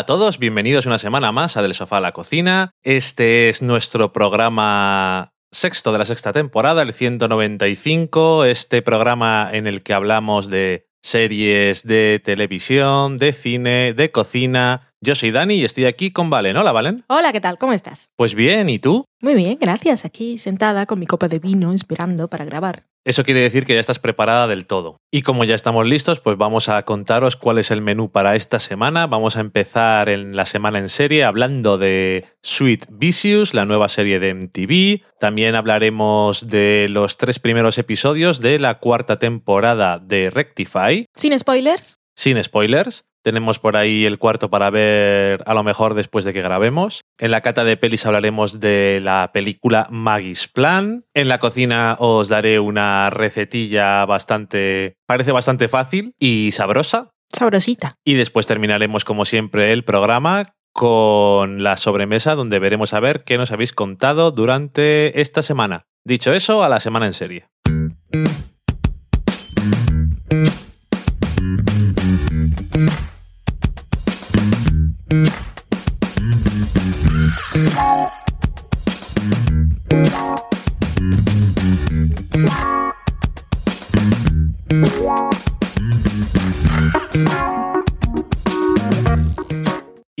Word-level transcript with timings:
Hola 0.00 0.04
a 0.04 0.18
todos, 0.18 0.38
bienvenidos 0.38 0.86
una 0.86 0.98
semana 0.98 1.30
más 1.30 1.58
a 1.58 1.62
Del 1.62 1.74
Sofá 1.74 1.98
a 1.98 2.00
la 2.00 2.12
Cocina. 2.12 2.70
Este 2.82 3.50
es 3.50 3.60
nuestro 3.60 4.14
programa 4.14 5.34
sexto 5.52 5.92
de 5.92 5.98
la 5.98 6.06
sexta 6.06 6.32
temporada, 6.32 6.80
el 6.80 6.94
195, 6.94 8.46
este 8.46 8.80
programa 8.80 9.50
en 9.52 9.66
el 9.66 9.82
que 9.82 9.92
hablamos 9.92 10.48
de 10.48 10.86
series 11.02 11.86
de 11.86 12.18
televisión, 12.24 13.18
de 13.18 13.34
cine, 13.34 13.92
de 13.92 14.10
cocina. 14.10 14.89
Yo 15.02 15.14
soy 15.14 15.30
Dani 15.30 15.54
y 15.54 15.64
estoy 15.64 15.86
aquí 15.86 16.10
con 16.10 16.28
Valen. 16.28 16.58
Hola, 16.58 16.72
Valen. 16.72 17.04
Hola, 17.08 17.32
¿qué 17.32 17.40
tal? 17.40 17.56
¿Cómo 17.56 17.72
estás? 17.72 18.10
Pues 18.16 18.34
bien, 18.34 18.68
¿y 18.68 18.78
tú? 18.78 19.06
Muy 19.22 19.32
bien, 19.34 19.56
gracias. 19.58 20.04
Aquí 20.04 20.36
sentada 20.36 20.84
con 20.84 20.98
mi 20.98 21.06
copa 21.06 21.26
de 21.26 21.38
vino 21.38 21.72
esperando 21.72 22.28
para 22.28 22.44
grabar. 22.44 22.84
Eso 23.06 23.24
quiere 23.24 23.40
decir 23.40 23.64
que 23.64 23.72
ya 23.72 23.80
estás 23.80 23.98
preparada 23.98 24.46
del 24.46 24.66
todo. 24.66 24.98
Y 25.10 25.22
como 25.22 25.44
ya 25.44 25.54
estamos 25.54 25.86
listos, 25.86 26.20
pues 26.20 26.36
vamos 26.36 26.68
a 26.68 26.82
contaros 26.82 27.36
cuál 27.36 27.56
es 27.56 27.70
el 27.70 27.80
menú 27.80 28.10
para 28.10 28.36
esta 28.36 28.58
semana. 28.58 29.06
Vamos 29.06 29.38
a 29.38 29.40
empezar 29.40 30.10
en 30.10 30.36
la 30.36 30.44
semana 30.44 30.78
en 30.78 30.90
serie 30.90 31.24
hablando 31.24 31.78
de 31.78 32.26
Sweet 32.42 32.88
Vicious, 32.90 33.54
la 33.54 33.64
nueva 33.64 33.88
serie 33.88 34.20
de 34.20 34.34
MTV. 34.34 35.18
También 35.18 35.54
hablaremos 35.54 36.46
de 36.46 36.88
los 36.90 37.16
tres 37.16 37.38
primeros 37.38 37.78
episodios 37.78 38.42
de 38.42 38.58
la 38.58 38.80
cuarta 38.80 39.18
temporada 39.18 39.98
de 39.98 40.28
Rectify. 40.28 41.06
¿Sin 41.16 41.38
spoilers? 41.38 41.94
Sin 42.14 42.42
spoilers. 42.44 43.06
Tenemos 43.22 43.58
por 43.58 43.76
ahí 43.76 44.06
el 44.06 44.18
cuarto 44.18 44.50
para 44.50 44.70
ver 44.70 45.42
a 45.46 45.54
lo 45.54 45.62
mejor 45.62 45.94
después 45.94 46.24
de 46.24 46.32
que 46.32 46.42
grabemos. 46.42 47.02
En 47.18 47.30
la 47.30 47.42
cata 47.42 47.64
de 47.64 47.76
pelis 47.76 48.06
hablaremos 48.06 48.60
de 48.60 49.00
la 49.02 49.30
película 49.32 49.86
Maggie's 49.90 50.48
Plan. 50.48 51.04
En 51.14 51.28
la 51.28 51.38
cocina 51.38 51.96
os 51.98 52.28
daré 52.28 52.58
una 52.60 53.10
recetilla 53.10 54.04
bastante... 54.06 54.94
parece 55.06 55.32
bastante 55.32 55.68
fácil 55.68 56.14
y 56.18 56.50
sabrosa. 56.52 57.10
Sabrosita. 57.32 57.96
Y 58.04 58.14
después 58.14 58.46
terminaremos 58.46 59.04
como 59.04 59.24
siempre 59.24 59.72
el 59.72 59.84
programa 59.84 60.54
con 60.72 61.62
la 61.62 61.76
sobremesa 61.76 62.34
donde 62.34 62.58
veremos 62.58 62.94
a 62.94 63.00
ver 63.00 63.24
qué 63.24 63.36
nos 63.38 63.52
habéis 63.52 63.72
contado 63.72 64.30
durante 64.30 65.20
esta 65.20 65.42
semana. 65.42 65.86
Dicho 66.04 66.32
eso, 66.32 66.62
a 66.62 66.68
la 66.68 66.80
semana 66.80 67.06
en 67.06 67.14
serie. 67.14 67.48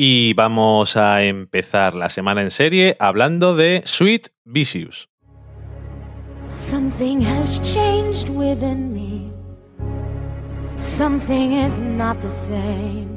Y 0.02 0.32
vamos 0.32 0.96
a 0.96 1.24
empezar 1.24 1.92
la 1.94 2.08
semana 2.08 2.40
en 2.40 2.50
serie 2.50 2.96
hablando 2.98 3.54
de 3.54 3.82
Sweet 3.84 4.28
Vicious. 4.46 5.10
Something 6.48 7.20
has 7.20 7.60
changed 7.62 8.30
within 8.30 8.94
me. 8.94 9.30
Something 10.78 11.52
is 11.52 11.78
not 11.80 12.18
the 12.22 12.30
same. 12.30 13.10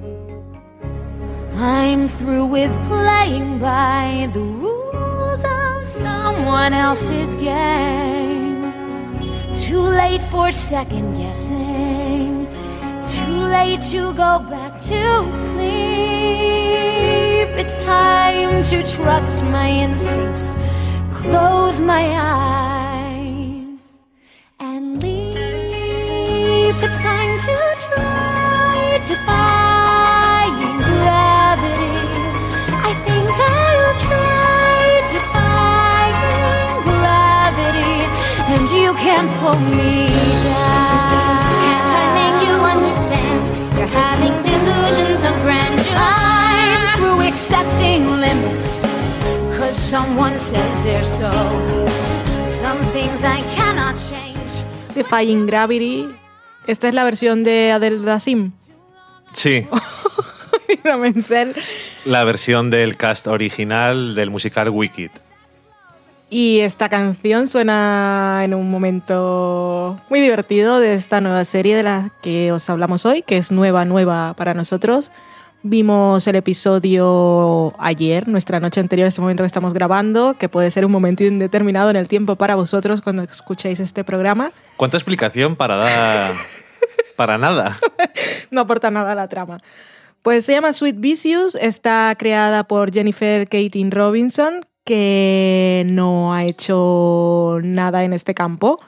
I'm 1.56 2.10
through 2.10 2.48
with 2.48 2.74
playing 2.90 3.60
by 3.60 4.30
the 4.34 4.42
rules 4.42 5.42
of 5.46 5.86
someone 5.86 6.74
else's 6.74 7.34
game. 7.38 8.74
Too 9.54 9.80
late 9.80 10.22
for 10.30 10.52
second 10.52 11.16
guessing. 11.16 12.13
Late 13.54 13.84
to 13.92 14.04
go 14.14 14.40
back 14.50 14.74
to 14.90 15.32
sleep. 15.32 15.62
It's 17.62 17.76
time 17.84 18.64
to 18.64 18.82
trust 18.96 19.44
my 19.44 19.70
instincts. 19.70 20.56
Close 21.14 21.80
my 21.80 22.06
eyes 22.18 23.84
and 24.60 24.98
leap. 25.04 25.36
It's 26.86 27.00
time 27.10 27.40
to 27.48 27.56
try 27.86 29.00
defying 29.06 30.58
gravity. 30.88 31.98
I 32.90 32.92
think 33.06 33.30
I'll 33.54 33.96
try 34.08 34.78
defying 35.16 36.18
gravity, 36.90 37.98
and 38.52 38.64
you 38.76 38.90
can't 39.06 39.30
pull 39.40 39.60
me 39.78 39.92
down. 40.44 40.73
Accepting 47.44 48.08
limits, 48.22 48.86
cause 49.60 49.76
someone 49.76 50.38
says 50.38 50.84
they're 50.86 51.04
so. 51.04 51.30
Some 52.48 52.80
things 52.94 53.22
I 53.22 53.42
cannot 53.54 53.98
change. 54.10 54.64
Defying 54.96 55.46
Gravity. 55.46 56.08
Esta 56.68 56.88
es 56.88 56.94
la 56.94 57.04
versión 57.04 57.44
de 57.44 57.74
Adele 57.74 58.00
Dasim. 58.00 58.54
Sí, 59.34 59.68
la 62.06 62.24
versión 62.24 62.70
del 62.70 62.96
cast 62.96 63.28
original 63.28 64.16
del 64.16 64.30
musical 64.30 64.70
Wicked. 64.70 65.12
Y 66.30 66.62
esta 66.62 66.88
canción 66.88 67.50
suena 67.50 68.40
en 68.44 68.54
un 68.54 68.70
momento 68.70 70.00
muy 70.10 70.22
divertido 70.22 70.80
de 70.80 70.94
esta 70.94 71.20
nueva 71.20 71.44
serie 71.44 71.76
de 71.76 71.84
la 71.84 72.12
que 72.22 72.54
os 72.54 72.70
hablamos 72.70 73.06
hoy, 73.06 73.22
que 73.22 73.36
es 73.36 73.52
nueva, 73.52 73.84
nueva 73.84 74.34
para 74.38 74.54
nosotros. 74.54 75.12
Vimos 75.66 76.28
el 76.28 76.36
episodio 76.36 77.74
ayer, 77.80 78.28
nuestra 78.28 78.60
noche 78.60 78.82
anterior, 78.82 79.08
este 79.08 79.22
momento 79.22 79.44
que 79.44 79.48
estamos 79.48 79.74
grabando, 79.74 80.34
que 80.34 80.50
puede 80.50 80.70
ser 80.72 80.86
un 80.86 80.92
momento 80.92 81.24
indeterminado 81.24 81.90
en 81.90 81.96
el 81.96 82.10
tiempo 82.10 82.36
para 82.36 82.56
vosotros 82.56 83.00
cuando 83.00 83.24
escuchéis 83.24 83.80
este 83.80 84.04
programa. 84.04 84.52
¿Cuánta 84.76 84.98
explicación 84.98 85.56
para 85.56 85.78
dar... 85.78 86.34
para 87.16 87.38
nada? 87.38 87.78
no 88.52 88.60
aporta 88.60 88.92
nada 88.92 89.14
a 89.14 89.16
la 89.16 89.30
trama. 89.30 89.62
Pues 90.22 90.44
se 90.44 90.52
llama 90.52 90.74
Sweet 90.74 91.00
Vicious, 91.00 91.56
está 91.56 92.14
creada 92.20 92.66
por 92.66 92.92
Jennifer 92.92 93.48
Katin 93.48 93.92
Robinson, 93.92 94.66
que 94.84 95.84
no 95.86 96.34
ha 96.34 96.44
hecho 96.44 97.60
nada 97.64 98.04
en 98.04 98.12
este 98.12 98.34
campo. 98.34 98.82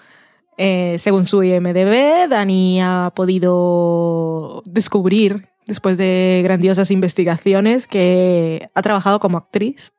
Eh, 0.58 0.98
según 1.00 1.26
su 1.26 1.42
IMDB, 1.42 2.28
Dani 2.28 2.82
ha 2.82 3.14
podido 3.16 4.62
descubrir, 4.66 5.48
después 5.66 5.98
de 5.98 6.42
grandiosas 6.44 6.92
investigaciones, 6.92 7.88
que 7.88 8.70
ha 8.74 8.82
trabajado 8.82 9.20
como 9.20 9.38
actriz 9.38 9.94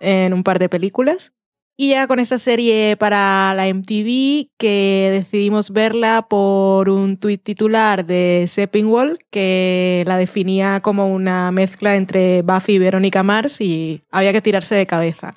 en 0.00 0.32
un 0.32 0.42
par 0.42 0.58
de 0.58 0.68
películas. 0.68 1.32
Y 1.76 1.90
ya 1.90 2.06
con 2.06 2.18
esta 2.18 2.36
serie 2.36 2.96
para 2.98 3.54
la 3.54 3.72
MTV, 3.72 4.50
que 4.58 5.08
decidimos 5.12 5.70
verla 5.70 6.26
por 6.28 6.90
un 6.90 7.16
tuit 7.16 7.42
titular 7.42 8.04
de 8.04 8.44
Seppingwall, 8.48 9.18
que 9.30 10.04
la 10.06 10.18
definía 10.18 10.80
como 10.82 11.10
una 11.10 11.50
mezcla 11.52 11.96
entre 11.96 12.42
Buffy 12.42 12.74
y 12.74 12.78
Verónica 12.78 13.22
Mars 13.22 13.62
y 13.62 14.02
había 14.10 14.32
que 14.34 14.42
tirarse 14.42 14.74
de 14.74 14.86
cabeza. 14.86 15.32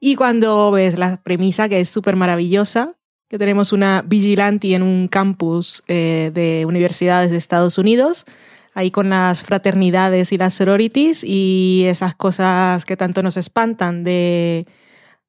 Y 0.00 0.14
cuando 0.14 0.70
ves 0.70 0.98
la 0.98 1.20
premisa, 1.22 1.68
que 1.68 1.80
es 1.80 1.90
súper 1.90 2.16
maravillosa, 2.16 2.94
que 3.28 3.36
tenemos 3.36 3.74
una 3.74 4.00
vigilante 4.00 4.72
en 4.74 4.82
un 4.82 5.06
campus 5.06 5.84
eh, 5.86 6.30
de 6.32 6.64
universidades 6.66 7.30
de 7.30 7.36
Estados 7.36 7.76
Unidos, 7.76 8.24
ahí 8.78 8.92
con 8.92 9.10
las 9.10 9.42
fraternidades 9.42 10.32
y 10.32 10.38
las 10.38 10.54
sororities 10.54 11.24
y 11.24 11.84
esas 11.86 12.14
cosas 12.14 12.84
que 12.84 12.96
tanto 12.96 13.24
nos 13.24 13.36
espantan 13.36 14.04
de 14.04 14.66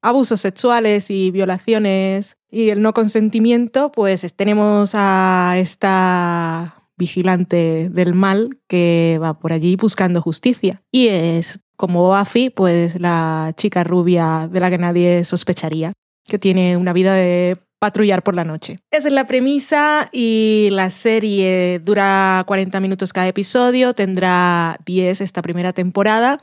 abusos 0.04 0.40
sexuales 0.42 1.10
y 1.10 1.32
violaciones 1.32 2.38
y 2.52 2.70
el 2.70 2.82
no 2.82 2.94
consentimiento, 2.94 3.92
pues 3.92 4.32
tenemos 4.36 4.92
a 4.94 5.56
esta 5.58 6.84
vigilante 6.96 7.90
del 7.90 8.14
mal 8.14 8.60
que 8.68 9.20
va 9.20 9.40
por 9.40 9.52
allí 9.52 9.76
buscando 9.76 10.22
justicia. 10.22 10.84
Y 10.92 11.08
es 11.08 11.60
como 11.76 12.16
Buffy, 12.16 12.52
pues 12.52 13.00
la 13.00 13.54
chica 13.58 13.84
rubia 13.84 14.48
de 14.52 14.60
la 14.60 14.70
que 14.70 14.78
nadie 14.78 15.24
sospecharía, 15.24 15.94
que 16.26 16.38
tiene 16.38 16.78
una 16.78 16.94
vida 16.94 17.16
de 17.16 17.58
patrullar 17.80 18.24
por 18.24 18.36
la 18.36 18.44
noche. 18.44 18.80
Esa 18.92 19.08
es 19.08 19.14
la 19.14 19.26
premisa 19.26 20.10
y 20.12 20.70
la 20.72 20.90
serie 20.90 21.80
dura 21.84 22.44
40 22.46 22.80
minutos 22.80 23.14
cada 23.14 23.28
episodio, 23.28 23.94
tendrá 23.94 24.78
10 24.86 25.22
esta 25.22 25.42
primera 25.42 25.74
temporada. 25.74 26.40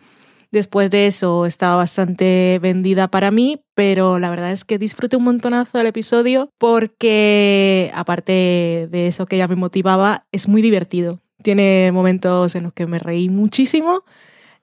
Después 0.52 0.90
de 0.90 1.06
eso 1.06 1.44
estaba 1.44 1.76
bastante 1.76 2.58
vendida 2.62 3.08
para 3.08 3.30
mí, 3.30 3.62
pero 3.74 4.18
la 4.18 4.30
verdad 4.30 4.52
es 4.52 4.64
que 4.64 4.78
disfruté 4.78 5.16
un 5.16 5.24
montonazo 5.24 5.78
del 5.78 5.88
episodio 5.88 6.50
porque, 6.58 7.90
aparte 7.94 8.88
de 8.90 9.06
eso 9.06 9.26
que 9.26 9.36
ya 9.36 9.48
me 9.48 9.56
motivaba, 9.56 10.26
es 10.32 10.48
muy 10.48 10.62
divertido. 10.62 11.20
Tiene 11.42 11.90
momentos 11.92 12.54
en 12.54 12.62
los 12.62 12.72
que 12.72 12.86
me 12.86 12.98
reí 12.98 13.28
muchísimo. 13.28 14.04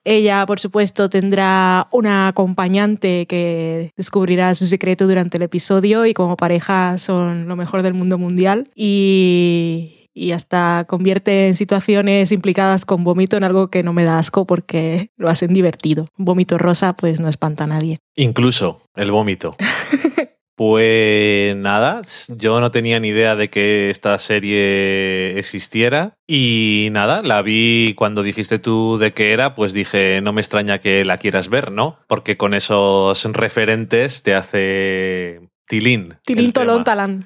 Ella, 0.04 0.44
por 0.46 0.60
supuesto, 0.60 1.08
tendrá 1.08 1.86
una 1.90 2.28
acompañante 2.28 3.26
que 3.26 3.90
descubrirá 3.96 4.54
su 4.54 4.66
secreto 4.66 5.06
durante 5.06 5.38
el 5.38 5.42
episodio 5.42 6.06
y 6.06 6.14
como 6.14 6.36
pareja 6.36 6.98
son 6.98 7.48
lo 7.48 7.56
mejor 7.56 7.82
del 7.82 7.94
mundo 7.94 8.18
mundial. 8.18 8.70
Y 8.74 10.04
y 10.14 10.30
hasta 10.30 10.84
convierte 10.86 11.48
en 11.48 11.56
situaciones 11.56 12.30
implicadas 12.30 12.84
con 12.84 13.04
vómito 13.04 13.36
en 13.36 13.44
algo 13.44 13.68
que 13.68 13.82
no 13.82 13.92
me 13.92 14.04
da 14.04 14.18
asco 14.18 14.46
porque 14.46 15.10
lo 15.16 15.28
hacen 15.28 15.52
divertido. 15.52 16.06
Un 16.16 16.24
vómito 16.24 16.56
rosa 16.56 16.96
pues 16.96 17.20
no 17.20 17.28
espanta 17.28 17.64
a 17.64 17.66
nadie. 17.66 17.98
Incluso 18.14 18.80
el 18.94 19.10
vómito. 19.10 19.56
Pues 20.56 21.56
nada, 21.56 22.02
yo 22.28 22.60
no 22.60 22.70
tenía 22.70 23.00
ni 23.00 23.08
idea 23.08 23.34
de 23.34 23.50
que 23.50 23.90
esta 23.90 24.16
serie 24.20 25.36
existiera 25.36 26.16
y 26.28 26.88
nada, 26.92 27.22
la 27.22 27.42
vi 27.42 27.94
cuando 27.96 28.22
dijiste 28.22 28.60
tú 28.60 28.96
de 28.96 29.12
qué 29.12 29.32
era, 29.32 29.56
pues 29.56 29.72
dije, 29.72 30.20
no 30.20 30.32
me 30.32 30.40
extraña 30.40 30.80
que 30.80 31.04
la 31.04 31.18
quieras 31.18 31.48
ver, 31.48 31.72
¿no? 31.72 31.98
Porque 32.06 32.36
con 32.36 32.54
esos 32.54 33.24
referentes 33.32 34.22
te 34.22 34.36
hace 34.36 35.40
tilín. 35.66 36.18
Tilín, 36.24 36.52
tolón, 36.52 36.84
talán. 36.84 37.24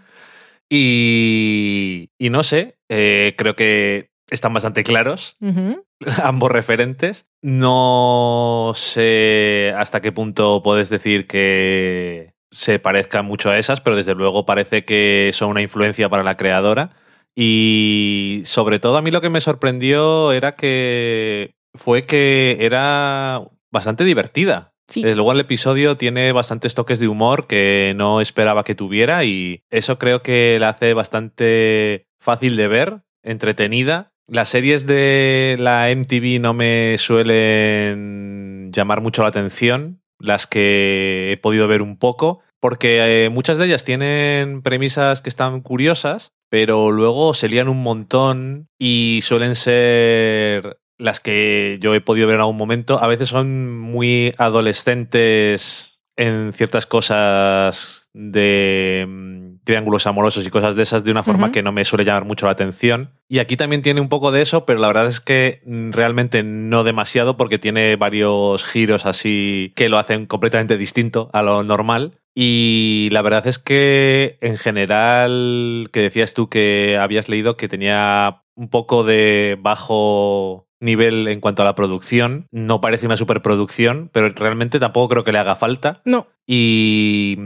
Y, 0.70 2.10
y 2.18 2.30
no 2.30 2.42
sé, 2.42 2.78
eh, 2.88 3.34
creo 3.36 3.54
que 3.56 4.10
están 4.30 4.54
bastante 4.54 4.84
claros 4.84 5.36
ambos 6.22 6.50
referentes. 6.50 7.26
No 7.42 8.72
sé 8.74 9.74
hasta 9.76 10.00
qué 10.00 10.12
punto 10.12 10.62
puedes 10.62 10.88
decir 10.88 11.26
que 11.26 12.37
se 12.50 12.78
parezcan 12.78 13.24
mucho 13.24 13.50
a 13.50 13.58
esas, 13.58 13.80
pero 13.80 13.96
desde 13.96 14.14
luego 14.14 14.46
parece 14.46 14.84
que 14.84 15.30
son 15.34 15.50
una 15.50 15.62
influencia 15.62 16.08
para 16.08 16.22
la 16.22 16.36
creadora. 16.36 16.90
Y 17.34 18.42
sobre 18.44 18.78
todo 18.78 18.96
a 18.96 19.02
mí 19.02 19.10
lo 19.10 19.20
que 19.20 19.30
me 19.30 19.40
sorprendió 19.40 20.32
era 20.32 20.56
que 20.56 21.54
fue 21.74 22.02
que 22.02 22.58
era 22.60 23.42
bastante 23.70 24.04
divertida. 24.04 24.72
Sí. 24.88 25.02
Desde 25.02 25.16
luego 25.16 25.32
el 25.32 25.40
episodio 25.40 25.96
tiene 25.96 26.32
bastantes 26.32 26.74
toques 26.74 26.98
de 26.98 27.08
humor 27.08 27.46
que 27.46 27.92
no 27.96 28.20
esperaba 28.20 28.64
que 28.64 28.74
tuviera 28.74 29.22
y 29.24 29.62
eso 29.70 29.98
creo 29.98 30.22
que 30.22 30.56
la 30.58 30.70
hace 30.70 30.94
bastante 30.94 32.06
fácil 32.18 32.56
de 32.56 32.68
ver, 32.68 33.02
entretenida. 33.22 34.12
Las 34.26 34.48
series 34.48 34.86
de 34.86 35.56
la 35.58 35.90
MTV 35.90 36.40
no 36.40 36.54
me 36.54 36.96
suelen 36.98 38.70
llamar 38.72 39.00
mucho 39.00 39.22
la 39.22 39.28
atención, 39.28 40.02
las 40.18 40.46
que 40.46 41.32
he 41.32 41.36
podido 41.36 41.68
ver 41.68 41.82
un 41.82 41.98
poco, 41.98 42.40
porque 42.60 43.24
eh, 43.24 43.30
muchas 43.30 43.58
de 43.58 43.66
ellas 43.66 43.84
tienen 43.84 44.62
premisas 44.62 45.22
que 45.22 45.28
están 45.28 45.60
curiosas, 45.60 46.32
pero 46.50 46.90
luego 46.90 47.34
se 47.34 47.48
lían 47.48 47.68
un 47.68 47.82
montón 47.82 48.68
y 48.78 49.20
suelen 49.22 49.54
ser 49.54 50.78
las 50.98 51.20
que 51.20 51.78
yo 51.80 51.94
he 51.94 52.00
podido 52.00 52.26
ver 52.26 52.36
en 52.36 52.40
algún 52.40 52.56
momento, 52.56 53.00
a 53.00 53.06
veces 53.06 53.28
son 53.28 53.78
muy 53.78 54.34
adolescentes 54.38 56.02
en 56.16 56.52
ciertas 56.52 56.86
cosas 56.86 58.10
de 58.12 59.06
mm, 59.08 59.37
triángulos 59.68 60.06
amorosos 60.06 60.46
y 60.46 60.50
cosas 60.50 60.76
de 60.76 60.82
esas 60.82 61.04
de 61.04 61.10
una 61.10 61.22
forma 61.22 61.52
que 61.52 61.62
no 61.62 61.72
me 61.72 61.84
suele 61.84 62.06
llamar 62.06 62.24
mucho 62.24 62.46
la 62.46 62.52
atención. 62.52 63.10
Y 63.28 63.38
aquí 63.38 63.54
también 63.54 63.82
tiene 63.82 64.00
un 64.00 64.08
poco 64.08 64.32
de 64.32 64.40
eso, 64.40 64.64
pero 64.64 64.78
la 64.78 64.86
verdad 64.86 65.06
es 65.06 65.20
que 65.20 65.60
mm, 65.66 65.90
realmente 65.90 66.42
no 66.42 66.84
demasiado 66.84 67.36
porque 67.36 67.58
tiene 67.58 67.96
varios 67.96 68.64
giros 68.64 69.04
así 69.04 69.74
que 69.76 69.90
lo 69.90 69.98
hacen 69.98 70.24
completamente 70.24 70.78
distinto 70.78 71.28
a 71.34 71.42
lo 71.42 71.64
normal. 71.64 72.12
Y 72.34 73.10
la 73.12 73.20
verdad 73.20 73.46
es 73.46 73.58
que 73.58 74.38
en 74.40 74.56
general, 74.56 75.90
que 75.92 76.00
decías 76.00 76.32
tú 76.32 76.48
que 76.48 76.96
habías 76.98 77.28
leído 77.28 77.58
que 77.58 77.68
tenía 77.68 78.44
un 78.54 78.70
poco 78.70 79.04
de 79.04 79.58
bajo 79.60 80.66
nivel 80.80 81.28
en 81.28 81.40
cuanto 81.40 81.60
a 81.60 81.66
la 81.66 81.74
producción, 81.74 82.46
no 82.50 82.80
parece 82.80 83.04
una 83.04 83.18
superproducción, 83.18 84.08
pero 84.14 84.30
realmente 84.30 84.80
tampoco 84.80 85.10
creo 85.10 85.24
que 85.24 85.32
le 85.32 85.38
haga 85.40 85.56
falta. 85.56 86.00
No, 86.06 86.26
Y 86.46 87.36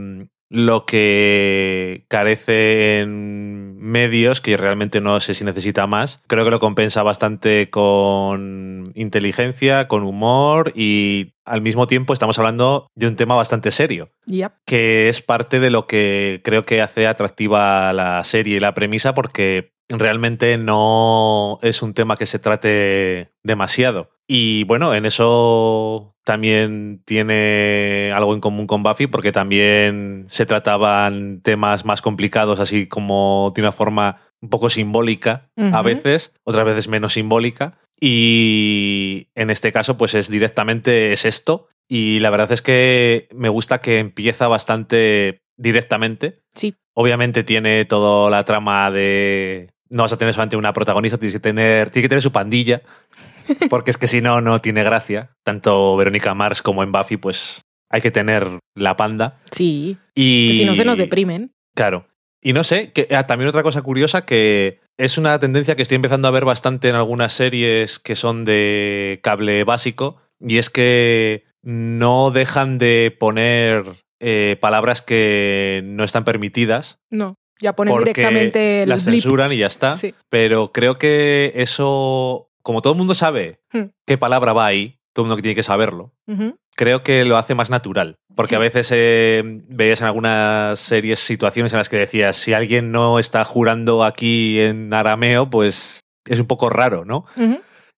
lo 0.52 0.84
que 0.84 2.04
carece 2.08 2.98
en 2.98 3.78
medios, 3.78 4.42
que 4.42 4.58
realmente 4.58 5.00
no 5.00 5.18
sé 5.18 5.32
si 5.32 5.46
necesita 5.46 5.86
más, 5.86 6.22
creo 6.26 6.44
que 6.44 6.50
lo 6.50 6.60
compensa 6.60 7.02
bastante 7.02 7.70
con 7.70 8.92
inteligencia, 8.94 9.88
con 9.88 10.02
humor 10.02 10.72
y 10.76 11.32
al 11.46 11.62
mismo 11.62 11.86
tiempo 11.86 12.12
estamos 12.12 12.38
hablando 12.38 12.86
de 12.94 13.08
un 13.08 13.16
tema 13.16 13.34
bastante 13.34 13.70
serio 13.70 14.10
que 14.66 15.08
es 15.08 15.22
parte 15.22 15.58
de 15.58 15.70
lo 15.70 15.86
que 15.86 16.42
creo 16.44 16.66
que 16.66 16.82
hace 16.82 17.06
atractiva 17.06 17.90
la 17.94 18.22
serie 18.22 18.58
y 18.58 18.60
la 18.60 18.74
premisa 18.74 19.14
porque 19.14 19.72
realmente 19.88 20.58
no 20.58 21.58
es 21.62 21.80
un 21.80 21.94
tema 21.94 22.16
que 22.16 22.26
se 22.26 22.38
trate 22.38 23.32
demasiado. 23.42 24.10
Y 24.26 24.64
bueno, 24.64 24.94
en 24.94 25.06
eso 25.06 26.14
también 26.24 27.02
tiene 27.04 28.12
algo 28.14 28.34
en 28.34 28.40
común 28.40 28.66
con 28.66 28.82
Buffy 28.82 29.06
porque 29.08 29.32
también 29.32 30.24
se 30.28 30.46
trataban 30.46 31.40
temas 31.42 31.84
más 31.84 32.00
complicados 32.00 32.60
así 32.60 32.86
como 32.86 33.52
de 33.54 33.60
una 33.60 33.72
forma 33.72 34.18
un 34.40 34.48
poco 34.48 34.70
simbólica 34.70 35.50
a 35.56 35.82
veces, 35.82 36.32
otras 36.44 36.64
veces 36.64 36.88
menos 36.88 37.14
simbólica. 37.14 37.78
Y 38.00 39.28
en 39.36 39.50
este 39.50 39.70
caso, 39.70 39.96
pues 39.96 40.14
es 40.14 40.28
directamente 40.28 41.12
es 41.12 41.24
esto. 41.24 41.68
Y 41.88 42.18
la 42.18 42.30
verdad 42.30 42.50
es 42.50 42.60
que 42.60 43.28
me 43.32 43.48
gusta 43.48 43.80
que 43.80 44.00
empieza 44.00 44.48
bastante 44.48 45.42
directamente. 45.56 46.40
Sí. 46.54 46.74
Obviamente 46.94 47.44
tiene 47.44 47.84
toda 47.84 48.28
la 48.28 48.44
trama 48.44 48.90
de. 48.90 49.70
No 49.88 50.02
vas 50.02 50.12
a 50.12 50.18
tener 50.18 50.34
solamente 50.34 50.56
una 50.56 50.72
protagonista, 50.72 51.18
tienes 51.18 51.34
que 51.34 51.40
tener, 51.40 51.90
tiene 51.90 52.04
que 52.04 52.08
tener 52.08 52.22
su 52.22 52.32
pandilla. 52.32 52.82
Porque 53.70 53.90
es 53.90 53.98
que 53.98 54.06
si 54.06 54.20
no, 54.20 54.40
no 54.40 54.58
tiene 54.60 54.82
gracia. 54.84 55.30
Tanto 55.44 55.96
Verónica 55.96 56.34
Mars 56.34 56.62
como 56.62 56.82
en 56.82 56.92
Buffy, 56.92 57.16
pues 57.16 57.62
hay 57.90 58.00
que 58.00 58.10
tener 58.10 58.46
la 58.74 58.96
panda. 58.96 59.38
Sí. 59.50 59.96
Y. 60.14 60.48
Que 60.48 60.54
si 60.54 60.64
no 60.64 60.74
se 60.74 60.84
nos 60.84 60.96
deprimen. 60.98 61.52
Claro. 61.74 62.06
Y 62.42 62.52
no 62.52 62.64
sé, 62.64 62.92
que 62.92 63.06
ah, 63.14 63.26
también 63.26 63.48
otra 63.48 63.62
cosa 63.62 63.82
curiosa 63.82 64.26
que 64.26 64.80
es 64.98 65.16
una 65.16 65.38
tendencia 65.38 65.76
que 65.76 65.82
estoy 65.82 65.96
empezando 65.96 66.26
a 66.28 66.32
ver 66.32 66.44
bastante 66.44 66.88
en 66.88 66.96
algunas 66.96 67.32
series 67.32 67.98
que 67.98 68.16
son 68.16 68.44
de 68.44 69.20
cable 69.22 69.62
básico, 69.64 70.20
y 70.40 70.58
es 70.58 70.68
que 70.68 71.44
no 71.62 72.30
dejan 72.32 72.78
de 72.78 73.16
poner 73.18 73.84
eh, 74.20 74.56
palabras 74.60 75.02
que 75.02 75.82
no 75.84 76.04
están 76.04 76.24
permitidas 76.24 76.98
No. 77.10 77.36
Ya 77.60 77.74
ponen 77.74 77.96
directamente 77.96 78.82
el 78.82 78.88
las 78.88 79.04
blip. 79.04 79.20
censuran 79.20 79.52
y 79.52 79.58
ya 79.58 79.68
está. 79.68 79.94
Sí. 79.94 80.14
Pero 80.28 80.72
creo 80.72 80.98
que 80.98 81.52
eso, 81.54 82.50
como 82.62 82.82
todo 82.82 82.92
el 82.92 82.98
mundo 82.98 83.14
sabe 83.14 83.60
Hmm. 83.72 83.86
qué 84.06 84.18
palabra 84.18 84.52
va 84.52 84.66
ahí, 84.66 84.98
todo 85.12 85.24
el 85.24 85.28
mundo 85.28 85.42
tiene 85.42 85.54
que 85.54 85.62
saberlo, 85.62 86.14
creo 86.74 87.02
que 87.02 87.24
lo 87.24 87.36
hace 87.36 87.54
más 87.54 87.68
natural. 87.70 88.16
Porque 88.34 88.50
Sí. 88.50 88.54
a 88.56 88.58
veces 88.60 88.88
eh, 88.94 89.42
veías 89.68 90.00
en 90.00 90.06
algunas 90.06 90.78
series 90.80 91.20
situaciones 91.20 91.72
en 91.74 91.78
las 91.78 91.88
que 91.90 91.98
decías, 91.98 92.34
si 92.36 92.54
alguien 92.54 92.90
no 92.92 93.18
está 93.18 93.44
jurando 93.44 94.04
aquí 94.04 94.58
en 94.60 94.92
arameo, 94.94 95.50
pues 95.50 96.00
es 96.26 96.40
un 96.40 96.46
poco 96.46 96.70
raro, 96.70 97.04
¿no? 97.04 97.26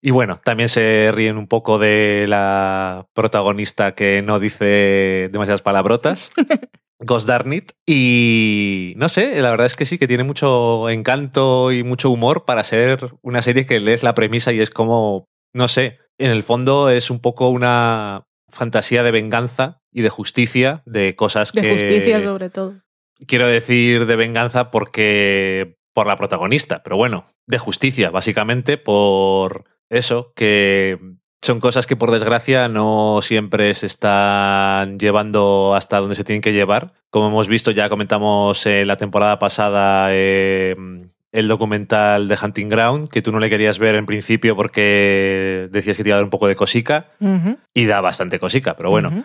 Y 0.03 0.11
bueno, 0.11 0.39
también 0.43 0.69
se 0.69 1.11
ríen 1.15 1.39
un 1.39 1.47
poco 1.47 1.79
de 1.79 2.27
la 2.29 3.07
protagonista 3.15 3.95
que 3.95 4.23
no 4.23 4.39
dice 4.41 5.29
demasiadas 5.33 5.63
palabrotas. 5.63 6.33
Ghost 6.99 7.27
Darn 7.27 7.53
It. 7.53 7.73
Y 7.87 8.95
no 8.97 9.09
sé, 9.09 9.41
la 9.41 9.51
verdad 9.51 9.67
es 9.67 9.77
que 9.77 9.87
sí, 9.87 9.99
que 9.99 10.09
tiene 10.09 10.25
mucho 10.25 10.89
encanto 10.89 11.73
y 11.73 11.83
mucho 11.83 12.11
humor 12.11 12.45
para 12.45 12.65
ser 12.65 13.15
una 13.23 13.43
serie 13.43 13.67
que 13.67 13.81
lees 13.81 14.03
la 14.03 14.15
premisa 14.15 14.53
y 14.53 14.61
es 14.61 14.71
como, 14.71 15.29
no 15.53 15.69
sé, 15.69 15.99
en 16.19 16.31
el 16.31 16.43
fondo 16.43 16.91
es 16.91 17.11
un 17.11 17.21
poco 17.21 17.49
una 17.49 18.27
fantasía 18.49 19.03
de 19.03 19.11
venganza 19.11 19.81
y 19.93 20.03
de 20.03 20.11
justicia, 20.11 20.83
de 20.87 21.17
cosas 21.17 21.53
De 21.53 21.63
que... 21.63 21.73
justicia 21.73 22.23
sobre 22.23 22.51
todo. 22.51 22.81
Quiero 23.27 23.47
decir 23.47 24.07
de 24.07 24.17
venganza 24.17 24.71
porque 24.71 25.77
por 25.93 26.07
la 26.07 26.17
protagonista, 26.17 26.83
pero 26.83 26.97
bueno, 26.97 27.31
de 27.47 27.59
justicia, 27.59 28.11
básicamente 28.11 28.77
por 28.77 29.65
eso, 29.89 30.33
que 30.35 30.99
son 31.45 31.61
cosas 31.61 31.87
que 31.87 31.97
por 31.97 32.11
desgracia 32.11 32.69
no 32.69 33.21
siempre 33.23 33.75
se 33.75 33.87
están 33.87 34.99
llevando 34.99 35.75
hasta 35.75 36.01
donde 36.01 36.15
se 36.15 36.25
tienen 36.25 36.41
que 36.41 36.53
llevar. 36.53 36.93
Como 37.11 37.29
hemos 37.29 37.49
visto, 37.49 37.71
ya 37.71 37.89
comentamos 37.89 38.65
en 38.65 38.87
la 38.89 38.97
temporada 38.97 39.39
pasada 39.39 40.09
eh, 40.11 40.75
el 41.33 41.49
documental 41.49 42.29
de 42.29 42.39
Hunting 42.43 42.69
Ground, 42.69 43.09
que 43.11 43.21
tú 43.21 43.31
no 43.31 43.41
le 43.41 43.51
querías 43.51 43.79
ver 43.79 43.95
en 43.97 44.07
principio 44.07 44.57
porque 44.57 45.69
decías 45.71 45.97
que 45.97 46.03
te 46.03 46.09
iba 46.09 46.17
a 46.17 46.19
dar 46.19 46.25
un 46.25 46.31
poco 46.31 46.49
de 46.49 46.57
cosica, 46.57 47.09
y 47.75 47.85
da 47.85 48.01
bastante 48.01 48.39
cosica, 48.39 48.75
pero 48.77 48.89
bueno. 48.91 49.25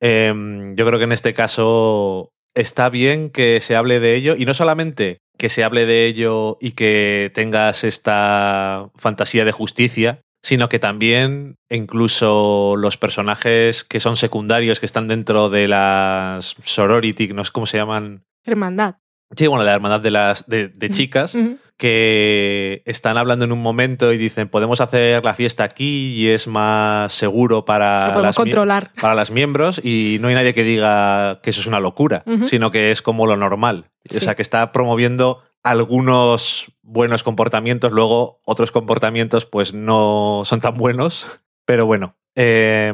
Eh, 0.00 0.72
yo 0.76 0.86
creo 0.86 0.98
que 0.98 1.04
en 1.04 1.12
este 1.12 1.34
caso 1.34 2.30
está 2.54 2.90
bien 2.90 3.30
que 3.30 3.60
se 3.60 3.74
hable 3.74 3.98
de 3.98 4.14
ello 4.14 4.36
y 4.36 4.44
no 4.46 4.54
solamente 4.54 5.18
que 5.38 5.48
se 5.48 5.64
hable 5.64 5.84
de 5.84 6.06
ello 6.06 6.58
y 6.60 6.72
que 6.72 7.30
tengas 7.34 7.84
esta 7.84 8.88
fantasía 8.96 9.44
de 9.44 9.52
justicia, 9.52 10.20
sino 10.46 10.68
que 10.68 10.78
también 10.78 11.58
incluso 11.68 12.76
los 12.78 12.96
personajes 12.96 13.82
que 13.82 13.98
son 13.98 14.16
secundarios, 14.16 14.78
que 14.78 14.86
están 14.86 15.08
dentro 15.08 15.50
de 15.50 15.66
las 15.66 16.54
sorority, 16.62 17.26
no 17.28 17.44
sé 17.44 17.50
cómo 17.50 17.66
se 17.66 17.78
llaman. 17.78 18.22
Hermandad. 18.44 18.94
Sí, 19.36 19.48
bueno, 19.48 19.64
la 19.64 19.74
hermandad 19.74 20.00
de 20.00 20.12
las 20.12 20.46
de, 20.46 20.68
de 20.68 20.90
chicas 20.90 21.36
que 21.76 22.82
están 22.86 23.16
hablando 23.16 23.44
en 23.44 23.50
un 23.50 23.60
momento 23.60 24.12
y 24.12 24.18
dicen 24.18 24.48
podemos 24.48 24.80
hacer 24.80 25.24
la 25.24 25.34
fiesta 25.34 25.64
aquí 25.64 26.14
y 26.14 26.28
es 26.28 26.46
más 26.46 27.12
seguro 27.12 27.64
para 27.64 28.16
las 28.20 28.36
controlar. 28.36 28.92
para 29.00 29.16
las 29.16 29.32
miembros 29.32 29.80
y 29.82 30.18
no 30.20 30.28
hay 30.28 30.36
nadie 30.36 30.54
que 30.54 30.62
diga 30.62 31.40
que 31.42 31.50
eso 31.50 31.60
es 31.60 31.66
una 31.66 31.80
locura, 31.80 32.22
sino 32.44 32.70
que 32.70 32.92
es 32.92 33.02
como 33.02 33.26
lo 33.26 33.36
normal. 33.36 33.86
Sí. 34.08 34.18
O 34.18 34.20
sea, 34.20 34.36
que 34.36 34.42
está 34.42 34.70
promoviendo 34.70 35.42
algunos 35.66 36.72
buenos 36.82 37.24
comportamientos, 37.24 37.92
luego 37.92 38.40
otros 38.44 38.70
comportamientos 38.70 39.46
pues 39.46 39.74
no 39.74 40.42
son 40.44 40.60
tan 40.60 40.76
buenos, 40.76 41.40
pero 41.64 41.86
bueno, 41.86 42.16
eh, 42.36 42.92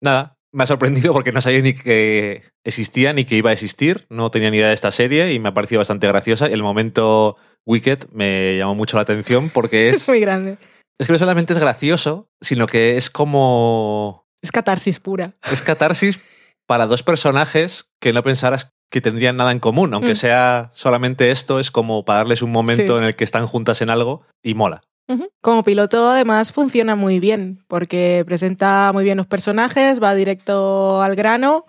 nada, 0.00 0.38
me 0.52 0.62
ha 0.62 0.66
sorprendido 0.66 1.12
porque 1.12 1.32
no 1.32 1.40
sabía 1.40 1.60
ni 1.60 1.74
que 1.74 2.42
existía 2.64 3.12
ni 3.12 3.24
que 3.24 3.34
iba 3.34 3.50
a 3.50 3.52
existir, 3.52 4.06
no 4.10 4.30
tenía 4.30 4.50
ni 4.50 4.58
idea 4.58 4.68
de 4.68 4.74
esta 4.74 4.92
serie 4.92 5.32
y 5.32 5.40
me 5.40 5.48
ha 5.48 5.54
parecido 5.54 5.80
bastante 5.80 6.06
graciosa. 6.06 6.46
El 6.46 6.62
momento 6.62 7.36
Wicked 7.66 8.10
me 8.12 8.56
llamó 8.58 8.76
mucho 8.76 8.96
la 8.96 9.02
atención 9.02 9.50
porque 9.50 9.88
es... 9.90 10.08
Muy 10.08 10.20
grande. 10.20 10.58
Es 10.98 11.08
que 11.08 11.12
no 11.14 11.18
solamente 11.18 11.52
es 11.52 11.58
gracioso, 11.58 12.28
sino 12.40 12.66
que 12.66 12.96
es 12.96 13.10
como... 13.10 14.28
Es 14.40 14.52
catarsis 14.52 15.00
pura. 15.00 15.32
Es 15.50 15.62
catarsis 15.62 16.20
para 16.66 16.86
dos 16.86 17.02
personajes 17.02 17.90
que 18.00 18.12
no 18.12 18.22
pensaras 18.22 18.72
que 18.92 19.00
tendrían 19.00 19.36
nada 19.38 19.50
en 19.50 19.58
común, 19.58 19.92
aunque 19.94 20.12
Mm. 20.12 20.16
sea 20.16 20.70
solamente 20.74 21.30
esto, 21.32 21.58
es 21.58 21.70
como 21.72 22.04
para 22.04 22.18
darles 22.18 22.42
un 22.42 22.52
momento 22.52 22.92
Sí. 22.94 22.98
en 22.98 23.04
el 23.04 23.16
que 23.16 23.24
están 23.24 23.46
juntas 23.46 23.80
en 23.82 23.90
algo 23.90 24.22
y 24.42 24.54
mola. 24.54 24.82
Como 25.40 25.62
piloto 25.64 26.08
además 26.10 26.52
funciona 26.52 26.94
muy 26.94 27.18
bien 27.18 27.64
porque 27.68 28.22
presenta 28.26 28.90
muy 28.94 29.02
bien 29.04 29.16
los 29.18 29.26
personajes, 29.26 30.00
va 30.02 30.14
directo 30.14 31.02
al 31.02 31.16
grano, 31.16 31.64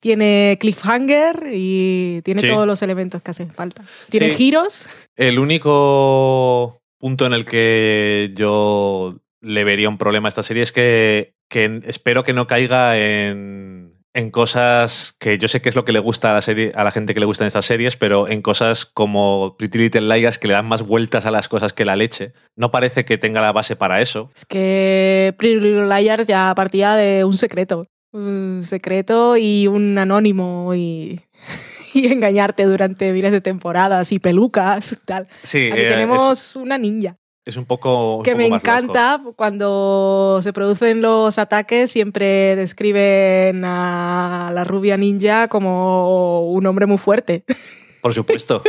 tiene 0.00 0.56
cliffhanger 0.60 1.50
y 1.52 2.20
tiene 2.22 2.40
Sí. 2.42 2.48
todos 2.48 2.66
los 2.66 2.80
elementos 2.82 3.20
que 3.22 3.30
hacen 3.32 3.50
falta. 3.50 3.82
Tiene 4.10 4.30
Sí. 4.30 4.36
giros. 4.36 4.86
El 5.16 5.38
único 5.38 6.80
punto 6.98 7.26
en 7.26 7.32
el 7.32 7.44
que 7.44 8.32
yo 8.34 9.16
le 9.40 9.64
vería 9.64 9.88
un 9.88 9.98
problema 9.98 10.28
a 10.28 10.30
esta 10.30 10.42
serie 10.42 10.62
es 10.62 10.72
que, 10.72 11.34
que 11.48 11.80
espero 11.86 12.24
que 12.24 12.32
no 12.32 12.46
caiga 12.46 12.96
en, 12.98 13.75
en 14.16 14.30
cosas 14.30 15.14
que 15.18 15.36
yo 15.36 15.46
sé 15.46 15.60
que 15.60 15.68
es 15.68 15.76
lo 15.76 15.84
que 15.84 15.92
le 15.92 15.98
gusta 15.98 16.30
a 16.30 16.34
la, 16.34 16.40
serie, 16.40 16.72
a 16.74 16.84
la 16.84 16.90
gente 16.90 17.12
que 17.12 17.20
le 17.20 17.26
gustan 17.26 17.46
estas 17.46 17.66
series, 17.66 17.96
pero 17.96 18.28
en 18.28 18.40
cosas 18.40 18.86
como 18.86 19.56
Pretty 19.58 19.76
Little 19.76 20.00
Liars 20.00 20.38
que 20.38 20.48
le 20.48 20.54
dan 20.54 20.66
más 20.66 20.80
vueltas 20.82 21.26
a 21.26 21.30
las 21.30 21.50
cosas 21.50 21.74
que 21.74 21.84
la 21.84 21.96
leche. 21.96 22.32
No 22.56 22.70
parece 22.70 23.04
que 23.04 23.18
tenga 23.18 23.42
la 23.42 23.52
base 23.52 23.76
para 23.76 24.00
eso. 24.00 24.30
Es 24.34 24.46
que 24.46 25.34
Pretty 25.36 25.60
Little 25.60 25.86
Liars 25.86 26.26
ya 26.26 26.50
partía 26.56 26.94
de 26.94 27.24
un 27.24 27.36
secreto. 27.36 27.86
Un 28.10 28.62
secreto 28.64 29.36
y 29.36 29.66
un 29.66 29.98
anónimo 29.98 30.74
y, 30.74 31.20
y 31.92 32.10
engañarte 32.10 32.64
durante 32.64 33.12
miles 33.12 33.32
de 33.32 33.42
temporadas 33.42 34.12
y 34.12 34.18
pelucas 34.18 34.92
y 34.92 34.96
tal. 34.96 35.28
Sí, 35.42 35.68
Aquí 35.70 35.82
eh, 35.82 35.90
tenemos 35.90 36.56
una 36.56 36.78
ninja. 36.78 37.18
Es, 37.46 37.56
un 37.56 37.64
poco... 37.64 38.18
un 38.18 38.22
que 38.22 38.32
poco 38.32 38.42
me 38.42 38.50
más 38.50 38.62
loco. 38.62 38.76
encanta 38.76 39.22
cuando 39.36 40.40
se 40.42 40.52
producen 40.52 41.00
los 41.00 41.38
ataques 41.38 41.90
siempre 41.90 42.56
describen 42.56 43.64
a 43.64 44.50
la 44.52 44.64
rubia 44.64 44.96
ninja 44.96 45.48
como 45.48 46.50
un 46.50 46.66
hombre 46.66 46.86
muy 46.86 46.98
fuerte 46.98 47.44
Por 48.02 48.14
supuesto. 48.14 48.62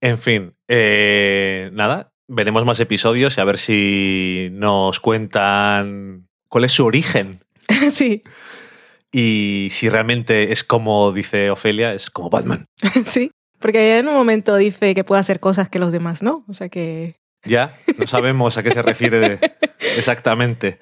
en 0.00 0.18
fin, 0.18 0.54
eh, 0.68 1.70
nada, 1.72 2.12
veremos 2.28 2.64
más 2.64 2.78
episodios 2.78 3.36
y 3.36 3.40
a 3.40 3.44
ver 3.44 3.58
si 3.58 4.48
nos 4.52 5.00
cuentan 5.00 6.28
cuál 6.48 6.64
es 6.64 6.72
su 6.72 6.84
origen 6.84 7.40
sí 7.90 8.22
y 9.10 9.68
si 9.70 9.88
realmente 9.88 10.52
es 10.52 10.62
como 10.64 11.10
dice 11.12 11.50
Ofelia, 11.50 11.94
es 11.94 12.10
como 12.10 12.30
Batman. 12.30 12.66
sí 13.04 13.30
porque 13.58 13.98
en 13.98 14.06
un 14.06 14.14
momento 14.14 14.54
dice 14.56 14.94
que 14.94 15.02
puede 15.02 15.20
hacer 15.20 15.40
cosas 15.40 15.68
que 15.68 15.78
los 15.80 15.90
demás 15.90 16.22
no 16.22 16.44
o 16.46 16.54
sea 16.54 16.68
que 16.68 17.16
Ya, 17.44 17.74
no 17.96 18.06
sabemos 18.06 18.56
a 18.58 18.62
qué 18.62 18.70
se 18.70 18.82
refiere 18.82 19.18
de- 19.20 19.52
exactamente. 19.96 20.78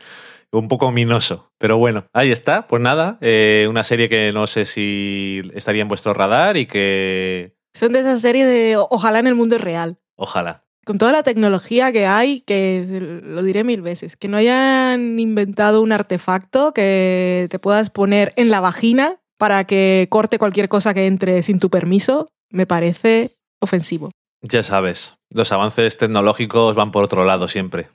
Un 0.53 0.69
poco 0.69 0.87
ominoso. 0.87 1.51
Pero 1.59 1.77
bueno, 1.77 2.07
ahí 2.13 2.31
está. 2.31 2.67
Pues 2.69 2.81
nada, 2.81 3.19
eh, 3.21 3.67
una 3.69 3.85
serie 3.85 4.09
que 4.09 4.31
no 4.33 4.47
sé 4.47 4.65
si 4.65 5.43
estaría 5.55 5.83
en 5.83 5.89
vuestro 5.89 6.15
radar 6.15 6.57
y 6.57 6.67
que 6.67 7.57
son 7.75 7.93
de 7.93 8.01
esas 8.01 8.21
series 8.23 8.47
de 8.47 8.77
ojalá 8.79 9.19
en 9.19 9.27
el 9.27 9.35
mundo 9.35 9.59
real 9.59 9.99
ojalá. 10.17 10.65
con 10.87 10.97
toda 10.97 11.13
la 11.13 11.23
tecnología 11.23 11.93
que 11.93 12.07
hay, 12.07 12.41
que 12.41 13.21
lo 13.23 13.43
diré 13.43 13.65
mil 13.65 13.83
veces, 13.83 14.17
que 14.17 14.29
no 14.29 14.39
hayan 14.39 15.19
inventado 15.19 15.83
un 15.83 15.93
artefacto 15.93 16.73
que 16.73 17.49
te 17.51 17.59
puedas 17.59 17.91
poner 17.91 18.33
en 18.37 18.49
la 18.51 18.61
vagina 18.61 19.21
para 19.37 19.65
que 19.65 20.07
corte 20.09 20.39
cualquier 20.39 20.71
cosa 20.71 20.95
que 20.95 21.07
entre 21.07 21.43
sin 21.43 21.59
tu 21.59 21.69
permiso, 21.69 22.31
me 22.51 22.67
parece 22.67 23.37
ofensivo. 23.61 24.11
Ya 24.49 24.63
sabes, 24.63 25.17
los 25.31 25.51
avances 25.53 25.97
tecnológicos 25.99 26.75
van 26.77 26.93
por 26.93 27.05
otro 27.05 27.25
lado 27.25 27.49
siempre. 27.49 27.89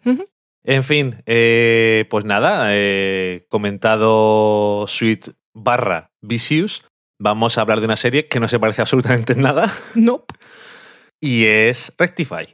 En 0.64 0.84
fin, 0.84 1.24
eh, 1.26 2.06
pues 2.10 2.26
nada, 2.26 2.68
eh, 2.72 3.46
comentado 3.50 4.86
Sweet 4.88 5.30
barra 5.54 6.12
Vicious, 6.22 6.84
vamos 7.20 7.58
a 7.58 7.62
hablar 7.62 7.80
de 7.80 7.86
una 7.86 7.96
serie 7.96 8.28
que 8.28 8.40
no 8.40 8.48
se 8.48 8.60
parece 8.60 8.82
absolutamente 8.82 9.34
en 9.34 9.42
nada 9.42 9.72
No. 9.96 10.26
y 11.20 11.46
es 11.46 11.94
Rectify. 11.98 12.54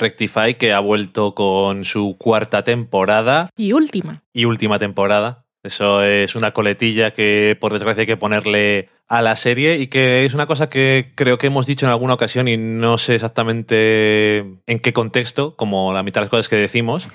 Rectify 0.00 0.54
que 0.54 0.72
ha 0.72 0.80
vuelto 0.80 1.34
con 1.34 1.84
su 1.84 2.16
cuarta 2.18 2.64
temporada 2.64 3.50
Y 3.56 3.72
última. 3.72 4.22
y 4.32 4.44
última 4.46 4.78
temporada. 4.78 5.44
Eso 5.62 6.02
es 6.02 6.34
una 6.36 6.52
coletilla 6.52 7.12
que 7.12 7.56
por 7.60 7.72
desgracia 7.72 8.00
hay 8.02 8.06
que 8.06 8.16
ponerle 8.16 8.88
a 9.08 9.20
la 9.22 9.36
serie 9.36 9.76
y 9.78 9.88
que 9.88 10.24
es 10.24 10.32
una 10.34 10.46
cosa 10.46 10.70
que 10.70 11.12
creo 11.16 11.36
que 11.36 11.48
hemos 11.48 11.66
dicho 11.66 11.84
en 11.84 11.92
alguna 11.92 12.14
ocasión 12.14 12.48
y 12.48 12.56
no 12.56 12.96
sé 12.96 13.16
exactamente 13.16 14.38
en 14.66 14.78
qué 14.80 14.92
contexto, 14.92 15.56
como 15.56 15.92
la 15.92 16.02
mitad 16.02 16.20
de 16.20 16.24
las 16.26 16.30
cosas 16.30 16.48
que 16.48 16.56
decimos. 16.56 17.08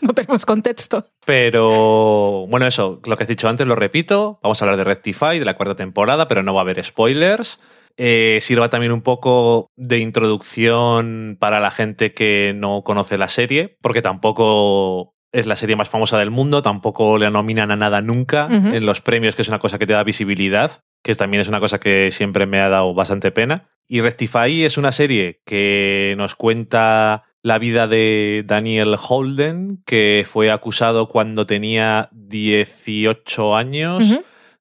No 0.00 0.12
tenemos 0.12 0.44
contexto. 0.44 1.06
Pero 1.24 2.46
bueno, 2.48 2.66
eso, 2.66 3.00
lo 3.06 3.16
que 3.16 3.22
has 3.24 3.28
dicho 3.28 3.48
antes 3.48 3.66
lo 3.66 3.76
repito. 3.76 4.38
Vamos 4.42 4.60
a 4.60 4.64
hablar 4.64 4.76
de 4.76 4.84
Rectify, 4.84 5.38
de 5.38 5.44
la 5.44 5.54
cuarta 5.54 5.76
temporada, 5.76 6.28
pero 6.28 6.42
no 6.42 6.52
va 6.52 6.60
a 6.60 6.64
haber 6.64 6.82
spoilers. 6.84 7.60
Eh, 7.96 8.38
sirva 8.40 8.70
también 8.70 8.92
un 8.92 9.02
poco 9.02 9.70
de 9.76 9.98
introducción 9.98 11.36
para 11.38 11.60
la 11.60 11.70
gente 11.70 12.12
que 12.12 12.52
no 12.56 12.82
conoce 12.82 13.18
la 13.18 13.28
serie, 13.28 13.76
porque 13.80 14.02
tampoco 14.02 15.14
es 15.32 15.46
la 15.46 15.56
serie 15.56 15.76
más 15.76 15.88
famosa 15.88 16.18
del 16.18 16.30
mundo, 16.30 16.62
tampoco 16.62 17.18
le 17.18 17.30
nominan 17.30 17.70
a 17.72 17.76
nada 17.76 18.00
nunca 18.00 18.46
en 18.50 18.86
los 18.86 19.00
premios, 19.00 19.34
que 19.34 19.42
es 19.42 19.48
una 19.48 19.58
cosa 19.58 19.78
que 19.78 19.86
te 19.86 19.92
da 19.92 20.04
visibilidad, 20.04 20.82
que 21.02 21.14
también 21.16 21.40
es 21.40 21.48
una 21.48 21.58
cosa 21.58 21.80
que 21.80 22.10
siempre 22.12 22.46
me 22.46 22.60
ha 22.60 22.68
dado 22.68 22.94
bastante 22.94 23.32
pena. 23.32 23.68
Y 23.88 24.00
Rectify 24.00 24.64
es 24.64 24.78
una 24.78 24.92
serie 24.92 25.40
que 25.44 26.14
nos 26.16 26.36
cuenta 26.36 27.24
la 27.42 27.58
vida 27.58 27.86
de 27.86 28.44
Daniel 28.46 28.96
Holden, 28.96 29.82
que 29.84 30.24
fue 30.26 30.50
acusado 30.50 31.08
cuando 31.08 31.46
tenía 31.46 32.08
18 32.12 33.56
años 33.56 34.04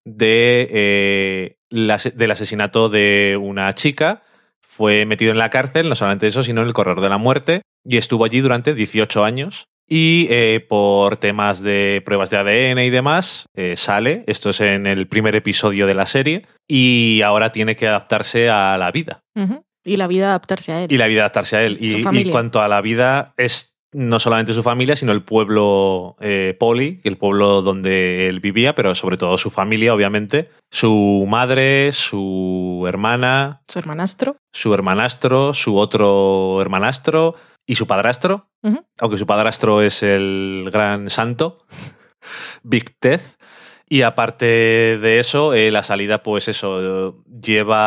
de, 0.03 0.67
eh, 0.71 1.57
del 1.73 2.31
asesinato 2.31 2.89
de 2.89 3.37
una 3.41 3.73
chica. 3.73 4.23
Fue 4.61 5.05
metido 5.05 5.31
en 5.31 5.37
la 5.37 5.49
cárcel, 5.49 5.89
no 5.89 5.95
solamente 5.95 6.27
eso, 6.27 6.43
sino 6.43 6.61
en 6.61 6.67
el 6.67 6.73
corredor 6.73 7.01
de 7.01 7.09
la 7.09 7.17
muerte, 7.17 7.61
y 7.83 7.97
estuvo 7.97 8.25
allí 8.25 8.39
durante 8.39 8.73
18 8.73 9.23
años. 9.23 9.65
Y 9.87 10.27
eh, 10.29 10.65
por 10.67 11.17
temas 11.17 11.61
de 11.61 12.01
pruebas 12.05 12.29
de 12.29 12.37
ADN 12.37 12.79
y 12.79 12.89
demás, 12.89 13.47
eh, 13.55 13.75
sale. 13.75 14.23
Esto 14.27 14.51
es 14.51 14.61
en 14.61 14.87
el 14.87 15.07
primer 15.07 15.35
episodio 15.35 15.85
de 15.85 15.93
la 15.93 16.05
serie. 16.05 16.45
Y 16.67 17.21
ahora 17.21 17.51
tiene 17.51 17.75
que 17.75 17.87
adaptarse 17.87 18.49
a 18.49 18.77
la 18.77 18.91
vida. 18.91 19.19
Y 19.83 19.97
la 19.97 20.07
vida 20.07 20.27
adaptarse 20.27 20.71
a 20.71 20.83
él. 20.83 20.91
y 20.91 20.97
la 20.97 21.07
vida 21.07 21.21
adaptarse 21.21 21.57
a 21.57 21.63
él. 21.63 21.77
Y, 21.81 21.97
y 21.97 22.03
familia. 22.03 22.31
cuanto 22.31 22.61
a 22.61 22.69
la 22.69 22.79
vida, 22.81 23.33
es 23.35 23.72
no 23.93 24.19
solamente 24.19 24.53
su 24.53 24.63
familia, 24.63 24.95
sino 24.95 25.11
el 25.11 25.23
pueblo 25.23 26.15
eh, 26.19 26.55
Poli, 26.59 26.99
el 27.03 27.17
pueblo 27.17 27.61
donde 27.61 28.27
él 28.27 28.39
vivía, 28.39 28.75
pero 28.75 28.95
sobre 28.95 29.17
todo 29.17 29.37
su 29.37 29.51
familia, 29.51 29.93
obviamente. 29.93 30.49
Su 30.71 31.25
madre, 31.27 31.91
su 31.91 32.85
hermana, 32.87 33.61
Su 33.67 33.79
hermanastro. 33.79 34.37
su 34.51 34.73
hermanastro, 34.73 35.53
su 35.53 35.77
otro 35.77 36.59
hermanastro 36.61 37.35
y 37.65 37.75
su 37.75 37.87
padrastro. 37.87 38.49
Aunque 38.99 39.17
su 39.17 39.25
padrastro 39.25 39.81
es 39.81 40.03
el 40.03 40.69
gran 40.71 41.09
santo, 41.09 41.65
Big 42.63 42.97
Ted. 42.99 43.21
Y 43.89 44.01
aparte 44.01 44.45
de 44.45 45.19
eso, 45.19 45.53
eh, 45.53 45.69
la 45.69 45.83
salida, 45.83 46.23
pues 46.23 46.47
eso, 46.47 47.23
lleva 47.41 47.77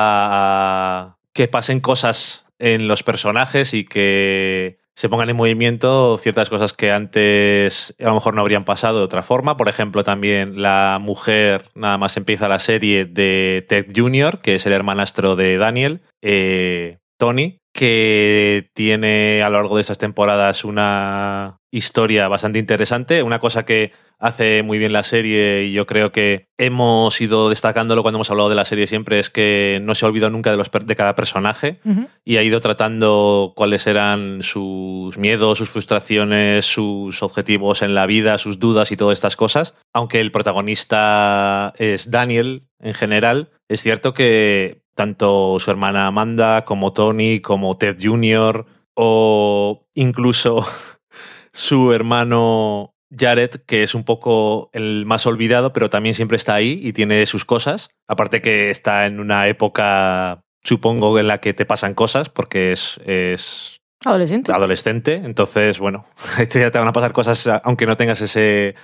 a 1.09 1.17
que 1.33 1.49
pasen 1.49 1.81
cosas 1.81 2.47
en 2.59 2.89
los 2.89 3.03
personajes 3.03 3.75
y 3.75 3.85
que 3.85 4.79
se 4.97 5.11
pongan 5.11 5.29
en 5.29 5.37
movimiento 5.37 6.17
ciertas 6.17 6.49
cosas 6.49 6.73
que 6.73 6.91
antes 6.91 7.95
a 8.01 8.05
lo 8.05 8.15
mejor 8.15 8.35
no 8.35 8.41
habrían 8.41 8.65
pasado 8.65 8.99
de 8.99 9.05
otra 9.05 9.23
forma. 9.23 9.59
Por 9.59 9.69
ejemplo, 9.69 10.05
también 10.05 10.63
la 10.63 10.99
mujer, 11.01 11.65
nada 11.75 11.99
más 11.99 12.17
empieza 12.17 12.49
la 12.49 12.59
serie 12.59 13.05
de 13.05 13.65
Ted 13.69 13.89
Jr., 13.95 14.41
que 14.41 14.55
es 14.55 14.65
el 14.65 14.73
hermanastro 14.73 15.37
de 15.37 15.59
Daniel, 15.59 16.01
eh, 16.23 16.99
Tony, 17.19 17.61
que 17.77 18.71
tiene 18.75 19.43
a 19.43 19.51
lo 19.51 19.59
largo 19.59 19.77
de 19.77 19.83
estas 19.83 19.99
temporadas 19.99 20.65
una 20.65 21.59
historia 21.71 22.27
bastante 22.27 22.59
interesante, 22.59 23.23
una 23.23 23.39
cosa 23.39 23.65
que 23.65 23.93
hace 24.19 24.63
muy 24.63 24.79
bien 24.79 24.95
la 24.95 25.03
serie 25.03 25.65
y 25.65 25.73
yo 25.73 25.85
creo 25.85 26.11
que 26.11 26.49
hemos 26.57 27.21
ido 27.21 27.51
destacándolo 27.51 28.03
cuando 28.03 28.17
hemos 28.17 28.31
hablado 28.31 28.49
de 28.49 28.55
la 28.55 28.65
serie 28.65 28.87
siempre 28.87 29.19
es 29.19 29.29
que 29.29 29.79
no 29.83 29.95
se 29.95 30.07
ha 30.07 30.09
olvidado 30.09 30.31
nunca 30.31 30.51
de, 30.51 30.57
los, 30.57 30.71
de 30.71 30.97
cada 30.97 31.15
personaje 31.15 31.81
y 32.25 32.39
ha 32.39 32.43
ido 32.43 32.61
tratando 32.61 33.53
cuáles 33.55 33.87
eran 33.87 34.43
sus 34.43 35.19
miedos, 35.19 35.59
sus 35.59 35.69
frustraciones, 35.69 36.65
sus 36.65 37.23
objetivos 37.23 37.83
en 37.83 37.95
la 37.95 38.07
vida, 38.07 38.39
sus 38.39 38.59
dudas 38.59 38.91
y 38.91 38.97
todas 38.97 39.19
estas 39.19 39.37
cosas. 39.37 39.75
Aunque 39.93 40.21
el 40.21 40.33
protagonista 40.33 41.75
es 41.77 42.11
Daniel 42.11 42.63
en 42.81 42.95
general, 42.95 43.51
es 43.69 43.83
cierto 43.83 44.15
que 44.15 44.86
tanto 44.97 45.59
su 45.61 45.71
hermana 45.71 46.09
Amanda 46.09 46.65
como 46.65 46.93
Tony, 46.93 47.41
como 47.41 47.77
Ted 47.77 47.99
Jr. 48.03 48.67
o 48.95 49.87
incluso 49.95 50.67
su 51.53 51.93
hermano 51.93 52.95
Jared, 53.17 53.51
que 53.67 53.83
es 53.83 53.95
un 53.95 54.05
poco 54.05 54.71
el 54.73 55.05
más 55.07 55.27
olvidado, 55.27 55.73
pero 55.73 55.89
también 55.91 56.15
siempre 56.15 56.37
está 56.37 56.55
ahí 56.55 56.81
y 56.83 56.93
tiene 56.93 57.27
sus 57.27 57.45
cosas. 57.45 57.91
Aparte 58.09 58.43
que 58.43 58.71
está 58.71 59.07
en 59.07 59.21
una 59.21 59.47
época, 59.49 60.43
supongo, 60.65 61.19
en 61.19 61.29
la 61.29 61.39
que 61.39 61.55
te 61.55 61.67
pasan 61.67 61.95
cosas, 61.95 62.31
porque 62.31 62.73
es, 62.73 62.99
es 63.05 63.81
Adolescente. 64.05 64.51
adolescente. 64.53 65.15
Entonces, 65.25 65.79
bueno, 65.79 66.07
ya 66.39 66.71
te 66.71 66.79
van 66.79 66.89
a 66.89 66.93
pasar 66.93 67.13
cosas 67.13 67.47
aunque 67.63 67.87
no 67.87 67.97
tengas 67.99 68.23
ese, 68.23 68.75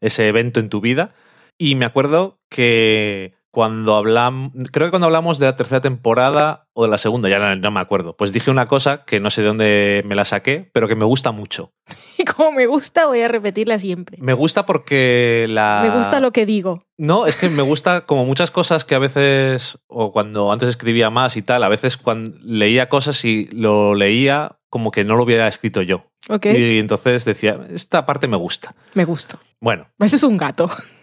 ese 0.00 0.28
evento 0.28 0.60
en 0.60 0.70
tu 0.70 0.80
vida. 0.80 1.14
Y 1.58 1.74
me 1.74 1.84
acuerdo 1.84 2.40
que 2.48 3.37
cuando 3.50 3.96
hablamos, 3.96 4.52
creo 4.72 4.86
que 4.86 4.90
cuando 4.90 5.06
hablamos 5.06 5.38
de 5.38 5.46
la 5.46 5.56
tercera 5.56 5.80
temporada 5.80 6.68
o 6.74 6.84
de 6.84 6.90
la 6.90 6.98
segunda, 6.98 7.28
ya 7.28 7.38
no, 7.38 7.54
no 7.56 7.70
me 7.70 7.80
acuerdo, 7.80 8.16
pues 8.16 8.32
dije 8.32 8.50
una 8.50 8.68
cosa 8.68 9.04
que 9.04 9.20
no 9.20 9.30
sé 9.30 9.42
de 9.42 9.48
dónde 9.48 10.02
me 10.06 10.14
la 10.14 10.24
saqué, 10.24 10.70
pero 10.72 10.88
que 10.88 10.96
me 10.96 11.04
gusta 11.04 11.32
mucho. 11.32 11.72
Y 12.20 12.24
como 12.24 12.50
me 12.50 12.66
gusta, 12.66 13.06
voy 13.06 13.20
a 13.20 13.28
repetirla 13.28 13.78
siempre. 13.78 14.18
Me 14.20 14.32
gusta 14.34 14.66
porque 14.66 15.46
la... 15.48 15.82
Me 15.88 15.96
gusta 15.96 16.18
lo 16.18 16.32
que 16.32 16.46
digo. 16.46 16.82
No, 16.96 17.26
es 17.26 17.36
que 17.36 17.48
me 17.48 17.62
gusta 17.62 18.06
como 18.06 18.24
muchas 18.24 18.50
cosas 18.50 18.84
que 18.84 18.96
a 18.96 18.98
veces, 18.98 19.78
o 19.86 20.10
cuando 20.10 20.50
antes 20.50 20.68
escribía 20.68 21.10
más 21.10 21.36
y 21.36 21.42
tal, 21.42 21.62
a 21.62 21.68
veces 21.68 21.96
cuando 21.96 22.32
leía 22.42 22.88
cosas 22.88 23.24
y 23.24 23.48
lo 23.52 23.94
leía 23.94 24.58
como 24.68 24.90
que 24.90 25.04
no 25.04 25.14
lo 25.14 25.22
hubiera 25.22 25.46
escrito 25.46 25.80
yo. 25.82 26.06
¿Ok? 26.28 26.46
Y 26.46 26.78
entonces 26.78 27.24
decía, 27.24 27.66
esta 27.70 28.04
parte 28.04 28.26
me 28.26 28.36
gusta. 28.36 28.74
Me 28.94 29.04
gusta. 29.04 29.38
Bueno, 29.60 29.88
Ese 29.98 30.16
es 30.16 30.22
un 30.22 30.36
gato. 30.36 30.70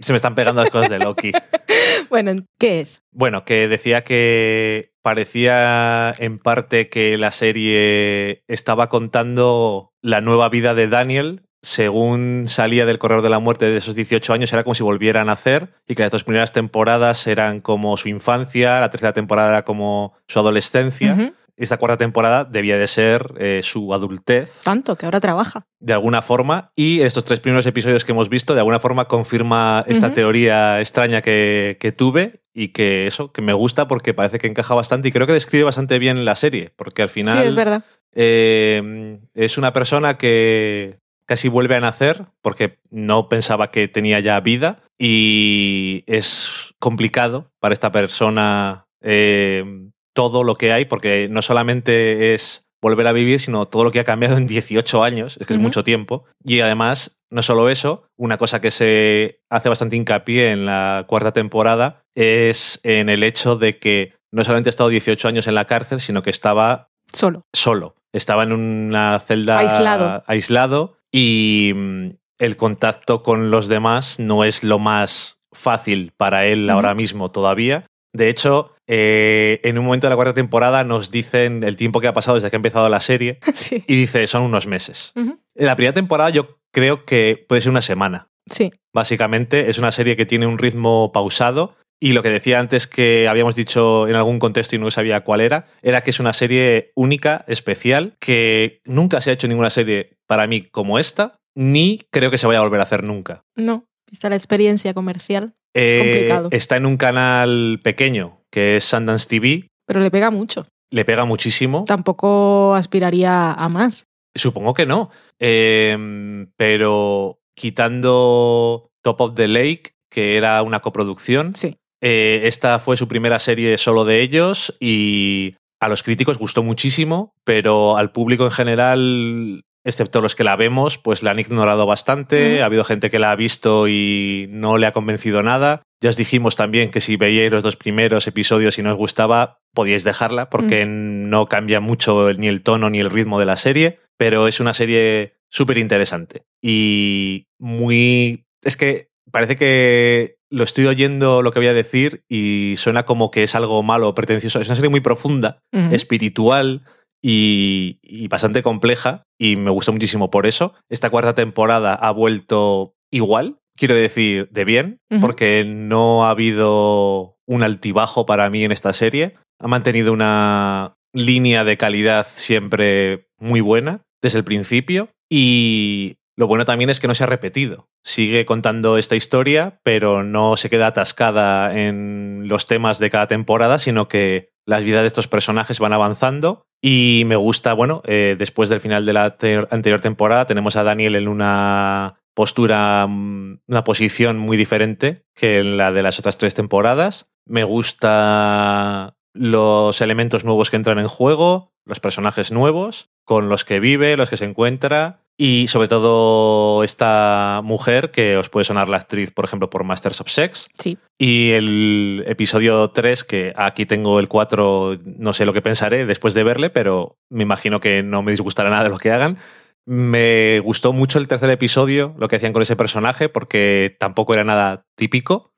se 0.00 0.12
me 0.12 0.16
están 0.16 0.34
pegando 0.34 0.62
las 0.62 0.70
cosas 0.70 0.90
de 0.90 0.98
Loki. 0.98 1.32
bueno, 2.10 2.32
¿qué 2.58 2.80
es? 2.80 3.02
Bueno, 3.12 3.44
que 3.44 3.68
decía 3.68 4.04
que 4.04 4.92
parecía 5.02 6.12
en 6.18 6.38
parte 6.38 6.88
que 6.88 7.18
la 7.18 7.32
serie 7.32 8.44
estaba 8.46 8.88
contando 8.88 9.92
la 10.00 10.20
nueva 10.20 10.48
vida 10.48 10.74
de 10.74 10.88
Daniel. 10.88 11.42
Según 11.64 12.44
salía 12.48 12.86
del 12.86 12.98
corredor 12.98 13.22
de 13.22 13.30
la 13.30 13.38
muerte 13.38 13.66
de 13.66 13.76
esos 13.76 13.94
18 13.94 14.32
años, 14.32 14.52
era 14.52 14.64
como 14.64 14.74
si 14.74 14.82
volviera 14.82 15.20
a 15.20 15.24
nacer 15.24 15.74
y 15.86 15.94
que 15.94 16.02
las 16.02 16.10
dos 16.10 16.24
primeras 16.24 16.52
temporadas 16.52 17.24
eran 17.28 17.60
como 17.60 17.96
su 17.96 18.08
infancia, 18.08 18.80
la 18.80 18.90
tercera 18.90 19.12
temporada 19.12 19.50
era 19.50 19.64
como 19.64 20.14
su 20.26 20.40
adolescencia. 20.40 21.34
Esta 21.56 21.76
cuarta 21.76 21.96
temporada 21.98 22.44
debía 22.44 22.78
de 22.78 22.86
ser 22.86 23.34
eh, 23.38 23.60
su 23.62 23.92
adultez 23.92 24.60
Tanto 24.64 24.96
que 24.96 25.04
ahora 25.06 25.20
trabaja. 25.20 25.66
de 25.80 25.92
alguna 25.92 26.22
forma 26.22 26.72
y 26.74 27.02
estos 27.02 27.24
tres 27.24 27.40
primeros 27.40 27.66
episodios 27.66 28.04
que 28.04 28.12
hemos 28.12 28.28
visto 28.28 28.54
de 28.54 28.60
alguna 28.60 28.80
forma 28.80 29.04
confirma 29.06 29.84
esta 29.86 30.12
teoría 30.14 30.80
extraña 30.80 31.20
que, 31.22 31.76
que 31.78 31.92
tuve 31.92 32.40
y 32.54 32.68
que 32.68 33.06
eso, 33.06 33.32
que 33.32 33.42
me 33.42 33.52
gusta 33.52 33.86
porque 33.88 34.14
parece 34.14 34.38
que 34.38 34.46
encaja 34.46 34.74
bastante 34.74 35.08
y 35.08 35.12
creo 35.12 35.26
que 35.26 35.32
describe 35.34 35.64
bastante 35.64 35.98
bien 35.98 36.24
la 36.24 36.36
serie 36.36 36.72
porque 36.76 37.02
al 37.02 37.08
final 37.10 37.42
Sí, 37.42 37.48
es 37.48 37.54
verdad. 37.54 37.84
eh, 38.14 39.18
es 39.34 39.58
una 39.58 39.72
persona 39.72 40.16
que 40.18 40.98
casi 41.26 41.48
vuelve 41.48 41.76
a 41.76 41.80
nacer 41.80 42.24
porque 42.42 42.78
no 42.90 43.28
pensaba 43.28 43.70
que 43.70 43.88
tenía 43.88 44.20
ya 44.20 44.40
vida 44.40 44.80
y 44.98 46.04
es 46.06 46.48
complicado 46.78 47.50
para 47.60 47.72
esta 47.74 47.92
persona 47.92 48.86
eh, 49.00 49.90
todo 50.14 50.44
lo 50.44 50.56
que 50.56 50.72
hay 50.72 50.84
porque 50.84 51.28
no 51.30 51.42
solamente 51.42 52.34
es 52.34 52.66
volver 52.82 53.06
a 53.06 53.12
vivir, 53.12 53.38
sino 53.40 53.66
todo 53.66 53.84
lo 53.84 53.92
que 53.92 54.00
ha 54.00 54.04
cambiado 54.04 54.36
en 54.36 54.46
18 54.46 55.04
años, 55.04 55.38
es 55.40 55.46
que 55.46 55.52
es 55.52 55.58
mucho 55.58 55.84
tiempo. 55.84 56.24
Y 56.44 56.60
además, 56.60 57.16
no 57.30 57.40
solo 57.42 57.70
eso, 57.70 58.04
una 58.16 58.38
cosa 58.38 58.60
que 58.60 58.72
se 58.72 59.40
hace 59.48 59.68
bastante 59.68 59.96
hincapié 59.96 60.50
en 60.50 60.66
la 60.66 61.04
cuarta 61.06 61.32
temporada 61.32 62.02
es 62.14 62.80
en 62.82 63.08
el 63.08 63.22
hecho 63.22 63.56
de 63.56 63.78
que 63.78 64.14
no 64.32 64.42
solamente 64.42 64.68
ha 64.68 64.72
estado 64.72 64.88
18 64.88 65.28
años 65.28 65.46
en 65.46 65.54
la 65.54 65.66
cárcel, 65.66 66.00
sino 66.00 66.22
que 66.22 66.30
estaba 66.30 66.88
Solo. 67.12 67.46
solo. 67.52 67.94
Estaba 68.12 68.42
en 68.42 68.52
una 68.52 69.20
celda 69.20 69.58
Aislado. 69.58 70.24
aislado 70.26 70.96
y 71.12 71.72
mm, 71.74 72.08
el 72.38 72.56
contacto 72.56 73.22
con 73.22 73.50
los 73.50 73.68
demás 73.68 74.18
no 74.18 74.44
es 74.44 74.64
lo 74.64 74.78
más 74.78 75.38
fácil 75.52 76.12
para 76.16 76.46
él 76.46 76.68
ahora 76.68 76.94
mismo 76.94 77.30
todavía. 77.30 77.86
De 78.12 78.28
hecho, 78.28 78.72
eh, 78.86 79.60
en 79.62 79.78
un 79.78 79.84
momento 79.84 80.06
de 80.06 80.10
la 80.10 80.16
cuarta 80.16 80.34
temporada 80.34 80.84
nos 80.84 81.10
dicen 81.10 81.64
el 81.64 81.76
tiempo 81.76 82.00
que 82.00 82.08
ha 82.08 82.12
pasado 82.12 82.34
desde 82.34 82.50
que 82.50 82.56
ha 82.56 82.58
empezado 82.58 82.88
la 82.88 83.00
serie 83.00 83.38
sí. 83.54 83.84
y 83.86 83.94
dice 83.94 84.26
son 84.26 84.42
unos 84.42 84.66
meses. 84.66 85.12
En 85.14 85.38
la 85.54 85.76
primera 85.76 85.94
temporada 85.94 86.30
yo 86.30 86.58
creo 86.72 87.04
que 87.04 87.44
puede 87.48 87.60
ser 87.60 87.70
una 87.70 87.82
semana. 87.82 88.28
Sí. 88.50 88.72
Básicamente 88.92 89.70
es 89.70 89.78
una 89.78 89.92
serie 89.92 90.16
que 90.16 90.26
tiene 90.26 90.46
un 90.46 90.58
ritmo 90.58 91.12
pausado 91.12 91.76
y 92.02 92.14
lo 92.14 92.24
que 92.24 92.30
decía 92.30 92.58
antes 92.58 92.88
que 92.88 93.28
habíamos 93.28 93.54
dicho 93.54 94.08
en 94.08 94.16
algún 94.16 94.40
contexto 94.40 94.74
y 94.74 94.80
no 94.80 94.90
sabía 94.90 95.22
cuál 95.22 95.40
era, 95.40 95.68
era 95.82 96.00
que 96.00 96.10
es 96.10 96.18
una 96.18 96.32
serie 96.32 96.90
única, 96.96 97.44
especial, 97.46 98.16
que 98.18 98.80
nunca 98.84 99.20
se 99.20 99.30
ha 99.30 99.34
hecho 99.34 99.46
ninguna 99.46 99.70
serie 99.70 100.16
para 100.26 100.48
mí 100.48 100.62
como 100.62 100.98
esta, 100.98 101.38
ni 101.54 102.00
creo 102.10 102.32
que 102.32 102.38
se 102.38 102.48
vaya 102.48 102.58
a 102.58 102.62
volver 102.62 102.80
a 102.80 102.84
hacer 102.84 103.04
nunca. 103.04 103.44
No. 103.54 103.86
Vista 104.10 104.28
la 104.28 104.36
experiencia 104.36 104.92
comercial. 104.94 105.54
Es 105.74 105.92
Eh, 105.94 105.98
complicado. 105.98 106.48
está 106.52 106.76
en 106.76 106.86
un 106.86 106.96
canal 106.96 107.80
pequeño 107.82 108.38
que 108.50 108.76
es 108.76 108.84
Sundance 108.84 109.26
TV, 109.28 109.68
Pero 109.86 110.00
le 110.00 110.10
pega 110.10 110.30
mucho. 110.30 110.66
le 110.90 111.04
pega 111.04 111.24
muchísimo. 111.24 111.84
Tampoco 111.86 112.74
aspiraría 112.74 113.52
a 113.52 113.68
más. 113.68 114.04
Supongo 114.34 114.74
que 114.74 114.86
no. 114.86 115.10
Eh, 115.40 116.46
pero 116.56 117.38
quitando 117.56 118.88
Top 119.02 119.20
of 119.20 119.34
the 119.34 119.48
Lake, 119.48 119.92
que 120.10 120.36
era 120.36 120.62
una 120.62 120.80
coproducción, 120.80 121.54
Sí. 121.56 121.76
eh, 122.02 122.42
esta 122.44 122.78
fue 122.78 122.96
su 122.96 123.08
primera 123.08 123.38
serie 123.38 123.78
solo 123.78 124.04
de 124.04 124.20
ellos 124.22 124.74
y 124.80 125.54
a 125.80 125.88
los 125.88 126.02
críticos 126.02 126.38
gustó 126.38 126.62
muchísimo, 126.62 127.32
pero 127.44 127.96
al 127.96 128.12
público 128.12 128.44
en 128.44 128.50
general, 128.52 129.62
excepto 129.84 130.20
los 130.20 130.34
que 130.34 130.44
la 130.44 130.56
vemos, 130.56 130.98
pues 130.98 131.22
la 131.22 131.32
han 131.32 131.38
ignorado 131.38 131.86
bastante. 131.86 132.62
Ha 132.62 132.66
habido 132.66 132.84
gente 132.84 133.10
que 133.10 133.18
la 133.18 133.32
ha 133.32 133.36
visto 133.36 133.88
y 133.88 134.46
no 134.50 134.78
le 134.78 134.86
ha 134.86 134.92
convencido 134.92 135.42
nada. 135.42 135.82
Ya 136.02 136.10
os 136.10 136.16
dijimos 136.16 136.56
también 136.56 136.90
que 136.90 137.00
si 137.00 137.16
veíais 137.16 137.52
los 137.52 137.62
dos 137.62 137.76
primeros 137.76 138.26
episodios 138.26 138.78
y 138.78 138.82
no 138.82 138.92
os 138.92 138.96
gustaba, 138.96 139.58
podíais 139.74 140.04
dejarla 140.04 140.50
porque 140.50 140.84
no 140.86 141.46
cambia 141.46 141.80
mucho 141.80 142.32
ni 142.32 142.48
el 142.48 142.62
tono 142.62 142.90
ni 142.90 143.00
el 143.00 143.10
ritmo 143.10 143.38
de 143.38 143.46
la 143.46 143.56
serie, 143.56 144.00
pero 144.16 144.48
es 144.48 144.60
una 144.60 144.74
serie 144.74 145.34
súper 145.48 145.78
interesante 145.78 146.42
y 146.62 147.46
muy... 147.58 148.46
Es 148.64 148.76
que 148.76 149.08
parece 149.30 149.56
que 149.56 150.36
lo 150.50 150.64
estoy 150.64 150.86
oyendo 150.86 151.42
lo 151.42 151.52
que 151.52 151.58
voy 151.58 151.68
a 151.68 151.74
decir 151.74 152.24
y 152.28 152.74
suena 152.76 153.04
como 153.04 153.30
que 153.30 153.42
es 153.42 153.54
algo 153.54 153.82
malo 153.82 154.08
o 154.08 154.14
pretencioso. 154.14 154.60
Es 154.60 154.68
una 154.68 154.76
serie 154.76 154.90
muy 154.90 155.00
profunda, 155.00 155.58
espiritual 155.90 156.82
y, 157.22 157.98
y 158.02 158.28
bastante 158.28 158.62
compleja 158.62 159.22
y 159.38 159.56
me 159.56 159.70
gusta 159.70 159.92
muchísimo 159.92 160.30
por 160.30 160.46
eso. 160.46 160.74
Esta 160.90 161.10
cuarta 161.10 161.34
temporada 161.34 161.94
ha 161.94 162.10
vuelto 162.10 162.94
igual, 163.10 163.58
quiero 163.76 163.94
decir, 163.94 164.48
de 164.50 164.64
bien, 164.64 164.98
porque 165.20 165.64
no 165.64 166.24
ha 166.24 166.30
habido 166.30 167.36
un 167.46 167.62
altibajo 167.62 168.26
para 168.26 168.50
mí 168.50 168.64
en 168.64 168.72
esta 168.72 168.92
serie. 168.92 169.36
Ha 169.60 169.68
mantenido 169.68 170.12
una 170.12 170.94
línea 171.12 171.64
de 171.64 171.76
calidad 171.76 172.26
siempre 172.28 173.28
muy 173.38 173.60
buena 173.60 174.02
desde 174.22 174.38
el 174.38 174.44
principio 174.44 175.10
y 175.30 176.16
lo 176.36 176.46
bueno 176.46 176.64
también 176.64 176.90
es 176.90 176.98
que 176.98 177.08
no 177.08 177.14
se 177.14 177.24
ha 177.24 177.26
repetido. 177.26 177.88
Sigue 178.04 178.46
contando 178.46 178.98
esta 178.98 179.16
historia, 179.16 179.80
pero 179.84 180.22
no 180.22 180.56
se 180.56 180.70
queda 180.70 180.88
atascada 180.88 181.78
en 181.78 182.48
los 182.48 182.66
temas 182.66 182.98
de 182.98 183.10
cada 183.10 183.26
temporada, 183.28 183.78
sino 183.78 184.08
que 184.08 184.50
las 184.66 184.82
vidas 184.82 185.02
de 185.02 185.08
estos 185.08 185.28
personajes 185.28 185.78
van 185.78 185.92
avanzando. 185.92 186.66
Y 186.84 187.22
me 187.26 187.36
gusta, 187.36 187.74
bueno, 187.74 188.02
eh, 188.06 188.34
después 188.36 188.68
del 188.68 188.80
final 188.80 189.06
de 189.06 189.12
la 189.12 189.36
te- 189.36 189.66
anterior 189.70 190.00
temporada, 190.00 190.46
tenemos 190.46 190.74
a 190.74 190.82
Daniel 190.82 191.14
en 191.14 191.28
una 191.28 192.16
postura, 192.34 193.06
mm, 193.08 193.60
una 193.68 193.84
posición 193.84 194.36
muy 194.38 194.56
diferente 194.56 195.24
que 195.34 195.58
en 195.60 195.76
la 195.76 195.92
de 195.92 196.02
las 196.02 196.18
otras 196.18 196.38
tres 196.38 196.54
temporadas. 196.54 197.26
Me 197.46 197.62
gusta 197.64 199.16
los 199.32 200.00
elementos 200.00 200.44
nuevos 200.44 200.70
que 200.70 200.76
entran 200.76 200.98
en 200.98 201.08
juego, 201.08 201.72
los 201.84 202.00
personajes 202.00 202.50
nuevos, 202.52 203.10
con 203.24 203.48
los 203.48 203.64
que 203.64 203.80
vive, 203.80 204.16
los 204.16 204.28
que 204.28 204.36
se 204.36 204.44
encuentra 204.44 205.21
Y 205.36 205.68
sobre 205.68 205.88
todo 205.88 206.84
esta 206.84 207.60
mujer, 207.64 208.10
que 208.10 208.36
os 208.36 208.48
puede 208.48 208.64
sonar 208.64 208.88
la 208.88 208.98
actriz, 208.98 209.30
por 209.30 209.44
ejemplo, 209.44 209.70
por 209.70 209.84
Masters 209.84 210.20
of 210.20 210.28
Sex. 210.28 210.68
Sí. 210.78 210.98
Y 211.18 211.50
el 211.52 212.24
episodio 212.26 212.90
3, 212.90 213.24
que 213.24 213.52
aquí 213.56 213.86
tengo 213.86 214.20
el 214.20 214.28
4, 214.28 214.98
no 215.04 215.32
sé 215.32 215.46
lo 215.46 215.52
que 215.52 215.62
pensaré 215.62 216.06
después 216.06 216.34
de 216.34 216.44
verle, 216.44 216.70
pero 216.70 217.16
me 217.30 217.42
imagino 217.42 217.80
que 217.80 218.02
no 218.02 218.22
me 218.22 218.32
disgustará 218.32 218.70
nada 218.70 218.84
de 218.84 218.90
lo 218.90 218.98
que 218.98 219.10
hagan. 219.10 219.38
Me 219.84 220.60
gustó 220.60 220.92
mucho 220.92 221.18
el 221.18 221.26
tercer 221.26 221.50
episodio, 221.50 222.14
lo 222.18 222.28
que 222.28 222.36
hacían 222.36 222.52
con 222.52 222.62
ese 222.62 222.76
personaje, 222.76 223.28
porque 223.28 223.96
tampoco 223.98 224.34
era 224.34 224.44
nada 224.44 224.86
típico. 224.96 225.52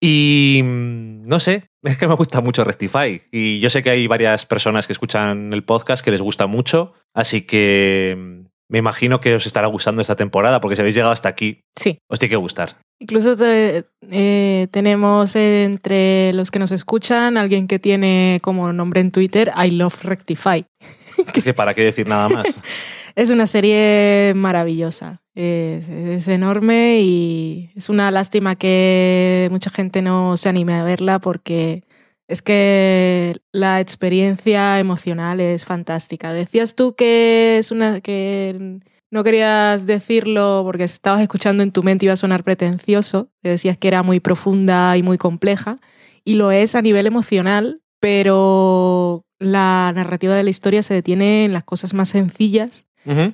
Y 0.00 0.60
mm, 0.62 1.26
no 1.26 1.40
sé, 1.40 1.70
es 1.82 1.98
que 1.98 2.06
me 2.06 2.14
gusta 2.14 2.40
mucho 2.40 2.62
Rectify. 2.62 3.22
Y 3.32 3.58
yo 3.60 3.70
sé 3.70 3.82
que 3.82 3.90
hay 3.90 4.06
varias 4.06 4.46
personas 4.46 4.86
que 4.86 4.92
escuchan 4.92 5.52
el 5.52 5.64
podcast 5.64 6.04
que 6.04 6.10
les 6.10 6.20
gusta 6.20 6.46
mucho, 6.46 6.92
así 7.14 7.42
que 7.42 8.14
mm, 8.16 8.53
me 8.74 8.78
imagino 8.80 9.20
que 9.20 9.36
os 9.36 9.46
estará 9.46 9.68
gustando 9.68 10.02
esta 10.02 10.16
temporada, 10.16 10.60
porque 10.60 10.74
si 10.74 10.82
habéis 10.82 10.96
llegado 10.96 11.12
hasta 11.12 11.28
aquí, 11.28 11.60
Sí. 11.76 11.98
os 12.10 12.18
tiene 12.18 12.30
que 12.30 12.36
gustar. 12.36 12.78
Incluso 12.98 13.36
te- 13.36 13.84
eh, 14.10 14.66
tenemos 14.72 15.36
entre 15.36 16.32
los 16.32 16.50
que 16.50 16.58
nos 16.58 16.72
escuchan 16.72 17.36
alguien 17.36 17.68
que 17.68 17.78
tiene 17.78 18.40
como 18.42 18.72
nombre 18.72 19.00
en 19.00 19.12
Twitter 19.12 19.52
I 19.56 19.70
Love 19.70 20.02
Rectify. 20.02 20.64
Es 21.36 21.44
que 21.44 21.54
para 21.54 21.74
qué 21.74 21.82
decir 21.84 22.08
nada 22.08 22.28
más. 22.28 22.46
Es 23.14 23.30
una 23.30 23.46
serie 23.46 24.32
maravillosa. 24.34 25.22
Es, 25.36 25.88
es 25.88 26.26
enorme 26.26 26.98
y 27.02 27.70
es 27.76 27.88
una 27.88 28.10
lástima 28.10 28.56
que 28.56 29.46
mucha 29.52 29.70
gente 29.70 30.02
no 30.02 30.36
se 30.36 30.48
anime 30.48 30.74
a 30.74 30.82
verla 30.82 31.20
porque 31.20 31.84
es 32.28 32.42
que 32.42 33.36
la 33.52 33.80
experiencia 33.80 34.78
emocional 34.78 35.40
es 35.40 35.64
fantástica. 35.64 36.32
Decías 36.32 36.74
tú 36.74 36.94
que 36.94 37.58
es 37.58 37.70
una 37.70 38.00
que 38.00 38.80
no 39.10 39.24
querías 39.24 39.86
decirlo 39.86 40.62
porque 40.64 40.84
estabas 40.84 41.20
escuchando 41.20 41.62
en 41.62 41.72
tu 41.72 41.82
mente 41.82 42.06
iba 42.06 42.14
a 42.14 42.16
sonar 42.16 42.44
pretencioso. 42.44 43.28
Te 43.42 43.50
decías 43.50 43.76
que 43.78 43.88
era 43.88 44.02
muy 44.02 44.20
profunda 44.20 44.96
y 44.96 45.02
muy 45.02 45.18
compleja 45.18 45.76
y 46.24 46.34
lo 46.34 46.50
es 46.50 46.74
a 46.74 46.82
nivel 46.82 47.06
emocional, 47.06 47.82
pero 48.00 49.24
la 49.38 49.92
narrativa 49.94 50.34
de 50.34 50.42
la 50.42 50.50
historia 50.50 50.82
se 50.82 50.94
detiene 50.94 51.44
en 51.44 51.52
las 51.52 51.64
cosas 51.64 51.94
más 51.94 52.08
sencillas 52.08 52.86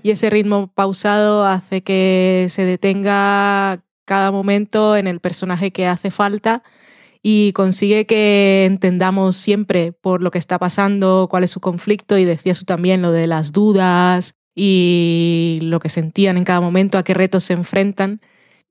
y 0.02 0.10
ese 0.10 0.30
ritmo 0.30 0.72
pausado 0.72 1.46
hace 1.46 1.82
que 1.82 2.46
se 2.50 2.64
detenga 2.64 3.84
cada 4.04 4.32
momento 4.32 4.96
en 4.96 5.06
el 5.06 5.20
personaje 5.20 5.70
que 5.70 5.86
hace 5.86 6.10
falta 6.10 6.64
y 7.22 7.52
consigue 7.52 8.06
que 8.06 8.64
entendamos 8.64 9.36
siempre 9.36 9.92
por 9.92 10.22
lo 10.22 10.30
que 10.30 10.38
está 10.38 10.58
pasando, 10.58 11.28
cuál 11.30 11.44
es 11.44 11.50
su 11.50 11.60
conflicto 11.60 12.16
y 12.18 12.24
decías 12.24 12.58
tú 12.58 12.64
también 12.64 13.02
lo 13.02 13.12
de 13.12 13.26
las 13.26 13.52
dudas 13.52 14.34
y 14.54 15.58
lo 15.62 15.80
que 15.80 15.88
sentían 15.90 16.36
en 16.36 16.44
cada 16.44 16.60
momento, 16.60 16.98
a 16.98 17.04
qué 17.04 17.14
retos 17.14 17.44
se 17.44 17.52
enfrentan. 17.54 18.20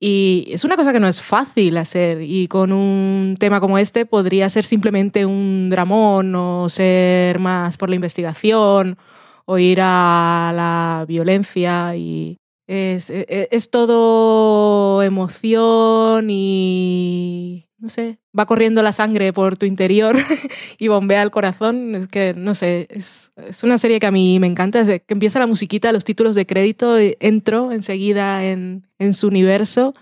Y 0.00 0.46
es 0.48 0.64
una 0.64 0.76
cosa 0.76 0.92
que 0.92 1.00
no 1.00 1.08
es 1.08 1.20
fácil 1.20 1.76
hacer 1.76 2.22
y 2.22 2.48
con 2.48 2.72
un 2.72 3.36
tema 3.38 3.60
como 3.60 3.78
este 3.78 4.06
podría 4.06 4.48
ser 4.48 4.64
simplemente 4.64 5.26
un 5.26 5.68
dramón 5.70 6.34
o 6.34 6.68
ser 6.70 7.38
más 7.38 7.76
por 7.76 7.90
la 7.90 7.96
investigación 7.96 8.96
o 9.44 9.58
ir 9.58 9.80
a 9.82 10.52
la 10.56 11.04
violencia 11.06 11.94
y 11.96 12.38
es, 12.66 13.10
es, 13.10 13.26
es 13.28 13.70
todo 13.70 15.02
emoción 15.02 16.28
y 16.30 17.69
no 17.80 17.88
sé, 17.88 18.18
va 18.38 18.46
corriendo 18.46 18.82
la 18.82 18.92
sangre 18.92 19.32
por 19.32 19.56
tu 19.56 19.66
interior 19.66 20.16
y 20.78 20.88
bombea 20.88 21.22
el 21.22 21.30
corazón. 21.30 21.94
Es 21.94 22.08
que, 22.08 22.34
no 22.36 22.54
sé, 22.54 22.86
es, 22.90 23.32
es 23.36 23.64
una 23.64 23.78
serie 23.78 23.98
que 23.98 24.06
a 24.06 24.10
mí 24.10 24.38
me 24.38 24.46
encanta. 24.46 24.84
Que 24.84 25.02
empieza 25.08 25.38
la 25.38 25.46
musiquita, 25.46 25.92
los 25.92 26.04
títulos 26.04 26.34
de 26.34 26.46
crédito, 26.46 27.00
y 27.00 27.16
entro 27.20 27.72
enseguida 27.72 28.44
en, 28.44 28.86
en 28.98 29.14
su 29.14 29.28
universo 29.28 29.94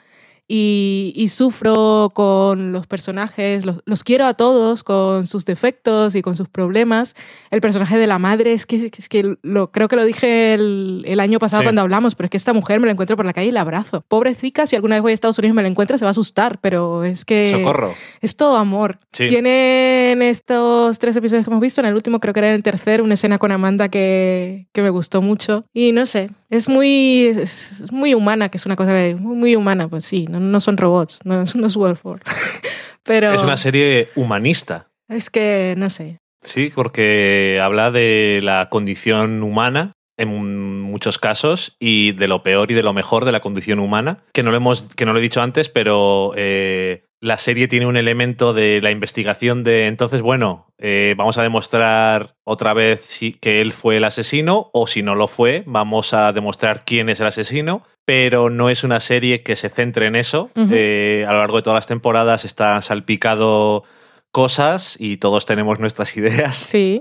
y, 0.51 1.13
y 1.15 1.29
sufro 1.29 2.11
con 2.15 2.73
los 2.73 2.87
personajes, 2.87 3.67
los, 3.67 3.83
los 3.85 4.03
quiero 4.03 4.25
a 4.25 4.33
todos 4.35 4.83
con 4.83 5.27
sus 5.27 5.45
defectos 5.45 6.15
y 6.15 6.23
con 6.23 6.37
sus 6.37 6.49
problemas. 6.49 7.15
El 7.51 7.61
personaje 7.61 7.99
de 7.99 8.07
la 8.07 8.19
madre 8.19 8.55
es 8.55 8.65
que, 8.65 8.91
es 8.97 9.09
que 9.11 9.37
lo, 9.43 9.71
creo 9.71 9.89
que 9.89 9.97
lo 9.97 10.05
dije 10.05 10.55
el, 10.55 11.05
el 11.07 11.21
año 11.21 11.39
pasado 11.39 11.61
Sí. 11.61 11.65
cuando 11.67 11.83
hablamos, 11.83 12.15
pero 12.15 12.27
es 12.27 12.31
que 12.31 12.37
esta 12.39 12.53
mujer 12.55 12.81
me 12.81 12.87
la 12.87 12.93
encuentro 12.93 13.17
por 13.17 13.27
la 13.27 13.33
calle 13.35 13.49
y 13.49 13.53
la 13.53 13.61
abrazo. 13.61 14.03
Pobrecita, 14.09 14.67
si 14.67 14.75
alguna 14.77 14.95
vez 14.97 15.03
voy 15.03 15.11
a 15.11 15.15
Estados 15.15 15.39
Unidos 15.39 15.53
y 15.53 15.57
me 15.57 15.63
la 15.63 15.69
encuentra, 15.69 15.99
se 15.99 16.05
va 16.05 16.09
a 16.09 16.13
asustar, 16.13 16.59
pero 16.61 17.05
es 17.05 17.25
que 17.27 17.51
Socorro. 17.53 17.93
es 18.23 18.35
todo 18.37 18.57
amor. 18.57 18.99
Sí. 19.13 19.29
Tiene 19.29 20.13
en 20.13 20.23
estos 20.23 20.99
tres 20.99 21.15
episodios 21.17 21.45
que 21.45 21.51
hemos 21.51 21.61
visto, 21.61 21.81
en 21.83 21.87
el 21.89 21.95
último 21.95 22.21
creo 22.21 22.33
que 22.33 22.41
era 22.41 22.49
en 22.49 22.55
el 22.55 22.63
tercer, 22.63 23.03
una 23.03 23.15
escena 23.15 23.39
con 23.39 23.53
Amanda 23.53 23.89
que, 23.91 24.67
que 24.73 24.81
me 24.83 24.91
gustó 24.91 25.21
mucho. 25.21 25.65
Y 25.75 25.93
no 25.93 26.07
sé, 26.07 26.31
es 26.51 26.69
muy, 26.69 27.27
es 27.27 27.81
es 27.83 27.93
muy 27.93 28.15
humana, 28.15 28.49
que 28.49 28.57
es 28.59 28.67
una 28.67 28.77
cosa 28.77 28.93
que, 28.93 29.15
muy, 29.15 29.57
humana, 29.57 29.89
pues 29.89 30.05
sí, 30.05 30.27
no, 30.29 30.41
no 30.41 30.61
son 30.61 30.77
robots, 30.77 31.21
no, 31.25 31.43
no 31.55 31.67
es 31.67 31.77
Warford. 31.77 32.23
Pero 33.03 33.33
Es 33.33 33.43
una 33.43 33.57
serie 33.57 34.09
humanista. 34.17 34.89
es 35.09 35.31
que, 35.31 35.75
no 35.79 35.89
sé. 35.89 36.19
Sí, 36.43 36.71
porque 36.75 37.61
habla 37.63 37.91
de 37.91 38.41
la 38.43 38.69
condición 38.69 39.43
humana 39.43 39.93
en 40.19 40.83
muchos 40.83 41.19
casos 41.19 41.77
y 41.79 42.13
de 42.13 42.29
lo 42.29 42.43
peor 42.43 42.71
y 42.71 42.75
de 42.75 42.83
lo 42.83 42.93
mejor 42.93 43.25
de 43.25 43.33
la 43.33 43.41
condición 43.41 43.79
humana, 43.79 44.19
que 44.33 44.43
no 44.43 44.51
lo, 44.51 44.57
hemos, 44.57 44.83
que 44.97 45.07
no 45.07 45.13
lo 45.13 45.21
he 45.21 45.23
dicho 45.23 45.41
antes, 45.41 45.69
pero 45.69 46.33
eh, 46.37 47.05
la 47.21 47.39
serie 47.39 47.67
tiene 47.67 47.87
un 47.87 47.97
elemento 47.97 48.53
de 48.53 48.81
la 48.81 48.91
investigación 48.91 49.65
de 49.65 49.87
entonces, 49.87 50.23
bueno, 50.23 50.67
eh, 50.79 51.15
vamos 51.17 51.37
a 51.39 51.43
demostrar 51.43 52.37
otra 52.45 52.75
vez 52.75 53.01
si, 53.03 53.33
que 53.33 53.61
él 53.61 53.73
fue 53.73 53.97
el 53.97 54.05
asesino 54.05 54.71
o 54.73 54.87
si 54.87 55.03
no 55.03 55.15
lo 55.15 55.27
fue, 55.27 55.65
vamos 55.67 56.15
a 56.15 56.33
demostrar 56.33 56.85
quién 56.85 57.09
es 57.09 57.19
el 57.19 57.27
asesino, 57.27 57.83
pero 58.05 58.51
no 58.51 58.71
es 58.71 58.85
una 58.85 59.01
serie 59.01 59.43
que 59.43 59.57
se 59.57 59.69
centre 59.69 60.07
en 60.07 60.15
eso. 60.15 60.51
Eh, 60.55 61.25
a 61.29 61.33
lo 61.33 61.41
largo 61.41 61.57
de 61.57 61.63
todas 61.63 61.79
las 61.79 61.87
temporadas 61.87 62.45
está 62.45 62.81
salpicado 62.83 63.83
cosas 64.31 64.97
y 65.01 65.17
todos 65.17 65.45
tenemos 65.45 65.81
nuestras 65.81 66.17
ideas. 66.17 66.57
Sí. 66.57 67.01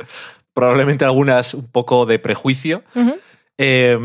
probablemente 0.54 1.06
algunas 1.06 1.54
un 1.54 1.68
poco 1.68 2.08
de 2.08 2.18
prejuicio, 2.18 2.84
eh, 3.60 3.98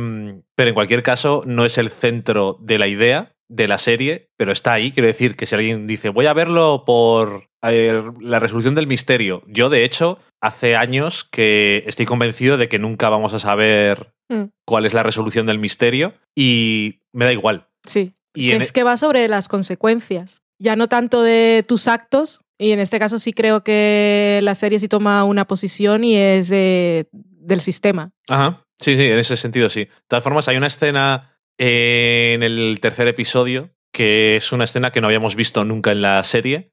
pero 0.55 0.69
en 0.69 0.75
cualquier 0.75 1.03
caso 1.03 1.43
no 1.47 1.65
es 1.65 1.79
el 1.79 1.91
centro 1.91 2.59
de 2.61 2.79
la 2.79 2.87
idea 2.87 3.33
de 3.55 3.69
la 3.69 3.79
serie, 3.79 4.29
pero 4.37 4.53
está 4.53 4.73
ahí. 4.73 4.93
Quiero 4.93 5.07
decir 5.07 5.37
que 5.37 5.47
si 5.47 5.55
alguien 5.55 5.87
dice 5.87 6.09
voy 6.09 6.27
a 6.27 6.33
verlo 6.33 6.85
por 6.87 7.49
eh, 7.63 8.03
la 8.21 8.39
resolución 8.41 8.75
del 8.75 8.87
misterio, 8.87 9.43
yo 9.47 9.69
de 9.69 9.85
hecho 9.85 10.19
hace 10.41 10.75
años 10.75 11.25
que 11.31 11.85
estoy 11.87 12.07
convencido 12.07 12.57
de 12.57 12.69
que 12.69 12.79
nunca 12.79 13.09
vamos 13.09 13.35
a 13.35 13.39
saber 13.39 14.13
Mm. 14.29 14.45
cuál 14.65 14.87
es 14.87 14.95
la 14.95 15.03
resolución 15.03 15.45
del 15.47 15.59
misterio 15.59 16.15
y 16.35 17.01
me 17.13 17.27
da 17.27 17.33
igual. 17.33 17.67
Sí. 17.85 18.15
Y 18.35 18.49
que 18.49 18.57
es 18.57 18.73
que 18.73 18.83
va 18.83 18.97
sobre 18.97 19.29
las 19.29 19.49
consecuencias, 19.49 20.43
ya 20.59 20.75
no 20.77 20.89
tanto 20.89 21.23
de 21.23 21.65
tus 21.69 21.87
actos, 21.89 22.43
y 22.59 22.71
en 22.71 22.81
este 22.81 22.99
caso 22.99 23.19
sí 23.19 23.33
creo 23.35 23.63
que 23.63 24.41
la 24.43 24.55
serie 24.55 24.79
sí 24.81 24.89
toma 24.89 25.25
una 25.25 25.47
posición 25.47 26.05
y 26.05 26.17
es 26.17 26.49
de- 26.49 27.09
del 27.13 27.61
sistema. 27.61 28.13
Ajá. 28.29 28.65
Sí, 28.79 28.97
sí, 28.97 29.03
en 29.03 29.19
ese 29.19 29.37
sentido 29.37 29.69
sí. 29.69 29.81
De 29.85 29.91
todas 30.09 30.23
formas, 30.25 30.49
hay 30.49 30.57
una 30.57 30.69
escena 30.69 31.32
en 31.65 32.43
el 32.43 32.79
tercer 32.81 33.07
episodio 33.07 33.71
que 33.93 34.37
es 34.37 34.51
una 34.53 34.65
escena 34.65 34.91
que 34.91 35.01
no 35.01 35.07
habíamos 35.07 35.37
visto 35.37 35.65
nunca 35.65 35.93
en 35.93 36.03
la 36.03 36.25
serie 36.25 36.73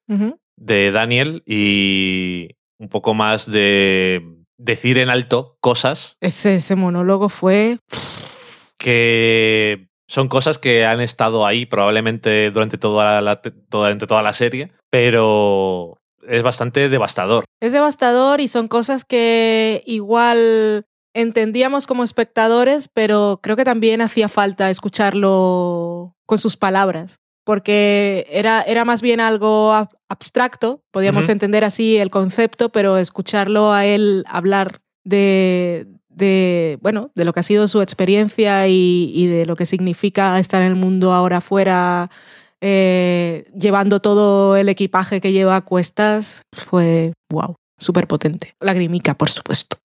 de 0.56 0.92
Daniel 0.92 1.44
y 1.46 2.56
un 2.80 2.90
poco 2.90 3.14
más 3.14 3.52
de 3.52 4.24
decir 4.58 4.98
en 4.98 5.10
alto 5.10 5.58
cosas 5.60 6.18
Ese, 6.22 6.56
ese 6.56 6.76
monólogo 6.76 7.30
fue... 7.30 7.78
que 8.78 9.90
son 10.08 10.28
cosas 10.28 10.58
que 10.58 10.86
han 10.86 11.02
estado 11.02 11.46
ahí 11.46 11.68
probablemente 11.68 12.50
durante 12.50 12.80
toda 12.80 13.22
la, 13.22 13.42
durante 13.70 14.08
toda 14.08 14.24
la 14.24 14.34
serie, 14.34 14.72
pero 14.90 16.00
es 16.28 16.42
bastante 16.42 16.90
devastador. 16.90 17.44
Es 17.62 17.74
devastador 17.74 18.42
y 18.42 18.48
son 18.48 18.68
cosas 18.68 19.06
que 19.06 19.84
igual 19.86 20.86
entendíamos 21.22 21.88
como 21.88 22.04
espectadores, 22.04 22.90
pero 22.94 23.40
creo 23.42 23.56
que 23.56 23.66
también 23.66 24.02
hacía 24.02 24.30
falta 24.30 24.70
escucharlo 24.70 26.16
con 26.26 26.38
sus 26.38 26.58
palabras, 26.58 27.20
porque 27.44 28.28
era, 28.32 28.62
era 28.62 28.86
más 28.86 29.02
bien 29.02 29.20
algo 29.20 29.72
ab- 29.74 29.90
abstracto, 30.10 30.82
podíamos 30.92 31.26
entender 31.32 31.64
así 31.64 31.98
el 31.98 32.10
concepto, 32.10 32.70
pero 32.70 32.98
escucharlo 32.98 33.72
a 33.74 33.86
él 33.86 34.24
hablar 34.28 34.82
de, 35.04 35.88
de, 36.10 36.78
bueno, 36.82 37.12
de 37.16 37.26
lo 37.26 37.34
que 37.34 37.40
ha 37.40 37.44
sido 37.44 37.68
su 37.68 37.82
experiencia 37.82 38.68
y, 38.68 39.12
y 39.16 39.28
de 39.28 39.46
lo 39.46 39.56
que 39.56 39.66
significa 39.66 40.38
estar 40.40 40.62
en 40.62 40.68
el 40.68 40.76
mundo 40.76 41.14
ahora 41.14 41.38
afuera, 41.38 42.10
eh, 42.62 43.46
llevando 43.58 44.00
todo 44.02 44.56
el 44.58 44.70
equipaje 44.70 45.22
que 45.22 45.32
lleva 45.32 45.56
a 45.56 45.62
cuestas, 45.62 46.42
fue 46.54 47.14
wow, 47.32 47.56
súper 47.80 48.08
potente. 48.08 48.56
Lagrimica, 48.60 49.16
por 49.16 49.30
supuesto. 49.30 49.78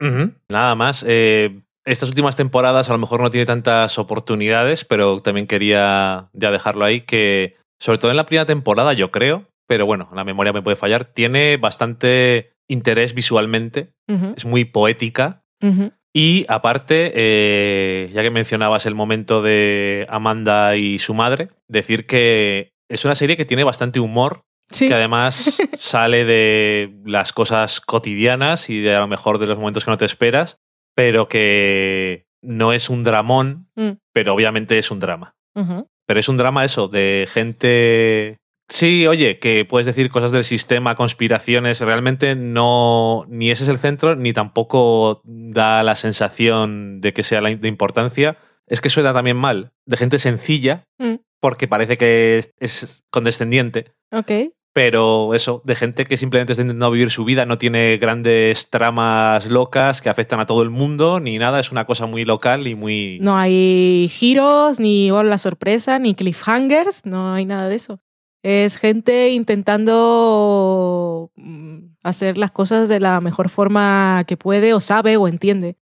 Nada 0.49 0.75
más. 0.75 1.05
eh, 1.07 1.61
estas 1.85 2.09
últimas 2.09 2.37
temporadas 2.37 2.89
a 2.89 2.93
lo 2.93 2.99
mejor 2.99 3.21
no 3.21 3.31
tiene 3.31 3.45
tantas 3.45 3.99
oportunidades, 3.99 4.85
pero 4.85 5.21
también 5.21 5.47
quería 5.47 6.31
ya 6.33 6.51
dejarlo 6.51 6.85
ahí 6.85 7.03
que, 7.03 7.57
sobre 7.79 7.99
todo 7.99 8.11
en 8.11 8.17
la 8.17 8.27
primera 8.27 8.47
temporada, 8.47 8.95
yo 8.95 9.11
creo, 9.11 9.49
pero 9.67 9.85
bueno, 9.85 10.09
la 10.15 10.25
memoria 10.25 10.53
me 10.53 10.63
puede 10.63 10.77
fallar, 10.77 11.05
tiene 11.05 11.57
bastante 11.59 12.53
interés 12.69 13.15
visualmente, 13.15 13.93
es 14.37 14.45
muy 14.45 14.65
poética. 14.65 15.43
Y 16.17 16.47
aparte, 16.49 17.13
eh, 17.15 18.11
ya 18.15 18.23
que 18.23 18.31
mencionabas 18.31 18.87
el 18.87 18.95
momento 18.95 19.43
de 19.43 20.07
Amanda 20.09 20.77
y 20.77 20.99
su 20.99 21.13
madre, 21.13 21.49
decir 21.69 22.07
que 22.07 22.73
es 22.89 23.05
una 23.05 23.15
serie 23.15 23.37
que 23.37 23.45
tiene 23.45 23.65
bastante 23.65 23.99
humor, 24.01 24.45
Sí. 24.71 24.89
que 24.89 24.95
además 24.95 25.59
sale 25.77 26.25
de 26.25 26.95
las 27.05 27.33
cosas 27.33 27.81
cotidianas 27.81 28.71
y 28.71 28.81
de 28.81 28.95
a 28.95 29.01
lo 29.01 29.07
mejor 29.09 29.39
de 29.39 29.47
los 29.47 29.59
momentos 29.59 29.85
que 29.85 29.91
no 29.91 29.97
te 29.99 30.05
esperas, 30.07 30.59
pero 30.95 31.29
que 31.29 32.27
no 32.43 32.73
es 32.73 32.89
un 32.91 33.05
dramón, 33.05 33.69
Mm. 33.77 33.93
pero 34.13 34.35
obviamente 34.35 34.79
es 34.79 34.91
un 34.91 35.01
drama. 35.01 35.35
Pero 36.07 36.21
es 36.21 36.29
un 36.29 36.37
drama 36.37 36.65
eso, 36.65 36.89
de 36.89 37.27
gente... 37.31 38.39
Sí, 38.69 39.07
oye, 39.07 39.39
que 39.39 39.65
puedes 39.67 39.87
decir 39.87 40.11
cosas 40.11 40.33
del 40.33 40.45
sistema, 40.45 40.95
conspiraciones, 40.95 41.81
realmente 41.81 42.35
no, 42.35 43.25
ni 43.29 43.51
ese 43.51 43.65
es 43.65 43.69
el 43.69 43.79
centro, 43.79 44.17
ni 44.17 44.33
tampoco 44.33 45.21
da 45.25 45.83
la 45.83 45.97
sensación 45.97 47.01
de 47.01 47.13
que 47.13 47.23
sea 47.25 47.41
de 47.43 47.69
importancia. 47.69 48.39
Es 48.67 48.81
que 48.81 48.89
suena 48.89 49.13
también 49.13 49.37
mal, 49.37 49.73
de 49.87 49.97
gente 49.97 50.19
sencilla, 50.19 50.85
Mm. 50.99 51.17
Porque 51.45 51.69
parece 51.69 51.99
que 51.99 52.39
es, 52.39 52.55
es 52.59 53.05
condescendiente, 53.11 53.93
Ok. 54.11 54.31
pero 54.73 55.35
eso, 55.35 55.61
de 55.67 55.75
gente 55.75 56.07
que 56.07 56.17
simplemente 56.17 56.55
está 56.55 56.63
intentando 56.63 56.91
vivir 56.91 57.11
su 57.11 57.27
vida, 57.27 57.45
no 57.45 57.59
tiene 57.59 57.99
grandes 57.99 58.71
tramas 58.71 59.45
locas 59.51 60.01
que 60.01 60.09
afectan 60.09 60.41
a 60.41 60.47
todo 60.47 60.63
el 60.63 60.71
mundo, 60.71 61.21
ni 61.21 61.37
nada, 61.37 61.61
es 61.61 61.71
una 61.71 61.85
cosa 61.85 62.07
muy 62.07 62.25
local 62.25 62.67
y 62.67 62.75
muy... 62.75 63.19
No 63.21 63.37
hay 63.37 64.09
giros, 64.11 64.81
ni 64.81 65.11
la 65.11 65.37
sorpresa, 65.37 65.99
ni 65.99 66.15
cliffhangers, 66.15 67.05
no 67.05 67.35
hay 67.35 67.45
nada 67.45 67.69
de 67.69 67.75
eso. 67.75 68.01
Es 68.43 68.79
gente 68.79 69.29
intentando 69.33 71.31
mm, 71.37 71.97
hacer 72.05 72.39
las 72.39 72.53
cosas 72.53 72.89
de 72.89 73.01
la 73.01 73.21
mejor 73.21 73.51
forma 73.51 74.25
que 74.27 74.39
puede 74.39 74.73
o 74.73 74.81
sabe 74.81 75.19
o 75.19 75.29
entiende 75.29 75.77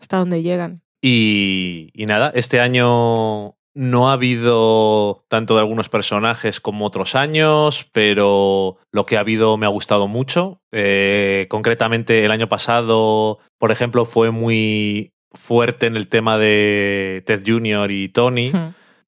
hasta 0.00 0.16
donde 0.16 0.42
llegan. 0.42 0.80
Y, 1.02 1.90
y 1.92 2.06
nada, 2.06 2.32
este 2.34 2.60
año 2.60 3.56
no 3.76 4.08
ha 4.08 4.14
habido 4.14 5.26
tanto 5.28 5.54
de 5.54 5.60
algunos 5.60 5.90
personajes 5.90 6.60
como 6.62 6.86
otros 6.86 7.14
años, 7.14 7.86
pero 7.92 8.78
lo 8.90 9.04
que 9.04 9.18
ha 9.18 9.20
habido 9.20 9.58
me 9.58 9.66
ha 9.66 9.68
gustado 9.68 10.08
mucho. 10.08 10.62
Eh, 10.72 11.46
concretamente, 11.50 12.24
el 12.24 12.30
año 12.30 12.48
pasado, 12.48 13.38
por 13.58 13.72
ejemplo, 13.72 14.06
fue 14.06 14.30
muy 14.30 15.12
fuerte 15.30 15.84
en 15.84 15.96
el 15.98 16.08
tema 16.08 16.38
de 16.38 17.22
Ted 17.26 17.42
Jr. 17.46 17.90
y 17.90 18.08
Tony. 18.08 18.50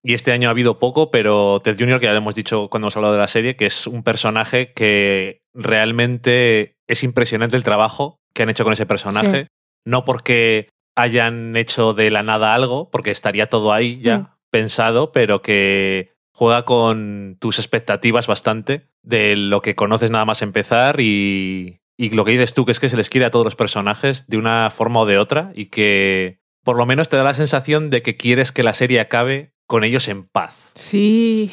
Y 0.03 0.13
este 0.13 0.33
año 0.33 0.49
ha 0.49 0.51
habido 0.51 0.79
poco, 0.79 1.11
pero 1.11 1.61
Ted 1.65 1.77
Jr., 1.79 1.99
que 1.99 2.07
ya 2.07 2.13
lo 2.13 2.19
hemos 2.19 2.35
dicho 2.35 2.69
cuando 2.69 2.87
hemos 2.87 2.97
hablado 2.97 3.15
de 3.15 3.21
la 3.21 3.29
serie, 3.29 3.57
que 3.57 3.65
es 3.65 3.87
un 3.87 4.03
personaje 4.03 4.75
que 4.75 5.41
realmente 5.55 6.77
es 6.87 7.03
impresionante 7.05 7.57
el 7.57 7.63
trabajo 7.63 8.21
que 8.35 8.43
han 8.43 8.51
hecho 8.51 8.65
con 8.65 8.75
ese 8.75 8.85
personaje. 8.85 9.45
Sí. 9.45 9.49
No 9.87 10.05
porque 10.05 10.69
hayan 10.95 11.57
hecho 11.57 11.95
de 11.95 12.11
la 12.11 12.23
nada 12.23 12.55
algo, 12.55 12.91
porque 12.91 13.11
estaría 13.11 13.49
todo 13.49 13.73
ahí 13.73 14.01
ya 14.03 14.19
Mm. 14.19 14.38
Pensado, 14.51 15.13
pero 15.13 15.43
que 15.43 16.13
juega 16.33 16.65
con 16.65 17.37
tus 17.41 17.59
expectativas 17.59 18.27
bastante 18.27 18.89
de 19.03 19.37
lo 19.37 19.63
que 19.63 19.75
conoces 19.75 20.11
nada 20.11 20.25
más 20.25 20.43
empezar 20.43 21.01
y, 21.01 21.81
y 21.97 22.11
lo 22.11 22.25
que 22.25 22.33
dices 22.33 22.55
tú, 22.55 22.65
que 22.65 22.73
es 22.73 22.81
que 22.81 22.89
se 22.89 22.97
les 22.97 23.11
quiere 23.11 23.27
a 23.27 23.31
todos 23.31 23.45
los 23.45 23.57
personajes 23.57 24.27
de 24.29 24.37
una 24.37 24.71
forma 24.71 25.01
o 25.01 25.07
de 25.07 25.19
otra 25.19 25.53
y 25.55 25.67
que 25.67 26.41
por 26.65 26.77
lo 26.77 26.87
menos 26.87 27.09
te 27.09 27.17
da 27.17 27.25
la 27.25 27.35
sensación 27.35 27.91
de 27.91 28.03
que 28.03 28.17
quieres 28.17 28.53
que 28.53 28.63
la 28.63 28.73
serie 28.75 29.01
acabe 29.01 29.53
con 29.67 29.85
ellos 29.85 30.09
en 30.09 30.25
paz. 30.25 30.71
Sí, 30.75 31.51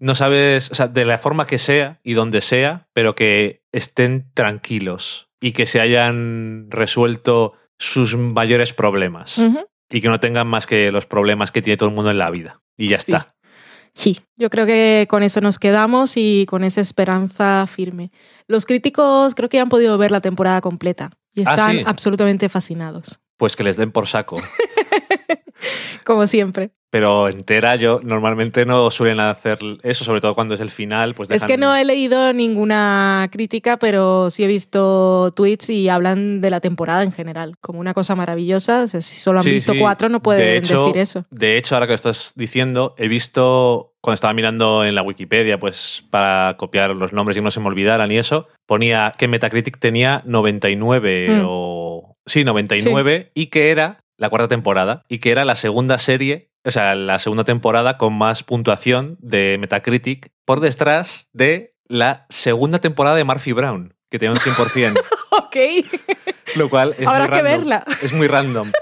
No 0.00 0.14
sabes, 0.14 0.70
o 0.70 0.74
sea, 0.76 0.86
de 0.86 1.04
la 1.04 1.18
forma 1.18 1.46
que 1.46 1.58
sea 1.58 1.98
y 2.04 2.14
donde 2.14 2.40
sea, 2.40 2.88
pero 2.92 3.14
que 3.16 3.64
estén 3.72 4.30
tranquilos 4.32 5.28
y 5.40 5.52
que 5.52 5.66
se 5.66 5.80
hayan 5.80 6.68
resuelto 6.70 7.54
sus 7.78 8.16
mayores 8.16 8.72
problemas. 8.72 9.40
Y 9.90 10.00
que 10.00 10.08
no 10.08 10.20
tengan 10.20 10.46
más 10.46 10.66
que 10.66 10.90
los 10.92 11.06
problemas 11.06 11.52
que 11.52 11.62
tiene 11.62 11.76
todo 11.76 11.88
el 11.88 11.94
mundo 11.94 12.10
en 12.10 12.18
la 12.18 12.30
vida. 12.30 12.60
Y 12.76 12.88
ya 12.88 12.96
Sí. 13.00 13.12
está. 13.12 13.34
Sí, 13.94 14.20
yo 14.36 14.48
creo 14.50 14.64
que 14.66 15.06
con 15.08 15.22
eso 15.24 15.40
nos 15.40 15.58
quedamos 15.58 16.16
y 16.16 16.46
con 16.46 16.62
esa 16.62 16.80
esperanza 16.80 17.66
firme. 17.66 18.12
Los 18.46 18.64
críticos 18.64 19.34
creo 19.34 19.48
que 19.48 19.56
ya 19.56 19.62
han 19.62 19.68
podido 19.68 19.98
ver 19.98 20.12
la 20.12 20.20
temporada 20.20 20.60
completa 20.60 21.10
y 21.34 21.40
Ah, 21.40 21.50
están 21.50 21.76
sí. 21.78 21.82
absolutamente 21.86 22.48
fascinados, 22.48 23.18
Pues 23.36 23.56
que 23.56 23.64
les 23.64 23.76
den 23.76 23.90
por 23.90 24.06
saco. 24.06 24.36
como 26.04 26.26
siempre. 26.26 26.70
Pero 26.90 27.28
entera, 27.28 27.76
yo 27.76 28.00
normalmente 28.02 28.64
no 28.64 28.90
suelen 28.90 29.20
hacer 29.20 29.58
eso, 29.82 30.04
sobre 30.04 30.22
todo 30.22 30.34
cuando 30.34 30.54
es 30.54 30.60
el 30.60 30.70
final. 30.70 31.14
Pues 31.14 31.30
Es 31.30 31.44
que 31.44 31.58
no 31.58 31.74
he 31.76 31.84
leído 31.84 32.32
ninguna 32.32 33.28
crítica, 33.30 33.76
pero 33.76 34.30
sí 34.30 34.44
he 34.44 34.46
visto 34.46 35.32
tweets 35.36 35.68
y 35.68 35.88
hablan 35.90 36.40
de 36.40 36.48
la 36.50 36.60
temporada 36.60 37.02
en 37.02 37.12
general, 37.12 37.56
como 37.60 37.80
una 37.80 37.92
cosa 37.92 38.14
maravillosa. 38.16 38.82
O 38.82 38.86
sea, 38.86 39.00
si 39.02 39.16
solo 39.20 39.38
han 39.40 39.44
Sí, 39.44 39.50
visto 39.50 39.72
sí. 39.74 39.78
cuatro, 39.80 40.08
no 40.08 40.18
De 40.18 40.22
pueden 40.22 40.56
hecho, 40.64 40.86
decir 40.86 40.98
eso. 41.02 41.24
De 41.30 41.58
hecho, 41.58 41.74
ahora 41.74 41.86
que 41.86 41.92
lo 41.92 41.96
estás 41.96 42.32
diciendo, 42.36 42.94
he 42.96 43.08
visto, 43.08 43.92
cuando 44.00 44.14
estaba 44.14 44.32
mirando 44.32 44.82
en 44.84 44.94
la 44.94 45.02
Wikipedia, 45.02 45.58
pues 45.58 46.04
para 46.10 46.56
copiar 46.58 46.90
los 46.96 47.12
nombres 47.12 47.36
y 47.36 47.42
no 47.42 47.50
se 47.50 47.60
me 47.60 47.66
olvidaran 47.66 48.10
y 48.10 48.16
eso, 48.16 48.48
ponía 48.66 49.12
que 49.18 49.28
Metacritic 49.28 49.78
tenía 49.78 50.22
99 50.24 51.28
Mm. 51.28 51.42
o... 51.46 52.14
Sí, 52.26 52.44
99 52.44 53.30
y 53.34 53.46
que 53.46 53.70
era 53.70 54.00
la 54.18 54.28
cuarta 54.28 54.48
temporada 54.48 55.02
y 55.08 55.18
que 55.18 55.30
era 55.30 55.44
la 55.44 55.54
segunda 55.54 55.96
serie, 55.98 56.48
o 56.68 56.70
sea, 56.70 56.94
la 56.94 57.18
segunda 57.18 57.44
temporada 57.44 57.98
con 57.98 58.12
más 58.14 58.42
puntuación 58.44 59.16
de 59.20 59.56
Metacritic 59.58 60.30
por 60.44 60.60
detrás 60.60 61.28
de 61.32 61.74
la 61.88 62.26
segunda 62.28 62.78
temporada 62.78 63.16
de 63.16 63.24
Murphy 63.24 63.52
Brown, 63.52 63.94
que 64.10 64.18
tenía 64.18 64.32
un 64.32 64.38
100%. 64.38 65.00
Ok. 65.30 65.56
Lo 66.56 66.68
cual 66.68 66.94
es 66.98 67.06
Habrá 67.06 67.26
muy 67.26 67.36
que 67.38 67.42
random. 67.42 67.58
verla. 67.58 67.84
Es 68.02 68.12
muy 68.12 68.26
random. 68.26 68.72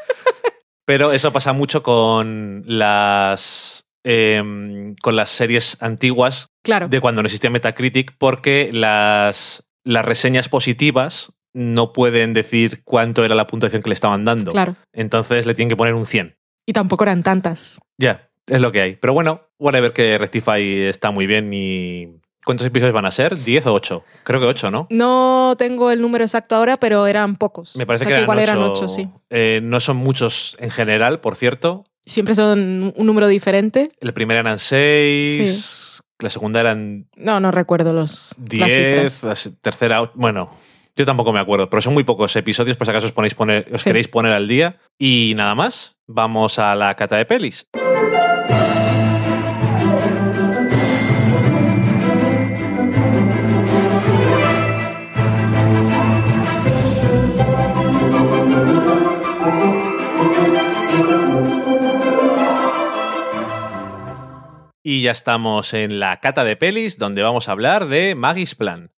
Pero 0.85 1.13
eso 1.13 1.33
pasa 1.33 1.53
mucho 1.53 1.83
con 1.83 2.63
las. 2.67 3.85
em, 4.05 4.95
con 5.03 5.15
las 5.17 5.31
series 5.31 5.77
antiguas 5.81 6.49
Claro. 6.65 6.89
de 6.89 7.01
cuando 7.01 7.23
no 7.23 7.27
existía 7.27 7.51
Metacritic, 7.51 8.15
porque 8.19 8.71
las, 8.73 9.65
las 9.85 10.05
reseñas 10.05 10.49
positivas 10.49 11.33
no 11.55 11.93
pueden 11.93 12.33
decir 12.35 12.83
cuánto 12.85 13.25
era 13.25 13.35
la 13.35 13.47
puntuación 13.47 13.83
que 13.83 13.91
le 13.91 13.95
estaban 13.95 14.25
dando. 14.25 14.53
Claro. 14.53 14.75
Entonces 14.93 15.47
le 15.47 15.55
tienen 15.55 15.69
que 15.71 15.77
poner 15.77 15.95
un 15.95 16.07
100. 16.07 16.37
Y 16.67 16.73
tampoco 16.73 17.05
eran 17.05 17.23
tantas. 17.23 17.79
Ya, 17.97 18.29
es 18.47 18.61
lo 18.61 18.73
que 18.73 18.81
hay. 18.83 18.97
Pero 18.97 19.13
bueno, 19.15 19.43
whatever 19.59 19.93
que 19.93 20.19
Rectify 20.19 20.83
está 20.85 21.11
muy 21.11 21.27
bien 21.27 21.51
y. 21.55 22.09
¿Cuántos 22.45 22.65
episodios 22.65 22.95
van 22.95 23.07
a 23.07 23.11
ser? 23.11 23.35
¿10 23.37 23.67
o 23.67 23.73
8? 23.73 24.05
Creo 24.23 24.39
que 24.39 24.47
8, 24.47 24.71
¿no? 24.71 24.87
No 24.91 25.57
tengo 25.59 25.91
el 25.91 26.01
número 26.01 26.23
exacto 26.25 26.55
ahora, 26.55 26.77
pero 26.77 27.09
eran 27.09 27.35
pocos. 27.35 27.77
Me 27.77 27.87
parece 27.87 28.05
O 28.05 28.09
sea 28.09 28.19
que, 28.19 28.23
igual 28.23 28.39
eran 28.39 28.59
eran 28.59 28.71
8. 28.71 28.85
ocho, 28.85 28.89
sí. 28.89 29.09
Eh, 29.31 29.59
no 29.65 29.81
son 29.81 29.97
muchos 29.97 30.57
en 30.61 30.71
general, 30.71 31.19
por 31.19 31.35
cierto. 31.35 31.85
Siempre 32.05 32.37
son 32.37 32.93
un 32.97 33.07
número 33.07 33.27
diferente. 33.27 33.91
El 34.01 34.13
primero 34.13 34.39
eran 34.39 34.61
6. 34.61 36.03
La 36.21 36.31
segunda 36.31 36.61
eran 36.61 37.09
No, 37.17 37.41
no 37.41 37.51
recuerdo 37.51 37.93
los, 37.93 38.35
las 38.39 38.49
10. 38.49 38.75
cifras. 39.13 39.47
La 39.47 39.53
tercera. 39.61 40.11
Bueno, 40.15 40.51
yo 40.97 41.05
tampoco 41.05 41.33
me 41.33 41.41
acuerdo, 41.41 41.69
pero 41.69 41.83
son 41.83 41.95
muy 41.95 42.05
pocos 42.05 42.35
episodios, 42.37 42.77
por 42.77 42.87
si 42.87 42.91
acaso 42.91 43.07
os, 43.07 43.13
ponéis 43.13 43.35
poner, 43.35 43.69
os 43.73 43.83
Sí. 43.83 43.91
queréis 43.91 44.09
poner 44.09 44.33
al 44.33 44.49
día. 44.49 44.79
Y 44.99 45.35
nada 45.37 45.55
más, 45.55 45.99
vamos 46.07 46.59
a 46.59 46.75
la 46.75 46.95
cata 46.97 47.17
de 47.17 47.27
pelis. 47.27 47.69
Y 64.83 65.03
ya 65.03 65.11
estamos 65.11 65.75
en 65.75 65.99
la 65.99 66.21
cata 66.21 66.45
de 66.45 66.57
pelis, 66.57 66.97
donde 66.99 67.23
vamos 67.23 67.49
a 67.49 67.53
hablar 67.53 67.89
de 67.89 68.15
Maggie's 68.15 68.55
Plan. 68.55 68.91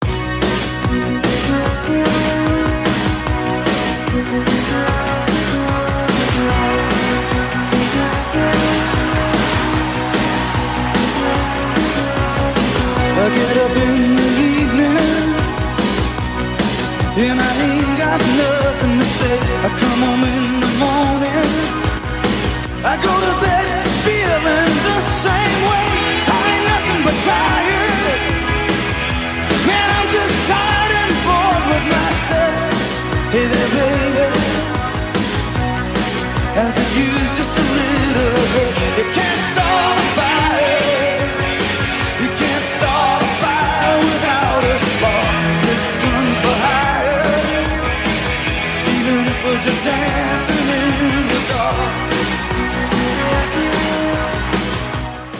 I 13.49 13.73
get 13.73 13.98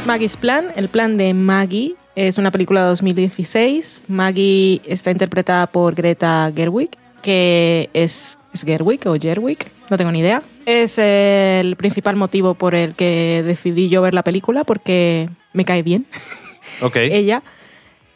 Maggie's 0.10 0.38
Plan, 0.38 0.72
el 0.76 0.89
plan 0.89 1.17
de 1.17 1.36
Maggie, 1.36 1.93
es 2.15 2.39
una 2.39 2.50
película 2.50 2.82
de 2.82 2.88
2016. 2.88 4.06
Maggie 4.08 4.82
está 4.88 5.12
interpretada 5.12 5.67
por 5.67 5.93
Greta 5.93 6.52
Gerwig, 6.56 6.89
que 7.22 7.91
es, 7.93 8.39
es 8.52 8.63
Gerwig 8.63 9.08
o 9.08 9.13
Gerwig, 9.19 9.60
no 9.88 9.98
tengo 9.98 10.12
ni 10.12 10.22
idea. 10.22 10.41
Es 10.65 10.98
el 10.98 11.76
principal 11.76 12.15
motivo 12.15 12.56
por 12.56 12.74
el 12.74 12.95
que 12.95 13.43
decidí 13.45 13.88
yo 13.88 14.02
ver 14.02 14.15
la 14.15 14.24
película, 14.24 14.63
porque 14.63 15.30
me 15.54 15.63
cae 15.63 15.84
bien 15.84 16.08
Ok. 16.82 16.95
ella. 16.95 17.43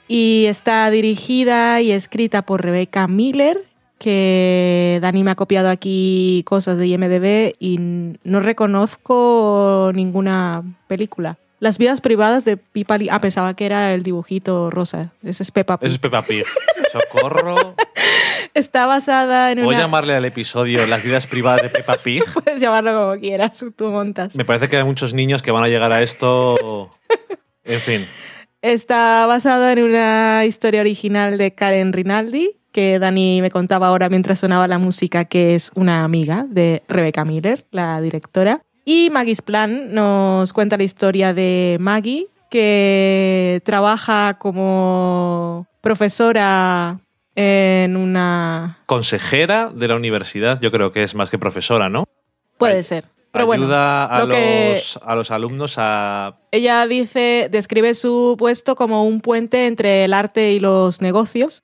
Y 0.07 0.45
está 0.47 0.89
dirigida 0.89 1.79
y 1.79 1.91
escrita 1.91 2.41
por 2.41 2.63
Rebecca 2.63 3.07
Miller, 3.07 3.65
que 3.99 4.97
Dani 4.99 5.23
me 5.23 5.29
ha 5.29 5.35
copiado 5.35 5.69
aquí 5.69 6.41
cosas 6.47 6.79
de 6.79 6.87
IMDB 6.87 7.53
y 7.59 7.77
no 8.23 8.39
reconozco 8.39 9.91
ninguna 9.93 10.63
película. 10.87 11.37
Las 11.63 11.77
vidas 11.77 12.01
privadas 12.01 12.43
de 12.43 12.57
Pippa 12.57 12.97
Lee. 12.97 13.07
Ah, 13.09 13.21
pensaba 13.21 13.53
que 13.53 13.65
era 13.65 13.93
el 13.93 14.03
dibujito 14.03 14.69
rosa. 14.69 15.13
Ese 15.23 15.43
es 15.43 15.51
Peppa 15.51 15.79
Pig. 15.79 15.87
Eso 15.87 15.95
es 15.95 15.99
Peppa 16.01 16.21
Pig. 16.21 16.43
Socorro. 16.91 17.73
Está 18.53 18.85
basada 18.85 19.49
en 19.49 19.59
¿Puedo 19.59 19.69
una... 19.69 19.79
llamarle 19.79 20.13
al 20.13 20.25
episodio 20.25 20.85
Las 20.87 21.03
vidas 21.03 21.25
privadas 21.25 21.61
de 21.61 21.69
Peppa 21.69 21.95
Pig? 21.95 22.21
Puedes 22.33 22.59
llamarlo 22.59 22.93
como 22.93 23.17
quieras, 23.17 23.63
tú 23.77 23.91
montas. 23.91 24.35
Me 24.35 24.43
parece 24.43 24.67
que 24.67 24.75
hay 24.75 24.83
muchos 24.83 25.13
niños 25.13 25.41
que 25.41 25.51
van 25.51 25.63
a 25.63 25.69
llegar 25.69 25.93
a 25.93 26.01
esto. 26.01 26.91
En 27.63 27.79
fin. 27.79 28.07
Está 28.61 29.25
basada 29.25 29.71
en 29.71 29.83
una 29.83 30.43
historia 30.43 30.81
original 30.81 31.37
de 31.37 31.55
Karen 31.55 31.93
Rinaldi, 31.93 32.57
que 32.73 32.99
Dani 32.99 33.41
me 33.41 33.51
contaba 33.51 33.87
ahora 33.87 34.09
mientras 34.09 34.39
sonaba 34.39 34.67
la 34.67 34.79
música, 34.79 35.23
que 35.23 35.55
es 35.55 35.71
una 35.75 36.03
amiga 36.03 36.45
de 36.45 36.83
Rebecca 36.89 37.23
Miller, 37.23 37.65
la 37.71 38.01
directora. 38.01 38.63
Y 38.85 39.09
Maggie's 39.11 39.41
Plan 39.41 39.93
nos 39.93 40.51
cuenta 40.53 40.77
la 40.77 40.83
historia 40.83 41.33
de 41.33 41.77
Maggie, 41.79 42.27
que 42.49 43.61
trabaja 43.63 44.37
como 44.39 45.67
profesora 45.81 46.99
en 47.35 47.95
una... 47.97 48.79
Consejera 48.85 49.71
de 49.73 49.87
la 49.87 49.95
universidad, 49.95 50.59
yo 50.61 50.71
creo 50.71 50.91
que 50.91 51.03
es 51.03 51.15
más 51.15 51.29
que 51.29 51.39
profesora, 51.39 51.89
¿no? 51.89 52.05
Puede 52.57 52.77
Ay- 52.77 52.83
ser. 52.83 53.05
Pero 53.31 53.47
bueno, 53.47 53.63
Ayuda 53.63 54.05
a, 54.05 54.19
lo 54.19 54.29
que- 54.29 54.73
los, 54.75 54.99
a 55.03 55.15
los 55.15 55.31
alumnos 55.31 55.73
a. 55.77 56.35
ella 56.51 56.85
dice, 56.85 57.47
describe 57.49 57.95
su 57.95 58.35
puesto 58.37 58.75
como 58.75 59.05
un 59.05 59.21
puente 59.21 59.65
entre 59.65 60.05
el 60.05 60.13
arte 60.13 60.51
y 60.51 60.59
los 60.59 61.01
negocios. 61.01 61.63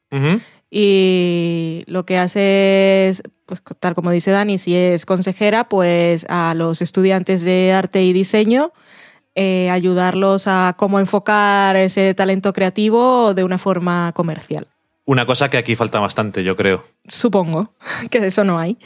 Y 0.72 1.84
lo 1.86 2.06
que 2.08 2.18
hace 2.18 3.10
es, 3.10 3.22
pues 3.50 3.62
tal 3.80 3.96
como 3.96 4.12
dice 4.12 4.30
Dani, 4.30 4.60
si 4.60 4.76
es 4.76 5.06
consejera, 5.06 5.68
pues 5.68 6.26
a 6.30 6.54
los 6.54 6.84
estudiantes 6.84 7.42
de 7.42 7.74
arte 7.74 8.04
y 8.04 8.14
diseño 8.14 8.72
eh, 9.34 9.70
ayudarlos 9.72 10.46
a 10.48 10.76
cómo 10.78 11.00
enfocar 11.00 11.76
ese 11.76 12.14
talento 12.14 12.54
creativo 12.54 13.34
de 13.34 13.44
una 13.44 13.58
forma 13.58 14.12
comercial. 14.14 14.68
Una 15.06 15.26
cosa 15.26 15.50
que 15.50 15.58
aquí 15.58 15.76
falta 15.76 16.00
bastante, 16.00 16.44
yo 16.44 16.56
creo. 16.56 16.84
Supongo 17.08 17.74
que 18.12 18.20
de 18.20 18.28
eso 18.28 18.44
no 18.44 18.60
hay. 18.60 18.78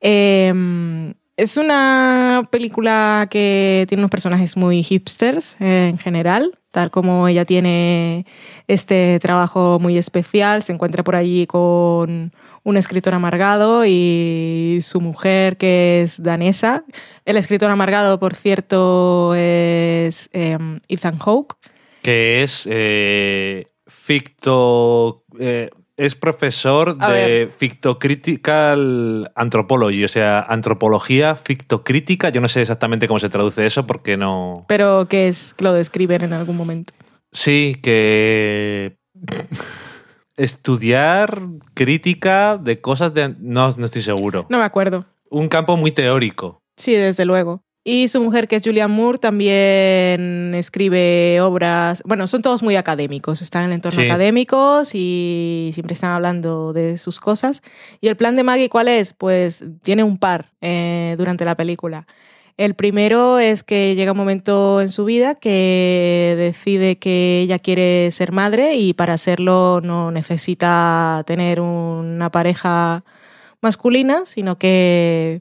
Eh, 0.00 1.12
es 1.40 1.56
una 1.56 2.46
película 2.50 3.26
que 3.30 3.86
tiene 3.88 4.02
unos 4.02 4.10
personajes 4.10 4.56
muy 4.56 4.82
hipsters 4.82 5.56
en 5.58 5.96
general, 5.96 6.58
tal 6.70 6.90
como 6.90 7.26
ella 7.28 7.46
tiene 7.46 8.26
este 8.68 9.18
trabajo 9.20 9.78
muy 9.80 9.96
especial, 9.96 10.62
se 10.62 10.72
encuentra 10.72 11.02
por 11.02 11.16
allí 11.16 11.46
con 11.46 12.32
un 12.62 12.76
escritor 12.76 13.14
amargado 13.14 13.86
y 13.86 14.80
su 14.82 15.00
mujer 15.00 15.56
que 15.56 16.02
es 16.02 16.22
danesa. 16.22 16.84
El 17.24 17.38
escritor 17.38 17.70
amargado, 17.70 18.20
por 18.20 18.34
cierto, 18.34 19.34
es 19.34 20.28
eh, 20.34 20.58
Ethan 20.88 21.18
Hawke. 21.18 21.56
Que 22.02 22.42
es. 22.42 22.68
eh, 22.70 23.68
ficto. 23.86 25.24
eh, 25.38 25.70
es 26.00 26.14
profesor 26.14 26.96
A 26.98 27.12
de. 27.12 27.50
Fictocritical 27.56 29.30
Anthropology, 29.34 30.02
o 30.02 30.08
sea, 30.08 30.40
antropología 30.40 31.34
fictocrítica. 31.34 32.30
Yo 32.30 32.40
no 32.40 32.48
sé 32.48 32.62
exactamente 32.62 33.06
cómo 33.06 33.20
se 33.20 33.28
traduce 33.28 33.66
eso 33.66 33.86
porque 33.86 34.16
no. 34.16 34.64
Pero 34.66 35.06
que 35.08 35.28
es 35.28 35.54
lo 35.58 35.74
describen 35.74 36.22
en 36.22 36.32
algún 36.32 36.56
momento. 36.56 36.94
Sí, 37.32 37.76
que. 37.82 38.96
Estudiar 40.38 41.42
crítica 41.74 42.56
de 42.56 42.80
cosas 42.80 43.12
de. 43.12 43.36
No, 43.38 43.70
no 43.76 43.84
estoy 43.84 44.00
seguro. 44.00 44.46
No 44.48 44.58
me 44.58 44.64
acuerdo. 44.64 45.04
Un 45.28 45.48
campo 45.48 45.76
muy 45.76 45.92
teórico. 45.92 46.62
Sí, 46.78 46.94
desde 46.94 47.26
luego. 47.26 47.62
Y 47.82 48.08
su 48.08 48.20
mujer, 48.20 48.46
que 48.46 48.56
es 48.56 48.62
Julianne 48.62 48.94
Moore, 48.94 49.18
también 49.18 50.54
escribe 50.54 51.40
obras. 51.40 52.02
Bueno, 52.04 52.26
son 52.26 52.42
todos 52.42 52.62
muy 52.62 52.76
académicos, 52.76 53.40
están 53.40 53.62
en 53.62 53.68
el 53.70 53.74
entorno 53.76 54.00
Sí. 54.00 54.06
académicos 54.06 54.94
y 54.94 55.70
siempre 55.72 55.94
están 55.94 56.10
hablando 56.10 56.74
de 56.74 56.98
sus 56.98 57.20
cosas. 57.20 57.62
¿Y 58.02 58.08
el 58.08 58.16
plan 58.16 58.36
de 58.36 58.42
Maggie 58.42 58.68
cuál 58.68 58.88
es? 58.88 59.14
Pues 59.14 59.64
tiene 59.82 60.04
un 60.04 60.18
par 60.18 60.50
eh, 60.60 61.14
durante 61.16 61.46
la 61.46 61.56
película. 61.56 62.06
El 62.58 62.74
primero 62.74 63.38
es 63.38 63.62
que 63.62 63.94
llega 63.94 64.12
un 64.12 64.18
momento 64.18 64.82
en 64.82 64.90
su 64.90 65.06
vida 65.06 65.34
que 65.34 66.34
decide 66.36 66.98
que 66.98 67.40
ella 67.40 67.58
quiere 67.58 68.10
ser 68.10 68.32
madre 68.32 68.74
y 68.74 68.92
para 68.92 69.14
hacerlo 69.14 69.80
no 69.82 70.10
necesita 70.10 71.22
tener 71.26 71.62
una 71.62 72.30
pareja 72.30 73.02
masculina, 73.62 74.26
sino 74.26 74.58
que 74.58 75.40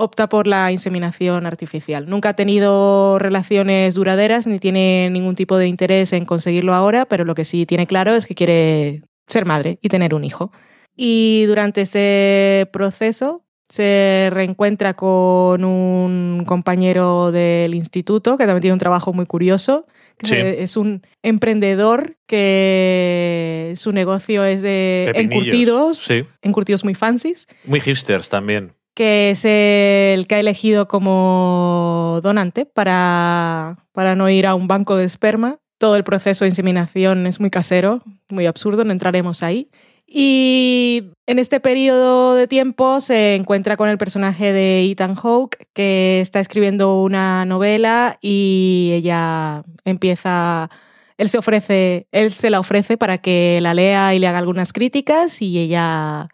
opta 0.00 0.28
por 0.28 0.46
la 0.46 0.72
inseminación 0.72 1.46
artificial. 1.46 2.08
Nunca 2.08 2.30
ha 2.30 2.34
tenido 2.34 3.18
relaciones 3.18 3.94
duraderas 3.94 4.46
ni 4.46 4.58
tiene 4.58 5.08
ningún 5.10 5.34
tipo 5.34 5.58
de 5.58 5.66
interés 5.68 6.12
en 6.12 6.24
conseguirlo 6.24 6.74
ahora, 6.74 7.04
pero 7.06 7.24
lo 7.24 7.34
que 7.34 7.44
sí 7.44 7.66
tiene 7.66 7.86
claro 7.86 8.14
es 8.14 8.26
que 8.26 8.34
quiere 8.34 9.02
ser 9.28 9.44
madre 9.44 9.78
y 9.82 9.88
tener 9.88 10.14
un 10.14 10.24
hijo. 10.24 10.52
Y 10.96 11.44
durante 11.46 11.82
este 11.82 12.68
proceso 12.72 13.44
se 13.68 14.28
reencuentra 14.32 14.94
con 14.94 15.64
un 15.64 16.42
compañero 16.46 17.30
del 17.30 17.74
instituto 17.74 18.36
que 18.36 18.44
también 18.46 18.62
tiene 18.62 18.72
un 18.72 18.78
trabajo 18.80 19.12
muy 19.12 19.26
curioso. 19.26 19.86
que 20.18 20.26
Sí. 20.26 20.34
Es 20.36 20.76
un 20.76 21.00
emprendedor 21.22 22.16
que 22.26 23.72
su 23.76 23.92
negocio 23.92 24.44
es 24.44 24.60
de 24.60 25.10
encurtidos, 25.14 25.98
Sí. 25.98 26.24
encurtidos 26.42 26.84
muy 26.84 26.94
fancies 26.94 27.46
Muy 27.64 27.80
hipsters 27.80 28.28
también. 28.28 28.72
Que 28.94 29.30
es 29.30 29.44
el 29.44 30.26
que 30.26 30.34
ha 30.34 30.40
elegido 30.40 30.88
como 30.88 32.20
donante 32.22 32.66
para, 32.66 33.86
para 33.92 34.14
no 34.14 34.28
ir 34.28 34.46
a 34.46 34.54
un 34.54 34.68
banco 34.68 34.96
de 34.96 35.04
esperma. 35.04 35.58
Todo 35.78 35.96
el 35.96 36.04
proceso 36.04 36.44
de 36.44 36.50
inseminación 36.50 37.26
es 37.26 37.40
muy 37.40 37.50
casero, 37.50 38.02
muy 38.28 38.46
absurdo, 38.46 38.84
no 38.84 38.92
entraremos 38.92 39.42
ahí. 39.42 39.70
Y 40.12 41.12
en 41.26 41.38
este 41.38 41.60
periodo 41.60 42.34
de 42.34 42.48
tiempo 42.48 43.00
se 43.00 43.36
encuentra 43.36 43.76
con 43.76 43.88
el 43.88 43.96
personaje 43.96 44.52
de 44.52 44.82
Ethan 44.90 45.14
Hawke, 45.14 45.68
que 45.72 46.20
está 46.20 46.40
escribiendo 46.40 47.00
una 47.00 47.44
novela 47.44 48.18
y 48.20 48.90
ella 48.92 49.62
empieza, 49.84 50.68
él 51.16 51.28
se 51.28 51.38
ofrece, 51.38 52.08
él 52.10 52.32
se 52.32 52.50
la 52.50 52.58
ofrece 52.58 52.98
para 52.98 53.18
que 53.18 53.60
la 53.62 53.72
lea 53.72 54.12
y 54.12 54.18
le 54.18 54.26
haga 54.26 54.38
algunas 54.38 54.72
críticas 54.72 55.40
y 55.42 55.60
ella 55.60 56.28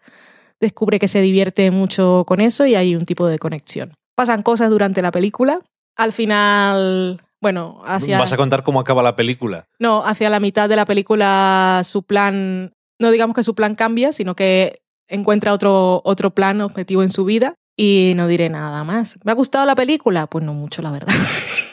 descubre 0.60 0.98
que 0.98 1.08
se 1.08 1.20
divierte 1.20 1.70
mucho 1.70 2.24
con 2.26 2.40
eso 2.40 2.66
y 2.66 2.74
hay 2.74 2.94
un 2.94 3.04
tipo 3.04 3.26
de 3.26 3.38
conexión. 3.38 3.94
Pasan 4.14 4.42
cosas 4.42 4.70
durante 4.70 5.02
la 5.02 5.10
película. 5.10 5.60
Al 5.96 6.12
final, 6.12 7.22
bueno, 7.40 7.82
hacia, 7.84 8.18
¿Vas 8.18 8.32
a 8.32 8.36
contar 8.36 8.62
cómo 8.62 8.80
acaba 8.80 9.02
la 9.02 9.16
película? 9.16 9.66
no, 9.78 10.04
hacia 10.04 10.30
la 10.30 10.40
mitad 10.40 10.68
de 10.68 10.76
la 10.76 10.86
película 10.86 11.82
su 11.84 12.02
plan, 12.02 12.72
no 12.98 13.10
digamos 13.10 13.34
que 13.34 13.42
su 13.42 13.54
plan 13.54 13.74
cambia, 13.74 14.12
sino 14.12 14.34
que 14.34 14.80
encuentra 15.08 15.52
otro, 15.52 16.02
otro 16.04 16.30
plan 16.30 16.60
objetivo 16.60 17.02
en 17.02 17.10
su 17.10 17.24
vida 17.24 17.54
y 17.76 18.12
no 18.16 18.26
diré 18.26 18.48
nada 18.48 18.84
más. 18.84 19.18
¿Me 19.24 19.32
ha 19.32 19.34
gustado 19.34 19.66
la 19.66 19.74
película? 19.74 20.26
Pues 20.26 20.44
no 20.44 20.54
mucho, 20.54 20.82
la 20.82 20.90
verdad. 20.90 21.14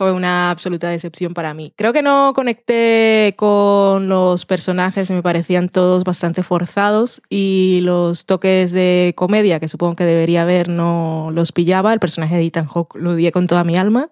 Fue 0.00 0.12
una 0.12 0.50
absoluta 0.50 0.88
decepción 0.88 1.34
para 1.34 1.52
mí. 1.52 1.74
Creo 1.76 1.92
que 1.92 2.00
no 2.00 2.32
conecté 2.34 3.34
con 3.36 4.08
los 4.08 4.46
personajes, 4.46 5.10
me 5.10 5.22
parecían 5.22 5.68
todos 5.68 6.04
bastante 6.04 6.42
forzados 6.42 7.20
y 7.28 7.80
los 7.82 8.24
toques 8.24 8.72
de 8.72 9.12
comedia 9.14 9.60
que 9.60 9.68
supongo 9.68 9.96
que 9.96 10.06
debería 10.06 10.40
haber 10.40 10.70
no 10.70 11.28
los 11.34 11.52
pillaba. 11.52 11.92
El 11.92 12.00
personaje 12.00 12.34
de 12.36 12.46
Ethan 12.46 12.66
Hawke 12.66 12.96
lo 12.96 13.10
odié 13.10 13.30
con 13.30 13.46
toda 13.46 13.62
mi 13.62 13.76
alma 13.76 14.08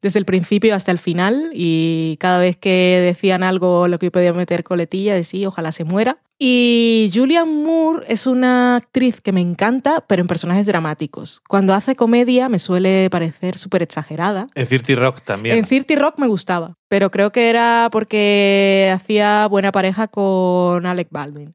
desde 0.00 0.20
el 0.20 0.26
principio 0.26 0.76
hasta 0.76 0.92
el 0.92 1.00
final 1.00 1.50
y 1.54 2.18
cada 2.20 2.38
vez 2.38 2.56
que 2.56 3.00
decían 3.04 3.42
algo 3.42 3.88
lo 3.88 3.98
que 3.98 4.12
podía 4.12 4.32
meter 4.32 4.62
coletilla 4.62 5.12
decía 5.12 5.48
ojalá 5.48 5.72
se 5.72 5.82
muera. 5.82 6.18
Y 6.44 7.08
Julianne 7.14 7.52
Moore 7.52 8.04
es 8.08 8.26
una 8.26 8.74
actriz 8.74 9.20
que 9.20 9.30
me 9.30 9.40
encanta, 9.40 10.04
pero 10.08 10.22
en 10.22 10.26
personajes 10.26 10.66
dramáticos. 10.66 11.40
Cuando 11.48 11.72
hace 11.72 11.94
comedia 11.94 12.48
me 12.48 12.58
suele 12.58 13.08
parecer 13.10 13.58
súper 13.58 13.80
exagerada. 13.82 14.48
En 14.56 14.66
30 14.66 14.96
Rock 14.96 15.20
también. 15.22 15.56
En 15.56 15.64
30 15.64 15.94
Rock 15.94 16.18
me 16.18 16.26
gustaba, 16.26 16.74
pero 16.88 17.12
creo 17.12 17.30
que 17.30 17.48
era 17.48 17.88
porque 17.92 18.90
hacía 18.92 19.46
buena 19.46 19.70
pareja 19.70 20.08
con 20.08 20.84
Alec 20.84 21.06
Baldwin. 21.12 21.54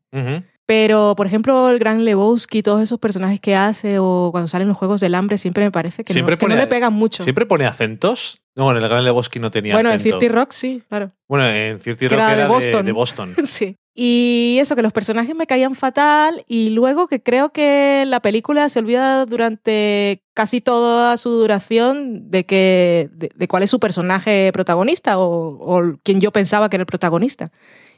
Pero, 0.66 1.16
por 1.18 1.28
ejemplo, 1.28 1.70
el 1.70 1.80
Gran 1.80 2.06
Lebowski, 2.06 2.62
todos 2.62 2.82
esos 2.82 2.98
personajes 2.98 3.42
que 3.42 3.56
hace, 3.58 4.00
o 4.00 4.30
cuando 4.32 4.48
salen 4.48 4.70
los 4.70 4.78
Juegos 4.78 5.02
del 5.02 5.16
Hambre, 5.16 5.38
siempre 5.38 5.66
me 5.66 5.72
parece 5.72 6.06
que, 6.06 6.14
Siempre 6.14 6.36
no, 6.36 6.38
que 6.40 6.46
pone- 6.46 6.56
no 6.56 6.62
le 6.62 6.68
pegan 6.68 6.94
mucho. 6.94 7.24
Siempre 7.24 7.46
pone 7.46 7.66
acentos 7.66 8.38
No, 8.56 8.72
en 8.72 8.78
el 8.78 8.88
Gran 8.88 9.04
Lebowski 9.04 9.40
no 9.40 9.52
tenía 9.52 9.74
bueno, 9.74 9.90
acento. 9.90 10.16
en 10.16 10.20
30 10.20 10.36
Rock 10.36 10.52
sí, 10.52 10.82
claro. 10.90 11.12
Bueno, 11.28 11.46
en 11.50 11.78
30 11.80 12.00
Que 12.00 12.10
Rock 12.10 12.18
era 12.20 12.28
era, 12.32 12.36
de 12.38 12.42
de 12.44 12.48
Boston. 12.50 12.86
de 12.86 12.92
Boston. 12.94 13.36
Sí. 13.46 13.76
Y 14.00 14.58
eso, 14.60 14.76
que 14.76 14.84
los 14.84 14.94
personajes 14.94 15.36
me 15.36 15.48
caían 15.48 15.74
fatal 15.74 16.46
y 16.48 16.70
luego 16.70 17.08
que 17.08 17.24
creo 17.24 17.50
que 17.50 18.04
la 18.06 18.20
película 18.20 18.70
se 18.70 18.78
olvida 18.78 19.26
durante 19.26 20.24
casi 20.36 20.62
toda 20.62 21.18
su 21.18 21.32
duración 21.32 22.30
de, 22.30 22.46
que, 22.46 23.10
de, 23.12 23.32
de 23.34 23.48
cuál 23.48 23.64
es 23.64 23.72
su 23.72 23.80
personaje 23.80 24.52
protagonista 24.54 25.18
o, 25.18 25.58
o 25.58 25.98
quien 26.04 26.20
yo 26.20 26.32
pensaba 26.32 26.70
que 26.70 26.76
era 26.76 26.84
el 26.84 26.86
protagonista. 26.86 27.52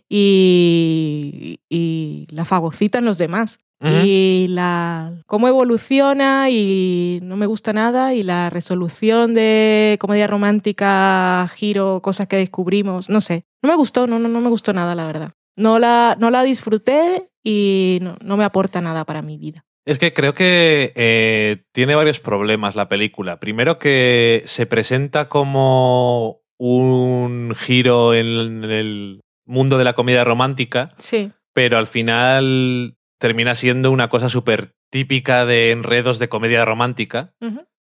Y, 0.07 1.59
y 1.67 2.27
la 2.29 2.45
fagocitan 2.45 3.03
los 3.03 3.17
demás. 3.17 3.59
Y 3.81 4.47
la 4.49 5.21
cómo 5.25 5.47
evoluciona 5.47 6.49
y 6.49 7.19
no 7.23 7.37
me 7.37 7.45
gusta 7.45 7.71
nada 7.71 8.13
y 8.13 8.23
la 8.23 8.49
resolución 8.49 9.33
de 9.33 9.97
comedia 10.01 10.27
romántica, 10.27 11.49
giro, 11.55 12.01
cosas 12.01 12.27
que 12.27 12.35
descubrimos, 12.35 13.09
no 13.09 13.21
sé. 13.21 13.45
No 13.61 13.69
me 13.69 13.75
gustó, 13.75 14.05
no, 14.05 14.19
no, 14.19 14.27
no 14.27 14.41
me 14.41 14.49
gustó 14.49 14.73
nada, 14.73 14.95
la 14.95 15.05
verdad. 15.05 15.31
No 15.59 15.77
la, 15.77 16.15
no 16.19 16.29
la 16.31 16.43
disfruté 16.43 17.29
y 17.43 17.99
no, 18.01 18.17
no 18.23 18.37
me 18.37 18.43
aporta 18.45 18.79
nada 18.81 19.05
para 19.05 19.21
mi 19.21 19.37
vida. 19.37 19.65
Es 19.85 19.97
que 19.99 20.13
creo 20.13 20.33
que 20.33 20.93
eh, 20.95 21.63
tiene 21.73 21.95
varios 21.95 22.19
problemas 22.19 22.75
la 22.75 22.87
película. 22.89 23.39
Primero 23.39 23.79
que 23.79 24.43
se 24.45 24.65
presenta 24.65 25.27
como 25.29 26.41
un 26.59 27.53
giro 27.57 28.13
en 28.13 28.63
el 28.65 29.21
mundo 29.45 29.77
de 29.77 29.83
la 29.83 29.93
comedia 29.93 30.23
romántica, 30.23 30.93
Sí. 30.97 31.31
pero 31.53 31.77
al 31.77 31.87
final 31.87 32.97
termina 33.19 33.55
siendo 33.55 33.91
una 33.91 34.09
cosa 34.09 34.29
súper 34.29 34.75
típica 34.91 35.45
de 35.45 35.71
enredos 35.71 36.19
de 36.19 36.29
comedia 36.29 36.65
romántica. 36.65 37.33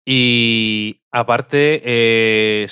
Y 0.07 1.03
aparte, 1.11 1.83
eh, 1.85 2.67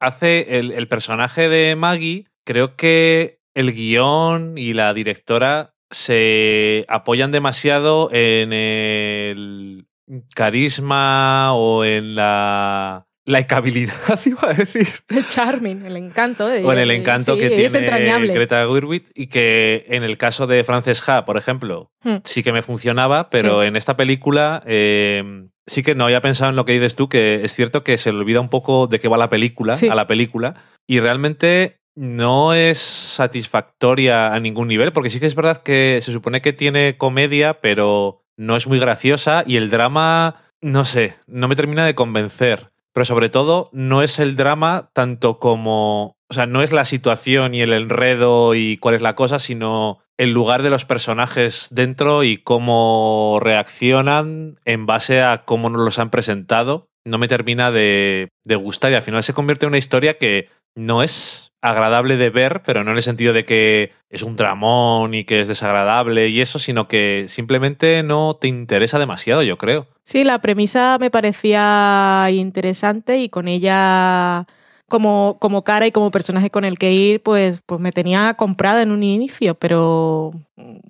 hace 0.00 0.58
el, 0.58 0.72
el 0.72 0.88
personaje 0.88 1.48
de 1.48 1.74
Maggie, 1.76 2.26
creo 2.44 2.76
que 2.76 3.35
el 3.56 3.72
guion 3.72 4.56
y 4.58 4.72
la 4.74 4.92
directora 4.94 5.74
se 5.90 6.84
apoyan 6.88 7.32
demasiado 7.32 8.10
en 8.12 8.52
el 8.52 9.86
carisma 10.34 11.52
o 11.54 11.84
en 11.84 12.14
la 12.14 13.06
likeabilidad, 13.24 14.20
iba 14.26 14.50
a 14.50 14.54
decir. 14.54 14.86
El 15.08 15.26
charming, 15.26 15.84
el 15.84 15.96
encanto. 15.96 16.46
de- 16.46 16.64
O 16.64 16.72
en 16.72 16.78
el 16.78 16.90
encanto 16.92 17.34
sí, 17.34 17.40
que 17.40 17.50
tiene. 17.50 18.28
Greta 18.32 18.66
Gerwig 18.68 19.04
y 19.14 19.26
que 19.26 19.84
en 19.88 20.04
el 20.04 20.16
caso 20.16 20.46
de 20.46 20.62
Frances 20.62 21.06
Ha, 21.08 21.24
por 21.24 21.36
ejemplo, 21.36 21.90
Hmm. 22.04 22.16
sí 22.24 22.42
que 22.44 22.52
me 22.52 22.62
funcionaba, 22.62 23.30
pero 23.30 23.62
Sí. 23.62 23.66
en 23.68 23.74
esta 23.76 23.96
película 23.96 24.62
eh, 24.66 25.24
sí 25.66 25.82
que 25.82 25.96
no 25.96 26.04
había 26.04 26.20
pensado 26.20 26.50
en 26.50 26.56
lo 26.56 26.64
que 26.64 26.74
dices 26.74 26.94
tú, 26.94 27.08
que 27.08 27.40
es 27.44 27.52
cierto 27.52 27.82
que 27.82 27.98
se 27.98 28.12
le 28.12 28.18
olvida 28.18 28.40
un 28.40 28.48
poco 28.48 28.86
de 28.86 29.00
qué 29.00 29.08
va 29.08 29.18
la 29.18 29.28
película, 29.30 29.76
Sí. 29.76 29.88
a 29.88 29.96
la 29.96 30.06
película, 30.06 30.54
y 30.86 31.00
realmente 31.00 31.78
no 31.96 32.54
es 32.54 32.78
satisfactoria 32.78 34.32
a 34.32 34.38
ningún 34.38 34.68
nivel, 34.68 34.92
porque 34.92 35.10
sí 35.10 35.18
que 35.18 35.26
es 35.26 35.34
verdad 35.34 35.62
que 35.62 36.00
se 36.02 36.12
supone 36.12 36.42
que 36.42 36.52
tiene 36.52 36.96
comedia, 36.98 37.60
pero 37.60 38.22
no 38.36 38.56
es 38.56 38.66
muy 38.66 38.78
graciosa 38.78 39.42
y 39.46 39.56
el 39.56 39.70
drama, 39.70 40.36
no 40.60 40.84
sé, 40.84 41.16
no 41.26 41.48
me 41.48 41.56
termina 41.56 41.84
de 41.84 41.94
convencer. 41.94 42.70
Pero 42.92 43.04
sobre 43.04 43.28
todo, 43.28 43.68
no 43.72 44.02
es 44.02 44.18
el 44.18 44.36
drama 44.36 44.88
tanto 44.94 45.38
como. 45.38 46.16
O 46.28 46.34
sea, 46.34 46.46
no 46.46 46.62
es 46.62 46.72
la 46.72 46.86
situación 46.86 47.54
y 47.54 47.60
el 47.60 47.74
enredo 47.74 48.54
y 48.54 48.78
cuál 48.78 48.94
es 48.94 49.02
la 49.02 49.14
cosa, 49.14 49.38
sino 49.38 49.98
el 50.16 50.32
lugar 50.32 50.62
de 50.62 50.70
los 50.70 50.86
personajes 50.86 51.68
dentro 51.70 52.24
y 52.24 52.38
cómo 52.38 53.38
reaccionan 53.42 54.58
en 54.64 54.86
base 54.86 55.22
a 55.22 55.44
cómo 55.44 55.68
nos 55.68 55.82
los 55.82 55.98
han 55.98 56.08
presentado. 56.08 56.88
No 57.04 57.18
me 57.18 57.28
termina 57.28 57.70
de, 57.70 58.30
de 58.44 58.56
gustar 58.56 58.92
y 58.92 58.94
al 58.94 59.02
final 59.02 59.22
se 59.22 59.34
convierte 59.34 59.66
en 59.66 59.72
una 59.72 59.78
historia 59.78 60.16
que 60.16 60.48
no 60.76 61.02
es 61.02 61.50
agradable 61.62 62.16
de 62.16 62.30
ver, 62.30 62.62
pero 62.64 62.84
no 62.84 62.92
en 62.92 62.98
el 62.98 63.02
sentido 63.02 63.32
de 63.32 63.44
que 63.44 63.92
es 64.10 64.22
un 64.22 64.36
dramón 64.36 65.14
y 65.14 65.24
que 65.24 65.40
es 65.40 65.48
desagradable 65.48 66.28
y 66.28 66.40
eso, 66.40 66.58
sino 66.58 66.86
que 66.86 67.26
simplemente 67.28 68.02
no 68.04 68.36
te 68.36 68.46
interesa 68.46 68.98
demasiado, 68.98 69.42
yo 69.42 69.58
creo. 69.58 69.88
Sí, 70.04 70.22
la 70.22 70.40
premisa 70.40 70.98
me 71.00 71.10
parecía 71.10 72.28
interesante 72.30 73.18
y 73.18 73.28
con 73.28 73.48
ella 73.48 74.46
como, 74.88 75.38
como 75.40 75.64
cara 75.64 75.86
y 75.86 75.92
como 75.92 76.10
personaje 76.10 76.50
con 76.50 76.64
el 76.64 76.78
que 76.78 76.92
ir, 76.92 77.22
pues, 77.22 77.60
pues 77.66 77.80
me 77.80 77.90
tenía 77.90 78.34
comprada 78.34 78.82
en 78.82 78.92
un 78.92 79.02
inicio, 79.02 79.56
pero 79.56 80.32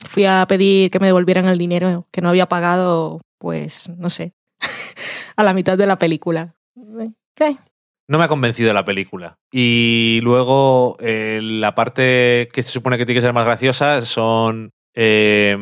fui 0.05 0.27
a 0.27 0.45
pedir 0.47 0.91
que 0.91 1.01
me 1.01 1.07
devolvieran 1.07 1.47
el 1.47 1.59
dinero 1.59 2.07
que 2.11 2.21
no 2.21 2.29
había 2.29 2.47
pagado, 2.47 3.21
pues, 3.39 3.89
no 3.97 4.11
sé, 4.11 4.35
a 5.37 5.45
la 5.45 5.55
mitad 5.55 5.79
de 5.79 5.87
la 5.87 5.97
película. 5.97 6.55
No 8.09 8.19
me 8.19 8.25
ha 8.25 8.29
convencido 8.29 8.73
la 8.73 8.85
película. 8.85 9.39
Y 9.51 10.21
luego 10.23 10.97
eh, 11.01 11.41
la 11.43 11.75
parte 11.75 12.49
que 12.53 12.63
se 12.63 12.71
supone 12.71 12.99
que 12.99 13.07
tiene 13.07 13.19
que 13.21 13.25
ser 13.25 13.33
más 13.33 13.45
graciosa 13.45 14.03
son 14.03 14.71
eh, 14.95 15.57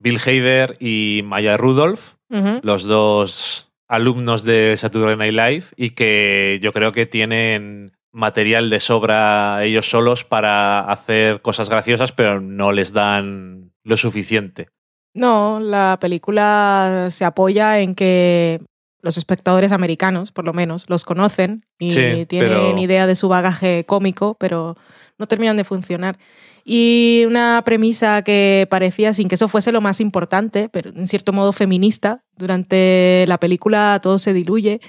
Bill 0.00 0.20
Hader 0.24 0.76
y 0.80 1.22
Maya 1.24 1.56
Rudolph, 1.56 2.14
los 2.62 2.84
dos 2.84 3.72
alumnos 3.88 4.44
de 4.44 4.76
Saturday 4.76 5.16
Night 5.16 5.34
Live, 5.34 5.64
y 5.76 5.90
que 5.90 6.58
yo 6.62 6.72
creo 6.72 6.92
que 6.92 7.06
tienen 7.06 7.92
material 8.12 8.70
de 8.70 8.80
sobra 8.80 9.64
ellos 9.64 9.88
solos 9.88 10.24
para 10.24 10.80
hacer 10.80 11.40
cosas 11.40 11.70
graciosas, 11.70 12.12
pero 12.12 12.40
no 12.40 12.72
les 12.72 12.92
dan 12.92 13.72
lo 13.84 13.96
suficiente. 13.96 14.68
No, 15.14 15.58
la 15.60 15.98
película 16.00 17.08
se 17.10 17.24
apoya 17.24 17.80
en 17.80 17.94
que 17.94 18.60
los 19.00 19.16
espectadores 19.16 19.72
americanos, 19.72 20.32
por 20.32 20.44
lo 20.44 20.52
menos, 20.52 20.84
los 20.88 21.04
conocen 21.04 21.64
y 21.78 21.92
Sí, 21.92 22.26
tienen 22.26 22.50
pero- 22.50 22.78
idea 22.78 23.06
de 23.06 23.14
su 23.16 23.28
bagaje 23.28 23.84
cómico, 23.86 24.36
pero 24.38 24.76
no 25.18 25.26
terminan 25.26 25.56
de 25.56 25.64
funcionar. 25.64 26.18
Y 26.64 27.24
una 27.26 27.62
premisa 27.64 28.22
que 28.22 28.66
parecía, 28.70 29.12
sin 29.14 29.28
que 29.28 29.36
eso 29.36 29.48
fuese 29.48 29.72
lo 29.72 29.80
más 29.80 30.00
importante, 30.00 30.68
pero 30.68 30.90
en 30.90 31.08
cierto 31.08 31.32
modo 31.32 31.52
feminista, 31.52 32.22
durante 32.36 33.24
la 33.26 33.38
película 33.38 33.98
todo 34.02 34.18
se 34.18 34.32
diluye 34.34 34.80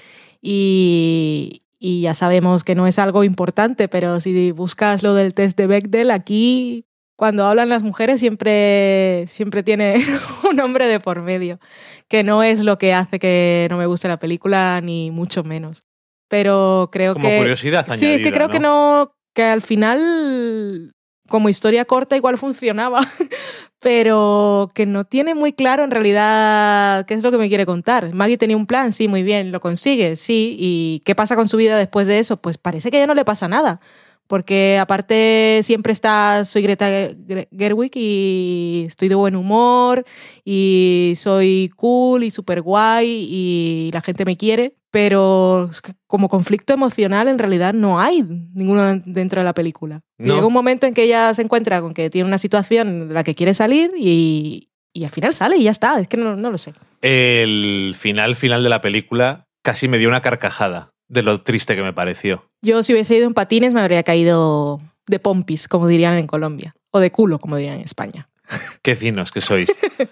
y, 0.42 1.62
y 1.78 2.02
ya 2.02 2.14
sabemos 2.14 2.64
que 2.64 2.74
no 2.74 2.86
es 2.86 2.98
algo 2.98 3.24
importante, 3.24 3.88
pero 3.88 4.20
si 4.20 4.50
buscas 4.52 5.02
lo 5.02 5.14
del 5.14 5.32
test 5.34 5.56
de 5.56 5.66
Bechdel, 5.66 6.10
aquí 6.10 6.84
cuando 7.20 7.44
hablan 7.44 7.68
las 7.68 7.82
mujeres 7.82 8.18
siempre, 8.18 9.26
siempre 9.28 9.62
tiene 9.62 10.02
un 10.50 10.58
hombre 10.58 10.86
de 10.86 11.00
por 11.00 11.20
medio, 11.20 11.60
que 12.08 12.24
no 12.24 12.42
es 12.42 12.60
lo 12.60 12.78
que 12.78 12.94
hace 12.94 13.18
que 13.18 13.66
no 13.68 13.76
me 13.76 13.84
guste 13.84 14.08
la 14.08 14.18
película, 14.18 14.80
ni 14.80 15.10
mucho 15.10 15.44
menos. 15.44 15.84
Pero 16.28 16.88
creo 16.90 17.12
Como 17.12 17.28
que... 17.28 17.36
curiosidad 17.36 17.86
Sí, 17.94 18.06
es 18.06 18.22
que 18.22 18.32
creo 18.32 18.48
que 18.48 18.58
no, 18.58 19.18
que 19.34 19.42
al 19.42 19.60
final, 19.60 20.94
como 21.28 21.50
historia 21.50 21.84
corta, 21.84 22.16
igual 22.16 22.38
funcionaba, 22.38 23.02
pero 23.80 24.70
que 24.74 24.86
no 24.86 25.04
tiene 25.04 25.34
muy 25.34 25.52
claro 25.52 25.84
en 25.84 25.90
realidad 25.90 27.04
qué 27.04 27.12
es 27.12 27.22
lo 27.22 27.30
que 27.30 27.36
me 27.36 27.50
quiere 27.50 27.66
contar. 27.66 28.14
Maggie 28.14 28.38
tenía 28.38 28.56
un 28.56 28.66
plan, 28.66 28.94
sí, 28.94 29.08
muy 29.08 29.22
bien, 29.22 29.52
lo 29.52 29.60
consigue, 29.60 30.16
sí, 30.16 30.56
y 30.58 31.02
qué 31.04 31.14
pasa 31.14 31.36
con 31.36 31.48
su 31.48 31.58
vida 31.58 31.76
después 31.76 32.06
de 32.06 32.18
eso, 32.18 32.38
pues 32.38 32.56
parece 32.56 32.90
que 32.90 32.98
ya 32.98 33.06
no 33.06 33.12
le 33.12 33.26
pasa 33.26 33.46
nada. 33.46 33.82
Porque 34.30 34.78
aparte 34.80 35.58
siempre 35.64 35.92
está, 35.92 36.44
soy 36.44 36.62
Greta 36.62 36.86
Ge- 36.86 37.48
Gerwig 37.50 37.90
y 37.96 38.84
estoy 38.86 39.08
de 39.08 39.16
buen 39.16 39.34
humor 39.34 40.04
y 40.44 41.14
soy 41.16 41.68
cool 41.74 42.22
y 42.22 42.30
súper 42.30 42.62
guay 42.62 43.08
y 43.28 43.90
la 43.92 44.00
gente 44.02 44.24
me 44.24 44.36
quiere, 44.36 44.76
pero 44.92 45.68
como 46.06 46.28
conflicto 46.28 46.72
emocional 46.72 47.26
en 47.26 47.40
realidad 47.40 47.74
no 47.74 47.98
hay 48.00 48.22
ninguno 48.54 49.02
dentro 49.04 49.40
de 49.40 49.44
la 49.44 49.52
película. 49.52 50.02
No. 50.16 50.34
Llega 50.34 50.46
un 50.46 50.52
momento 50.52 50.86
en 50.86 50.94
que 50.94 51.02
ella 51.02 51.34
se 51.34 51.42
encuentra 51.42 51.80
con 51.80 51.92
que 51.92 52.08
tiene 52.08 52.28
una 52.28 52.38
situación 52.38 53.08
de 53.08 53.14
la 53.14 53.24
que 53.24 53.34
quiere 53.34 53.52
salir 53.52 53.90
y, 53.98 54.70
y 54.92 55.02
al 55.02 55.10
final 55.10 55.34
sale 55.34 55.56
y 55.56 55.64
ya 55.64 55.72
está, 55.72 55.98
es 55.98 56.06
que 56.06 56.18
no, 56.18 56.36
no 56.36 56.52
lo 56.52 56.58
sé. 56.58 56.72
El 57.02 57.96
final 57.98 58.36
final 58.36 58.62
de 58.62 58.68
la 58.68 58.80
película 58.80 59.48
casi 59.64 59.88
me 59.88 59.98
dio 59.98 60.08
una 60.08 60.20
carcajada 60.22 60.92
de 61.10 61.22
lo 61.22 61.38
triste 61.42 61.76
que 61.76 61.82
me 61.82 61.92
pareció. 61.92 62.44
Yo 62.62 62.82
si 62.82 62.92
hubiese 62.94 63.16
ido 63.16 63.26
en 63.26 63.34
patines 63.34 63.74
me 63.74 63.80
habría 63.82 64.02
caído 64.02 64.80
de 65.06 65.18
pompis, 65.18 65.68
como 65.68 65.86
dirían 65.88 66.16
en 66.16 66.26
Colombia, 66.26 66.74
o 66.90 67.00
de 67.00 67.10
culo, 67.12 67.38
como 67.38 67.56
dirían 67.56 67.74
en 67.76 67.82
España. 67.84 68.28
Qué 68.82 68.96
finos 68.96 69.30
que 69.30 69.40
sois. 69.42 69.68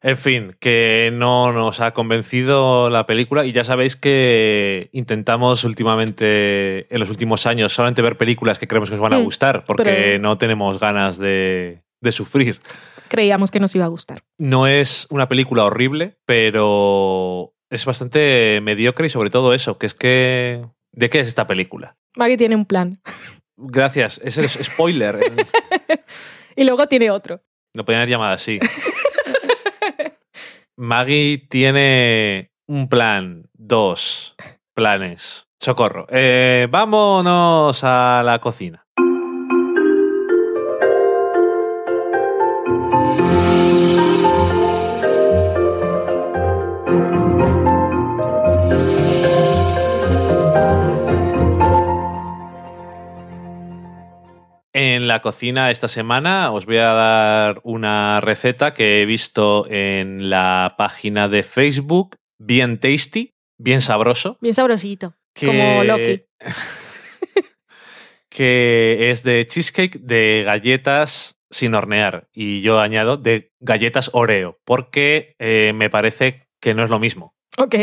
En 0.00 0.16
fin, 0.16 0.54
que 0.60 1.10
no 1.12 1.50
nos 1.52 1.80
ha 1.80 1.90
convencido 1.92 2.88
la 2.88 3.04
película 3.04 3.44
y 3.44 3.50
ya 3.50 3.64
sabéis 3.64 3.96
que 3.96 4.90
intentamos 4.92 5.64
últimamente, 5.64 6.86
en 6.94 7.00
los 7.00 7.10
últimos 7.10 7.46
años, 7.46 7.72
solamente 7.72 8.00
ver 8.00 8.16
películas 8.16 8.60
que 8.60 8.68
creemos 8.68 8.90
que 8.90 8.94
os 8.94 9.00
van 9.00 9.14
a 9.14 9.18
Mm, 9.18 9.24
gustar 9.24 9.64
porque 9.64 9.82
pero- 9.82 10.22
no 10.22 10.38
tenemos 10.38 10.78
ganas 10.78 11.18
de, 11.18 11.82
de 12.00 12.12
sufrir. 12.12 12.60
Creíamos 13.08 13.50
que 13.50 13.58
nos 13.58 13.74
iba 13.74 13.86
a 13.86 13.88
gustar. 13.88 14.20
No 14.38 14.68
es 14.68 15.08
una 15.10 15.28
película 15.28 15.64
horrible, 15.64 16.16
pero 16.26 17.54
es 17.70 17.84
bastante 17.84 18.60
mediocre 18.62 19.06
y 19.06 19.10
sobre 19.10 19.30
todo 19.30 19.54
eso, 19.54 19.78
que 19.78 19.86
es 19.86 19.94
que... 19.94 20.64
¿De 20.92 21.10
qué 21.10 21.20
es 21.20 21.28
esta 21.28 21.46
película? 21.46 21.96
Maggie 22.16 22.38
tiene 22.38 22.56
un 22.56 22.64
plan. 22.64 23.00
Gracias, 23.56 24.20
es 24.24 24.38
el 24.38 24.48
spoiler. 24.48 25.18
Y 26.58 26.64
luego 26.64 26.88
tiene 26.88 27.08
otro. 27.12 27.40
Lo 27.72 27.84
podrían 27.84 28.00
haber 28.00 28.10
llamado 28.10 28.34
así. 28.34 28.58
Maggie 30.76 31.46
tiene 31.48 32.50
un 32.66 32.88
plan, 32.88 33.48
dos 33.52 34.34
planes. 34.74 35.46
Socorro. 35.60 36.08
Eh, 36.10 36.66
vámonos 36.68 37.84
a 37.84 38.22
la 38.24 38.40
cocina. 38.40 38.87
En 54.80 55.08
la 55.08 55.22
cocina 55.22 55.72
esta 55.72 55.88
semana 55.88 56.52
os 56.52 56.64
voy 56.64 56.76
a 56.76 56.92
dar 56.92 57.60
una 57.64 58.20
receta 58.20 58.74
que 58.74 59.02
he 59.02 59.06
visto 59.06 59.66
en 59.68 60.30
la 60.30 60.76
página 60.78 61.26
de 61.28 61.42
Facebook, 61.42 62.14
bien 62.38 62.78
tasty, 62.78 63.34
bien 63.58 63.80
sabroso. 63.80 64.38
Bien 64.40 64.54
sabrosito. 64.54 65.14
que- 65.34 65.46
Como 65.46 65.82
Loki. 65.82 66.22
que 68.28 69.10
es 69.10 69.22
de 69.24 69.46
cheesecake 69.48 69.98
de 70.00 70.42
galletas 70.46 71.34
sin 71.50 71.74
hornear. 71.74 72.28
Y 72.32 72.60
yo 72.60 72.78
añado 72.80 73.16
de 73.16 73.50
galletas 73.60 74.10
Oreo, 74.12 74.58
porque 74.64 75.34
eh, 75.40 75.72
me 75.74 75.90
parece 75.90 76.46
que 76.60 76.74
no 76.74 76.84
es 76.84 76.90
lo 76.90 76.98
mismo 77.00 77.34
Ok. 77.56 77.74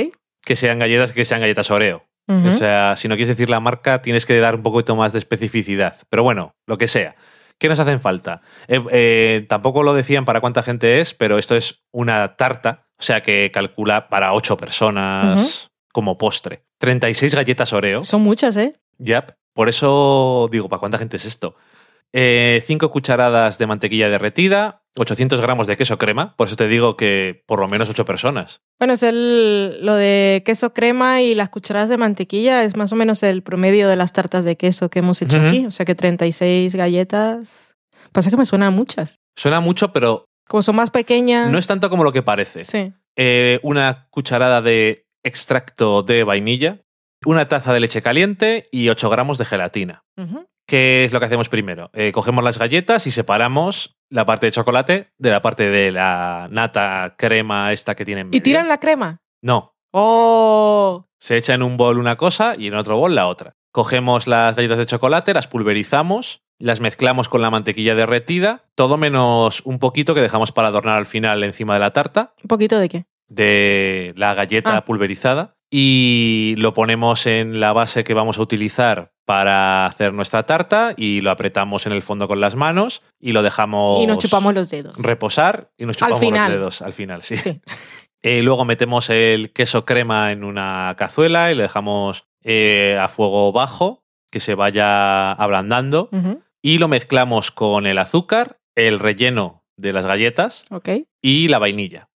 que 0.41 0.55
sean 0.55 0.79
galletas 0.79 1.11
que 1.11 1.25
sean 1.25 1.41
galletas 1.41 1.71
Oreo. 1.71 2.05
O 2.27 2.53
sea, 2.53 2.95
si 2.95 3.07
no 3.07 3.15
quieres 3.15 3.37
decir 3.37 3.49
la 3.49 3.59
marca, 3.59 4.01
tienes 4.01 4.25
que 4.25 4.39
dar 4.39 4.55
un 4.55 4.63
poquito 4.63 4.95
más 4.95 5.13
de 5.13 5.19
especificidad. 5.19 5.97
Pero 6.09 6.23
bueno, 6.23 6.55
lo 6.65 6.77
que 6.77 6.87
sea. 6.87 7.15
¿Qué 7.57 7.69
nos 7.69 7.79
hacen 7.79 8.01
falta? 8.01 8.41
Eh, 8.67 8.83
eh, 8.91 9.45
tampoco 9.47 9.83
lo 9.83 9.93
decían 9.93 10.25
para 10.25 10.41
cuánta 10.41 10.63
gente 10.63 10.99
es, 10.99 11.13
pero 11.13 11.37
esto 11.37 11.55
es 11.55 11.83
una 11.91 12.35
tarta, 12.35 12.87
o 12.99 13.03
sea 13.03 13.21
que 13.21 13.49
calcula 13.53 14.09
para 14.09 14.33
ocho 14.33 14.57
personas 14.57 15.71
como 15.93 16.17
postre. 16.17 16.65
36 16.79 17.33
galletas 17.33 17.71
Oreo. 17.71 18.03
Son 18.03 18.21
muchas, 18.21 18.57
¿eh? 18.57 18.75
Yep. 18.97 19.31
Por 19.53 19.69
eso 19.69 20.49
digo, 20.51 20.67
¿para 20.67 20.79
cuánta 20.81 20.97
gente 20.97 21.17
es 21.17 21.25
esto? 21.25 21.55
5 22.11 22.91
cucharadas 22.91 23.57
de 23.57 23.67
mantequilla 23.67 24.09
derretida, 24.09 24.84
800 24.97 25.41
gramos 25.41 25.67
de 25.67 25.75
queso 25.75 25.97
crema, 25.97 26.35
por 26.37 26.47
eso 26.47 26.55
te 26.55 26.67
digo 26.67 26.95
que 26.95 27.43
por 27.47 27.59
lo 27.59 27.67
menos 27.67 27.89
8 27.89 28.05
personas. 28.05 28.61
Bueno, 28.79 28.93
es 28.93 29.03
el, 29.03 29.77
lo 29.85 29.95
de 29.95 30.41
queso 30.45 30.73
crema 30.73 31.21
y 31.21 31.35
las 31.35 31.49
cucharadas 31.49 31.89
de 31.89 31.97
mantequilla 31.97 32.63
es 32.63 32.75
más 32.77 32.91
o 32.91 32.95
menos 32.95 33.21
el 33.23 33.43
promedio 33.43 33.87
de 33.89 33.95
las 33.97 34.13
tartas 34.13 34.45
de 34.45 34.55
queso 34.55 34.89
que 34.89 34.99
hemos 34.99 35.21
hecho 35.21 35.37
aquí. 35.39 35.65
O 35.65 35.71
sea 35.71 35.85
que 35.85 35.95
36 35.95 36.73
galletas. 36.75 37.75
Pasa 38.11 38.29
que 38.29 38.37
me 38.37 38.45
suenan 38.45 38.73
muchas. 38.73 39.17
Suena 39.35 39.59
mucho, 39.59 39.91
pero 39.91 40.25
Como 40.47 40.61
son 40.61 40.77
más 40.77 40.91
pequeñas. 40.91 41.51
no 41.51 41.57
es 41.57 41.67
tanto 41.67 41.89
como 41.89 42.03
lo 42.05 42.13
que 42.13 42.21
parece. 42.23 42.63
Sí. 42.63 42.93
Eh, 43.17 43.59
una 43.63 44.07
cucharada 44.09 44.61
de 44.61 45.05
extracto 45.23 46.03
de 46.03 46.23
vainilla, 46.23 46.79
una 47.25 47.47
taza 47.47 47.73
de 47.73 47.79
leche 47.81 48.01
caliente 48.01 48.69
y 48.71 48.87
8 48.89 49.09
gramos 49.09 49.37
de 49.37 49.45
gelatina. 49.45 50.03
Ujú. 50.17 50.45
¿Qué 50.67 51.05
es 51.05 51.13
lo 51.13 51.19
que 51.19 51.25
hacemos 51.25 51.49
primero? 51.49 51.89
Eh, 51.93 52.11
cogemos 52.11 52.43
las 52.43 52.57
galletas 52.57 53.05
y 53.07 53.11
separamos 53.11 53.94
la 54.09 54.25
parte 54.25 54.45
de 54.47 54.51
chocolate 54.51 55.11
de 55.17 55.29
la 55.31 55.41
parte 55.41 55.69
de 55.69 55.91
la 55.91 56.47
nata 56.51 57.15
crema 57.17 57.73
esta 57.73 57.95
que 57.95 58.05
tienen. 58.05 58.29
¿Y 58.33 58.41
tiran 58.41 58.67
la 58.67 58.79
crema? 58.79 59.21
No, 59.41 59.75
¡Oh! 59.91 61.07
Se 61.19 61.37
echa 61.37 61.53
en 61.53 61.63
un 61.63 61.77
bol 61.77 61.97
una 61.97 62.17
cosa 62.17 62.53
y 62.57 62.67
en 62.67 62.75
otro 62.75 62.97
bol 62.97 63.15
la 63.15 63.27
otra. 63.27 63.55
Cogemos 63.71 64.27
las 64.27 64.55
galletas 64.55 64.77
de 64.77 64.85
chocolate, 64.85 65.33
las 65.33 65.47
pulverizamos, 65.47 66.43
las 66.59 66.79
mezclamos 66.81 67.29
con 67.29 67.41
la 67.41 67.49
mantequilla 67.49 67.95
derretida, 67.95 68.65
todo 68.75 68.97
menos 68.97 69.61
un 69.65 69.79
poquito 69.79 70.13
que 70.13 70.21
dejamos 70.21 70.51
para 70.51 70.67
adornar 70.67 70.97
al 70.97 71.05
final 71.05 71.43
encima 71.43 71.73
de 71.75 71.79
la 71.79 71.91
tarta, 71.93 72.33
¿Un 72.43 72.47
poquito 72.47 72.77
de 72.79 72.89
qué? 72.89 73.05
de 73.27 74.13
la 74.17 74.33
galleta 74.33 74.77
Ah. 74.77 74.85
pulverizada, 74.85 75.54
y 75.71 76.55
lo 76.57 76.73
ponemos 76.73 77.25
en 77.25 77.59
la 77.59 77.73
base 77.73 78.03
que 78.03 78.13
vamos 78.13 78.37
a 78.37 78.41
utilizar 78.41 79.11
para 79.25 79.85
hacer 79.85 80.13
nuestra 80.13 80.45
tarta 80.45 80.93
y 80.95 81.21
lo 81.21 81.31
apretamos 81.31 81.85
en 81.85 81.91
el 81.93 82.01
fondo 82.01 82.27
con 82.27 82.39
las 82.39 82.55
manos 82.55 83.01
y 83.19 83.31
lo 83.31 83.41
dejamos 83.41 84.03
Y 84.03 84.07
nos 84.07 84.19
chupamos 84.19 84.53
los 84.53 84.69
dedos. 84.69 84.97
reposar 85.01 85.71
y 85.77 85.85
nos 85.85 85.97
chupamos 85.97 86.21
los 86.21 86.49
dedos 86.49 86.81
al 86.81 86.93
final, 86.93 87.23
sí. 87.23 87.37
Sí. 87.37 87.61
Eh, 88.27 88.41
luego 88.41 88.65
metemos 88.65 89.11
el 89.11 89.53
queso 89.53 89.85
crema 89.85 90.31
en 90.31 90.43
una 90.43 90.95
cazuela 90.97 91.51
y 91.51 91.55
lo 91.55 91.61
dejamos 91.61 92.25
eh, 92.43 92.97
a 92.99 93.07
fuego 93.07 93.51
bajo, 93.51 94.03
que 94.31 94.39
se 94.39 94.55
vaya 94.55 95.31
ablandando. 95.33 96.09
Y 96.59 96.79
lo 96.79 96.87
mezclamos 96.87 97.51
con 97.51 97.85
el 97.85 97.99
azúcar, 97.99 98.57
el 98.73 98.97
relleno 98.97 99.63
de 99.77 99.93
las 99.93 100.07
galletas 100.07 100.63
y 101.21 101.49
la 101.49 101.59
vainilla. 101.59 102.09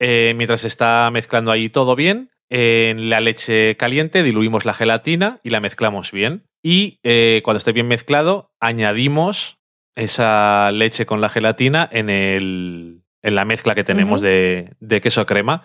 Eh, 0.00 0.34
mientras 0.36 0.64
está 0.64 1.08
mezclando 1.12 1.52
ahí 1.52 1.68
todo 1.68 1.94
bien, 1.94 2.32
en 2.50 3.10
la 3.10 3.20
leche 3.20 3.76
caliente 3.76 4.22
diluimos 4.22 4.64
la 4.64 4.74
gelatina 4.74 5.40
y 5.42 5.50
la 5.50 5.60
mezclamos 5.60 6.12
bien. 6.12 6.44
Y 6.62 6.98
eh, 7.02 7.42
cuando 7.44 7.58
esté 7.58 7.72
bien 7.72 7.88
mezclado, 7.88 8.50
añadimos 8.60 9.58
esa 9.94 10.70
leche 10.72 11.06
con 11.06 11.20
la 11.20 11.28
gelatina 11.28 11.88
en, 11.90 12.10
el, 12.10 13.02
en 13.22 13.34
la 13.34 13.44
mezcla 13.44 13.74
que 13.74 13.84
tenemos 13.84 14.20
de, 14.20 14.74
de 14.80 15.00
queso 15.00 15.26
crema. 15.26 15.62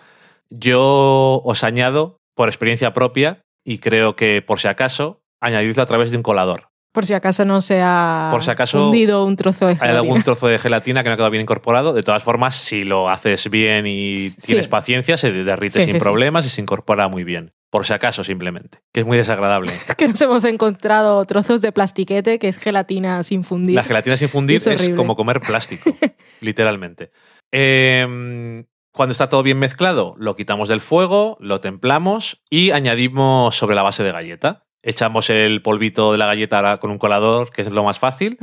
Yo 0.50 1.40
os 1.44 1.64
añado, 1.64 2.18
por 2.34 2.48
experiencia 2.48 2.92
propia, 2.92 3.42
y 3.64 3.78
creo 3.78 4.16
que 4.16 4.42
por 4.42 4.60
si 4.60 4.68
acaso, 4.68 5.22
añadidlo 5.40 5.82
a 5.82 5.86
través 5.86 6.10
de 6.10 6.16
un 6.16 6.22
colador. 6.22 6.71
Por 6.92 7.06
si 7.06 7.14
acaso 7.14 7.44
no 7.46 7.60
se 7.62 7.80
ha 7.82 8.28
Por 8.30 8.44
si 8.44 8.50
acaso 8.50 8.78
fundido 8.82 9.24
un 9.24 9.34
trozo 9.36 9.64
de 9.66 9.72
Hay 9.72 9.78
gelatina. 9.78 9.98
algún 10.00 10.22
trozo 10.22 10.46
de 10.48 10.58
gelatina 10.58 11.02
que 11.02 11.08
no 11.08 11.14
ha 11.14 11.16
quedado 11.16 11.30
bien 11.30 11.40
incorporado. 11.42 11.94
De 11.94 12.02
todas 12.02 12.22
formas, 12.22 12.54
si 12.54 12.84
lo 12.84 13.08
haces 13.08 13.48
bien 13.48 13.86
y 13.86 14.18
Sí. 14.18 14.36
tienes 14.48 14.68
paciencia, 14.68 15.16
se 15.16 15.32
derrite 15.32 15.80
Sí, 15.80 15.86
sin 15.86 15.94
sí, 15.94 15.98
problemas 16.00 16.44
y 16.44 16.50
se 16.50 16.60
incorpora 16.60 17.08
muy 17.08 17.24
bien. 17.24 17.52
Por 17.70 17.86
si 17.86 17.94
acaso, 17.94 18.22
simplemente. 18.22 18.80
Que 18.92 19.00
es 19.00 19.06
muy 19.06 19.16
desagradable. 19.16 19.72
Es 19.88 19.94
que 19.96 20.06
nos 20.06 20.20
hemos 20.20 20.44
encontrado 20.44 21.24
trozos 21.24 21.62
de 21.62 21.72
plastiquete 21.72 22.38
que 22.38 22.48
es 22.48 22.58
gelatina 22.58 23.22
sin 23.22 23.42
fundir. 23.42 23.74
La 23.74 23.84
gelatina 23.84 24.18
sin 24.18 24.28
fundir 24.28 24.60
Es 24.66 24.90
como 24.90 25.16
comer 25.16 25.40
plástico, 25.40 25.90
literalmente. 26.40 27.10
Eh, 27.50 28.64
cuando 28.94 29.12
está 29.12 29.30
todo 29.30 29.42
bien 29.42 29.58
mezclado, 29.58 30.14
lo 30.18 30.36
quitamos 30.36 30.68
del 30.68 30.82
fuego, 30.82 31.38
lo 31.40 31.62
templamos 31.62 32.42
y 32.50 32.72
añadimos 32.72 33.56
sobre 33.56 33.74
la 33.74 33.82
base 33.82 34.02
de 34.04 34.12
galleta. 34.12 34.61
Echamos 34.82 35.30
el 35.30 35.62
polvito 35.62 36.12
de 36.12 36.18
la 36.18 36.26
galleta 36.26 36.78
con 36.78 36.90
un 36.90 36.98
colador, 36.98 37.50
que 37.50 37.62
es 37.62 37.70
lo 37.70 37.84
más 37.84 37.98
fácil, 37.98 38.38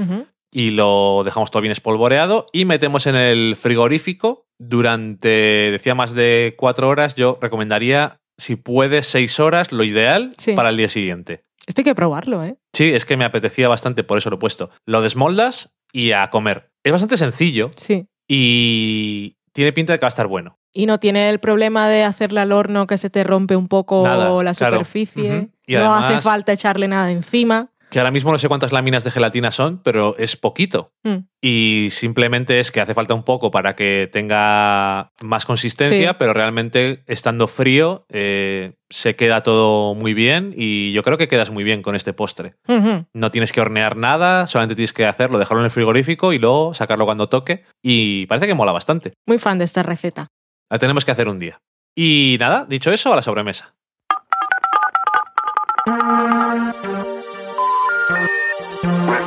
y 0.51 0.71
lo 0.71 1.21
dejamos 1.25 1.51
todo 1.51 1.61
bien 1.61 1.71
espolvoreado 1.71 2.47
y 2.53 2.65
metemos 2.65 3.05
en 3.07 3.15
el 3.15 3.55
frigorífico 3.55 4.45
durante, 4.57 5.27
decía 5.71 5.95
más 5.95 6.13
de 6.13 6.55
cuatro 6.57 6.87
horas, 6.89 7.15
yo 7.15 7.37
recomendaría, 7.41 8.17
si 8.37 8.55
puedes, 8.55 9.05
seis 9.07 9.39
horas, 9.39 9.71
lo 9.71 9.83
ideal 9.83 10.33
Sí. 10.37 10.53
para 10.53 10.69
el 10.69 10.77
día 10.77 10.89
siguiente. 10.89 11.43
Esto 11.67 11.81
hay 11.81 11.85
que 11.85 11.95
probarlo, 11.95 12.43
¿eh? 12.43 12.55
Sí, 12.73 12.85
es 12.93 13.05
que 13.05 13.15
me 13.17 13.25
apetecía 13.25 13.67
bastante, 13.67 14.03
por 14.03 14.17
eso 14.17 14.29
lo 14.29 14.37
he 14.37 14.39
puesto. 14.39 14.69
Lo 14.87 15.01
desmoldas 15.01 15.71
y 15.93 16.13
a 16.13 16.29
comer. 16.29 16.71
Es 16.83 16.91
bastante 16.91 17.17
sencillo 17.17 17.69
Sí. 17.77 18.07
y 18.27 19.35
tiene 19.53 19.73
pinta 19.73 19.93
de 19.93 19.99
que 19.99 20.03
va 20.03 20.07
a 20.07 20.09
estar 20.09 20.27
bueno. 20.27 20.57
Y 20.71 20.85
no 20.85 20.99
tiene 20.99 21.29
el 21.29 21.39
problema 21.39 21.87
de 21.87 22.03
hacerla 22.03 22.43
al 22.43 22.51
horno 22.51 22.85
que 22.87 22.97
se 22.97 23.09
te 23.09 23.23
rompe 23.23 23.55
un 23.55 23.67
poco 23.67 24.03
Nada, 24.03 24.43
la 24.43 24.53
claro. 24.53 24.75
superficie. 24.77 25.49
Y 25.65 25.73
no 25.75 25.79
además- 25.93 26.03
hace 26.13 26.21
falta 26.21 26.51
echarle 26.53 26.87
nada 26.87 27.11
encima. 27.11 27.71
Que 27.89 27.99
ahora 27.99 28.11
mismo 28.11 28.31
no 28.31 28.37
sé 28.37 28.47
cuántas 28.47 28.71
láminas 28.71 29.03
de 29.03 29.09
gelatina 29.09 29.51
son, 29.51 29.81
pero 29.81 30.15
es 30.19 30.35
poquito. 30.35 30.91
Mm. 31.03 31.17
Y 31.41 31.87
simplemente 31.89 32.59
es 32.59 32.71
que 32.71 32.81
hace 32.81 32.93
falta 32.93 33.15
un 33.15 33.23
poco 33.23 33.49
para 33.49 33.75
que 33.75 34.07
tenga 34.11 35.11
más 35.21 35.45
consistencia, 35.45 36.09
Sí. 36.11 36.15
pero 36.19 36.33
realmente 36.33 37.03
estando 37.07 37.47
frío 37.47 38.05
eh, 38.09 38.73
se 38.91 39.15
queda 39.15 39.41
todo 39.41 39.95
muy 39.95 40.13
bien 40.13 40.53
y 40.55 40.91
yo 40.93 41.01
creo 41.03 41.17
que 41.17 41.27
quedas 41.27 41.49
muy 41.49 41.63
bien 41.63 41.81
con 41.81 41.95
este 41.95 42.13
postre. 42.13 42.53
No 43.13 43.31
tienes 43.31 43.51
que 43.51 43.61
hornear 43.61 43.97
nada, 43.97 44.45
solamente 44.45 44.75
tienes 44.75 44.93
que 44.93 45.07
hacerlo, 45.07 45.39
dejarlo 45.39 45.61
en 45.61 45.65
el 45.65 45.71
frigorífico 45.71 46.31
y 46.33 46.37
luego 46.39 46.73
sacarlo 46.75 47.05
cuando 47.05 47.27
toque. 47.29 47.63
Y 47.83 48.27
parece 48.27 48.45
que 48.45 48.53
mola 48.53 48.71
bastante. 48.71 49.13
Muy 49.25 49.39
fan 49.39 49.57
de 49.57 49.65
esta 49.65 49.81
receta. 49.81 50.27
La 50.69 50.77
tenemos 50.77 51.05
que 51.05 51.11
hacer 51.11 51.27
un 51.27 51.39
día. 51.39 51.59
Y 51.95 52.37
nada, 52.39 52.65
dicho 52.69 52.91
eso, 52.91 53.11
a 53.11 53.15
la 53.15 53.23
sobremesa. 53.23 53.75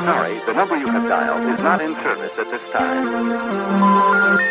Sorry, 0.05 0.39
the 0.45 0.53
number 0.53 0.77
you 0.77 0.87
have 0.87 1.07
dialed 1.07 1.47
is 1.49 1.59
not 1.59 1.81
in 1.81 1.95
service 1.95 2.37
at 2.37 2.51
this 2.51 2.61
time. 2.71 4.43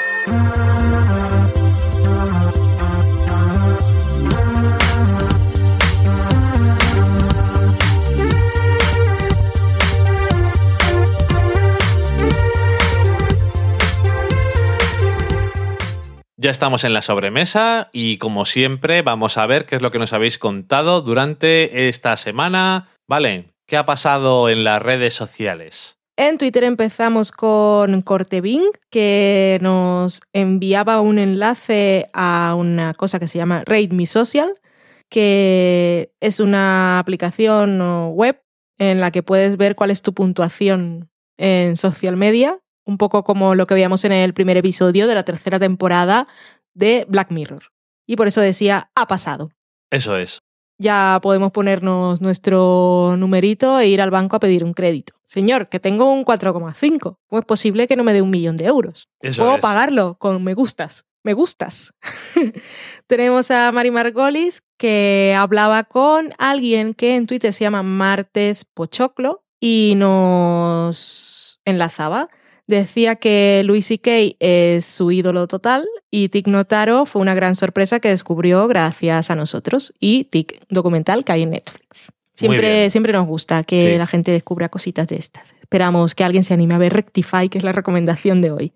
Ya 16.42 16.50
estamos 16.50 16.82
en 16.82 16.92
la 16.92 17.02
sobremesa 17.02 17.88
y 17.92 18.18
como 18.18 18.46
siempre 18.46 19.02
vamos 19.02 19.38
a 19.38 19.46
ver 19.46 19.64
qué 19.64 19.76
es 19.76 19.82
lo 19.82 19.92
que 19.92 20.00
nos 20.00 20.12
habéis 20.12 20.38
contado 20.38 21.00
durante 21.00 21.88
esta 21.88 22.16
semana. 22.16 22.88
Vale, 23.06 23.51
¿qué 23.72 23.78
ha 23.78 23.86
pasado 23.86 24.50
en 24.50 24.64
las 24.64 24.82
redes 24.82 25.14
sociales? 25.14 25.96
En 26.18 26.36
Twitter 26.36 26.62
empezamos 26.62 27.32
con 27.32 28.02
Cortebing, 28.02 28.64
que 28.90 29.56
nos 29.62 30.20
enviaba 30.34 31.00
un 31.00 31.18
enlace 31.18 32.06
a 32.12 32.54
una 32.54 32.92
cosa 32.92 33.18
que 33.18 33.26
se 33.26 33.38
llama 33.38 33.62
Rate 33.64 33.94
Me 33.94 34.04
Social, 34.04 34.60
que 35.08 36.12
es 36.20 36.38
una 36.38 36.98
aplicación 36.98 37.80
web 38.12 38.42
en 38.76 39.00
la 39.00 39.10
que 39.10 39.22
puedes 39.22 39.56
ver 39.56 39.74
cuál 39.74 39.90
es 39.90 40.02
tu 40.02 40.12
puntuación 40.12 41.08
en 41.38 41.76
social 41.78 42.18
media, 42.18 42.58
un 42.84 42.98
poco 42.98 43.24
como 43.24 43.54
lo 43.54 43.66
que 43.66 43.72
veíamos 43.72 44.04
en 44.04 44.12
el 44.12 44.34
primer 44.34 44.58
episodio 44.58 45.06
de 45.06 45.14
la 45.14 45.22
tercera 45.22 45.58
temporada 45.58 46.28
de 46.74 47.06
Black 47.08 47.30
Mirror. 47.30 47.72
Y 48.06 48.16
por 48.16 48.28
eso 48.28 48.42
decía, 48.42 48.90
ha 48.94 49.06
pasado. 49.06 49.50
Eso 49.90 50.18
es. 50.18 50.40
Ya 50.82 51.20
podemos 51.22 51.52
ponernos 51.52 52.20
nuestro 52.20 53.14
numerito 53.16 53.78
e 53.78 53.86
ir 53.86 54.02
al 54.02 54.10
banco 54.10 54.34
a 54.34 54.40
pedir 54.40 54.64
un 54.64 54.74
crédito. 54.74 55.14
Señor, 55.24 55.68
que 55.68 55.78
tengo 55.78 56.10
un 56.12 56.24
4,5. 56.24 57.18
¿Cómo 57.28 57.38
es 57.40 57.46
posible 57.46 57.86
que 57.86 57.94
no 57.94 58.02
me 58.02 58.12
dé 58.12 58.20
un 58.20 58.30
millón 58.30 58.56
de 58.56 58.66
euros? 58.66 59.08
Eso 59.20 59.44
Puedo 59.44 59.54
es. 59.54 59.60
pagarlo 59.62 60.16
con 60.18 60.42
me 60.42 60.54
gustas. 60.54 61.06
Me 61.22 61.34
gustas. 61.34 61.94
Tenemos 63.06 63.52
a 63.52 63.70
Mari 63.70 63.92
Margolis 63.92 64.64
que 64.76 65.36
hablaba 65.38 65.84
con 65.84 66.32
alguien 66.38 66.94
que 66.94 67.14
en 67.14 67.28
Twitter 67.28 67.52
se 67.52 67.62
llama 67.62 67.84
Martes 67.84 68.64
Pochoclo 68.64 69.44
y 69.60 69.94
nos 69.96 71.60
enlazaba. 71.64 72.28
Decía 72.66 73.16
que 73.16 73.62
Louis 73.64 73.84
C.K. 73.84 74.36
es 74.38 74.84
su 74.84 75.10
ídolo 75.10 75.46
total 75.48 75.86
y 76.10 76.28
Tic 76.28 76.46
Notaro 76.46 77.06
fue 77.06 77.20
una 77.20 77.34
gran 77.34 77.54
sorpresa 77.54 77.98
que 78.00 78.08
descubrió 78.08 78.68
gracias 78.68 79.30
a 79.30 79.34
nosotros 79.34 79.92
y 79.98 80.24
Tic 80.24 80.60
documental 80.70 81.24
que 81.24 81.32
hay 81.32 81.42
en 81.42 81.50
Netflix. 81.50 82.12
Siempre, 82.34 82.88
siempre 82.90 83.12
nos 83.12 83.26
gusta 83.26 83.62
que 83.64 83.92
Sí. 83.92 83.98
la 83.98 84.06
gente 84.06 84.30
descubra 84.30 84.68
cositas 84.68 85.06
de 85.08 85.16
estas. 85.16 85.54
Esperamos 85.60 86.14
que 86.14 86.24
alguien 86.24 86.44
se 86.44 86.54
anime 86.54 86.74
a 86.74 86.78
ver 86.78 86.92
Rectify, 86.94 87.48
que 87.48 87.58
es 87.58 87.64
la 87.64 87.72
recomendación 87.72 88.40
de 88.40 88.50
hoy. 88.52 88.72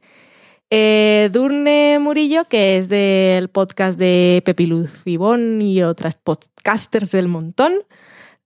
Eh, 0.70 1.30
Durne 1.32 1.98
Murillo, 2.00 2.46
que 2.48 2.76
es 2.76 2.88
del 2.88 3.48
podcast 3.48 3.98
de 3.98 4.42
Pepi 4.44 4.66
Luz 4.66 4.90
Fibón 4.90 5.62
y 5.62 5.82
otras 5.82 6.16
podcasters 6.16 7.12
del 7.12 7.28
montón, 7.28 7.74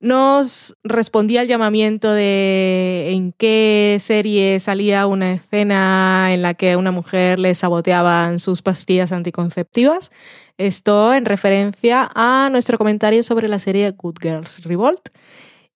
nos 0.00 0.76
respondía 0.82 1.42
al 1.42 1.46
llamamiento 1.46 2.10
de 2.12 3.10
en 3.10 3.32
qué 3.32 3.98
serie 4.00 4.58
salía 4.58 5.06
una 5.06 5.34
escena 5.34 6.32
en 6.32 6.42
la 6.42 6.54
que 6.54 6.72
a 6.72 6.78
una 6.78 6.90
mujer 6.90 7.38
le 7.38 7.54
saboteaban 7.54 8.38
sus 8.38 8.62
pastillas 8.62 9.12
anticonceptivas. 9.12 10.10
Esto 10.56 11.14
en 11.14 11.26
referencia 11.26 12.10
a 12.14 12.48
nuestro 12.50 12.78
comentario 12.78 13.22
sobre 13.22 13.48
la 13.48 13.58
serie 13.58 13.90
Good 13.92 14.16
Girls 14.20 14.62
Revolt. 14.64 15.10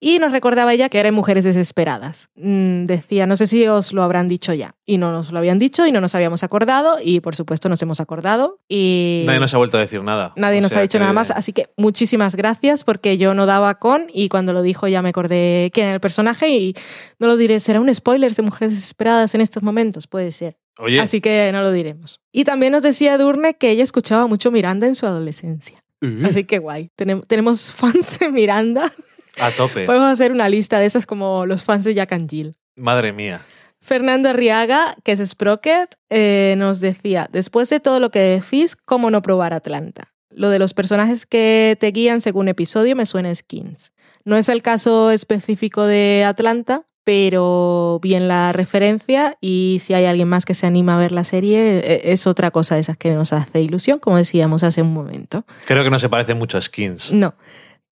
Y 0.07 0.18
nos 0.18 0.32
recordaba 0.32 0.74
ella 0.74 0.90
que 0.90 0.98
eran 1.00 1.14
mujeres 1.14 1.44
desesperadas. 1.44 2.28
Mm, 2.36 2.84
decía, 2.84 3.26
no 3.26 3.36
sé 3.36 3.46
si 3.46 3.66
os 3.66 3.92
lo 3.94 4.02
habrán 4.02 4.28
dicho 4.28 4.52
ya. 4.52 4.74
Y 4.84 4.98
no 4.98 5.12
nos 5.12 5.32
lo 5.32 5.38
habían 5.38 5.59
dicho 5.59 5.86
y 5.86 5.92
no 5.92 6.02
nos 6.02 6.14
habíamos 6.14 6.42
acordado. 6.44 6.98
Y 7.02 7.20
por 7.20 7.34
supuesto 7.34 7.70
nos 7.70 7.80
hemos 7.80 8.00
acordado. 8.00 8.61
Y 8.68 9.22
Nadie 9.26 9.40
nos 9.40 9.55
ha 9.55 9.59
vuelto 9.59 9.78
a 9.78 9.80
decir 9.80 10.02
nada. 10.02 10.34
Nadie 10.36 10.59
O 10.59 10.62
nos 10.62 10.76
ha 10.76 10.82
dicho 10.82 10.98
que- 10.98 11.00
nada 11.00 11.14
más, 11.14 11.30
así 11.30 11.55
que 11.55 11.70
muchísimas 11.78 12.36
gracias 12.36 12.84
porque 12.84 13.16
yo 13.16 13.32
no 13.32 13.46
daba 13.46 13.76
con 13.76 14.07
y 14.12 14.28
cuando 14.28 14.52
lo 14.52 14.61
dijo 14.61 14.88
ya 14.88 15.00
me 15.00 15.09
acordé 15.09 15.70
quién 15.72 15.86
era 15.86 15.94
el 15.94 16.00
personaje 16.00 16.50
y 16.50 16.74
no 17.18 17.26
lo 17.26 17.36
diré, 17.38 17.59
será 17.61 17.80
un 17.80 17.92
spoiler 17.94 18.34
de 18.34 18.42
mujeres 18.42 18.74
desesperadas 18.74 19.34
en 19.34 19.40
estos 19.40 19.62
momentos, 19.62 20.07
puede 20.07 20.32
ser. 20.32 20.59
Oye, 20.80 21.00
Así 21.00 21.20
que 21.22 21.50
no 21.52 21.62
lo 21.62 21.72
diremos. 21.72 22.20
Y 22.32 22.44
también 22.44 22.72
nos 22.72 22.82
decía 22.82 23.16
Durne 23.16 23.55
que 23.55 23.70
ella 23.70 23.84
escuchaba 23.84 24.26
mucho 24.26 24.50
Miranda 24.50 24.86
en 24.86 24.96
su 24.96 25.07
adolescencia. 25.07 25.82
uh, 26.02 26.26
Así 26.26 26.44
que 26.44 26.59
guay, 26.59 26.90
Tenem- 26.98 27.24
tenemos 27.26 27.72
fans 27.72 28.18
de 28.18 28.30
Miranda. 28.30 28.92
A 29.41 29.51
tope. 29.51 29.85
Podemos 29.85 30.11
hacer 30.11 30.32
una 30.32 30.49
lista 30.49 30.78
de 30.78 30.87
esas 30.87 31.07
como 31.07 31.47
los 31.47 31.64
fans 31.64 31.85
de 31.85 31.95
Jack 31.95 32.12
and 32.12 32.30
Jill. 32.30 32.57
Madre 32.76 33.12
mía. 33.12 33.43
Fernando 33.80 34.30
Arriaga, 34.30 34.97
que 35.05 35.12
es 35.12 35.20
Sprocket, 35.20 35.95
eh, 36.09 36.55
nos 36.57 36.80
decía, 36.80 37.28
después 37.30 37.68
de 37.68 37.80
todo 37.80 38.01
lo 38.01 38.11
que 38.11 38.20
decís, 38.20 38.76
¿cómo 38.76 39.11
no 39.11 39.20
probar 39.20 39.53
Atlanta? 39.53 40.14
Lo 40.30 40.49
de 40.49 40.59
los 40.59 40.72
personajes 40.72 41.26
que 41.26 41.76
te 41.78 41.91
guían 41.91 42.22
según 42.22 42.49
episodio 42.49 42.97
me 42.97 43.05
suena 43.05 43.28
a 43.28 43.35
skins. 43.35 43.93
No 44.24 44.37
es 44.37 44.49
el 44.49 44.62
caso 44.62 45.11
específico 45.11 45.85
de 45.85 46.24
Atlanta, 46.26 46.85
pero 47.05 48.01
bien 48.03 48.26
la 48.26 48.53
referencia 48.53 49.37
y 49.41 49.78
si 49.82 49.93
hay 49.93 50.07
alguien 50.07 50.28
más 50.28 50.47
que 50.47 50.55
se 50.55 50.66
anima 50.66 50.97
a 50.97 50.99
ver 50.99 51.12
la 51.12 51.24
serie, 51.24 51.78
eh, 51.78 52.01
es 52.05 52.26
otra 52.26 52.51
cosa 52.51 52.76
de 52.76 52.80
esas 52.80 52.97
que 52.97 53.11
nos 53.11 53.35
hace 53.35 53.61
ilusión, 53.61 53.99
como 53.99 54.16
decíamos 54.16 54.64
hace 54.64 54.80
un 54.80 54.95
momento. 54.95 55.45
Creo 55.66 55.85
que 55.85 55.91
no 55.91 55.99
se 55.99 56.09
parece 56.09 56.32
mucho 56.35 56.57
a 56.57 56.62
Skins. 56.62 57.12
No. 57.12 57.35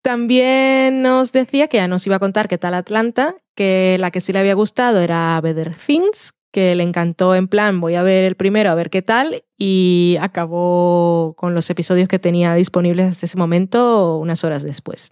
También 0.02 1.02
nos 1.02 1.32
decía 1.32 1.68
que 1.68 1.76
ya 1.76 1.88
nos 1.88 2.06
iba 2.06 2.16
a 2.16 2.20
contar 2.20 2.48
qué 2.48 2.56
tal 2.58 2.74
Atlanta, 2.74 3.36
que 3.54 3.96
la 4.00 4.10
que 4.10 4.20
sí 4.20 4.32
le 4.32 4.38
había 4.38 4.54
gustado 4.54 5.00
era 5.00 5.38
Better 5.42 5.74
Things, 5.74 6.32
que 6.52 6.74
le 6.74 6.82
encantó 6.82 7.34
en 7.34 7.48
plan 7.48 7.80
voy 7.80 7.94
a 7.94 8.02
ver 8.02 8.24
el 8.24 8.34
primero 8.34 8.70
a 8.70 8.74
ver 8.74 8.90
qué 8.90 9.02
tal 9.02 9.44
y 9.56 10.16
acabó 10.20 11.34
con 11.36 11.54
los 11.54 11.70
episodios 11.70 12.08
que 12.08 12.18
tenía 12.18 12.54
disponibles 12.54 13.08
hasta 13.08 13.26
ese 13.26 13.36
momento 13.36 14.16
unas 14.18 14.42
horas 14.42 14.62
después. 14.62 15.10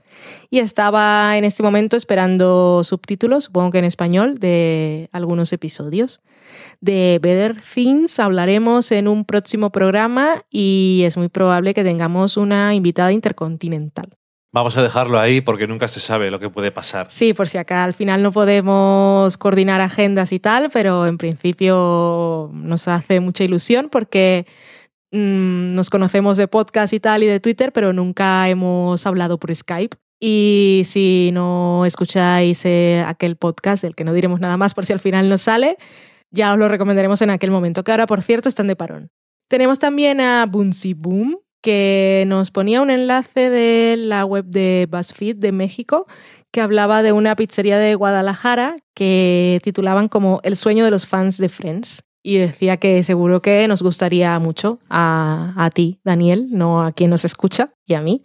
Y 0.51 0.59
estaba 0.59 1.37
en 1.37 1.45
este 1.45 1.63
momento 1.63 1.97
esperando 1.97 2.83
subtítulos, 2.83 3.45
supongo 3.45 3.71
que 3.71 3.79
en 3.79 3.85
español, 3.85 4.39
de 4.39 5.09
algunos 5.13 5.53
episodios. 5.53 6.23
De 6.81 7.19
Better 7.23 7.57
Things 7.75 8.19
hablaremos 8.19 8.91
en 8.91 9.07
un 9.07 9.25
próximo 9.25 9.71
programa 9.71 10.43
y 10.51 11.03
es 11.05 11.17
muy 11.19 11.29
probable 11.29 11.75
que 11.75 11.85
tengamos 11.85 12.37
una 12.37 12.75
invitada 12.75 13.13
intercontinental. 13.13 14.19
Vamos 14.59 14.77
a 14.77 14.83
dejarlo 14.83 15.21
ahí 15.21 15.41
porque 15.41 15.69
nunca 15.69 15.87
se 15.87 16.01
sabe 16.01 16.33
lo 16.33 16.41
que 16.41 16.51
puede 16.51 16.73
pasar. 16.73 17.07
Sí, 17.11 17.33
por 17.33 17.47
si 17.47 17.59
acá 17.59 17.85
al 17.85 17.95
final 17.95 18.25
no 18.25 18.33
podemos 18.33 19.39
coordinar 19.39 19.81
agendas 19.81 20.33
y 20.33 20.41
tal, 20.41 20.69
pero 20.73 21.07
en 21.07 21.17
principio 21.17 22.51
nos 22.53 22.89
hace 22.89 23.21
mucha 23.21 23.45
ilusión 23.45 23.89
porque 23.89 24.47
mm, 25.13 25.75
nos 25.75 25.91
conocemos 25.91 26.37
de 26.39 26.49
podcast 26.49 26.93
y 26.93 26.99
tal 26.99 27.23
y 27.23 27.27
de 27.27 27.39
Twitter, 27.39 27.73
pero 27.73 27.93
nunca 27.93 28.49
hemos 28.49 29.07
hablado 29.07 29.39
por 29.39 29.55
Skype. 29.55 29.97
Y 30.19 30.83
si 30.87 31.31
no 31.33 31.85
escucháis 31.87 32.65
eh, 32.65 33.05
aquel 33.07 33.37
podcast 33.37 33.85
del 33.85 33.95
que 33.95 34.03
no 34.03 34.13
diremos 34.13 34.41
nada 34.41 34.57
más 34.57 34.75
por 34.75 34.85
si 34.85 34.93
al 34.93 34.99
final 34.99 35.29
nos 35.29 35.43
sale, 35.43 35.77
ya 36.33 36.53
os 36.53 36.59
lo 36.59 36.67
recomendaremos 36.67 37.23
en 37.23 37.31
aquel 37.31 37.53
momento, 37.53 37.85
que 37.85 37.93
ahora 37.93 38.09
por 38.09 38.23
cierto 38.23 38.49
están 38.49 38.67
de 38.67 38.75
parón. 38.75 39.13
Tenemos 39.47 39.79
también 39.79 40.21
a 40.21 40.47
Boonsy 40.47 40.95
Boom, 40.95 41.39
que 41.61 42.25
nos 42.27 42.51
ponía 42.51 42.81
un 42.83 42.91
enlace 42.91 43.51
de 43.51 43.97
la 43.97 44.25
web 44.25 44.45
de 44.47 44.89
BuzzFeed 44.91 45.37
de 45.37 45.53
México 45.53 46.07
que 46.51 46.61
hablaba 46.61 47.03
de 47.03 47.13
una 47.13 47.37
pizzería 47.37 47.79
de 47.79 47.95
Guadalajara 47.95 48.77
que 48.95 49.61
titulaban 49.63 50.09
como 50.09 50.41
El 50.43 50.57
sueño 50.57 50.85
de 50.85 50.91
los 50.91 51.07
fans 51.07 51.39
de 51.39 51.49
Friends. 51.49 52.03
Y 52.23 52.37
decía 52.37 52.79
que 52.79 53.03
seguro 53.05 53.43
que 53.43 53.67
nos 53.69 53.83
gustaría 53.83 54.39
mucho 54.39 54.81
a, 54.91 55.55
a 55.57 55.71
ti, 55.71 56.01
Daniel, 56.05 56.49
no 56.51 56.83
a 56.83 56.93
quien 56.93 57.11
nos 57.11 57.25
escucha 57.25 57.73
y 57.87 57.95
a 57.95 58.03
mí. 58.03 58.23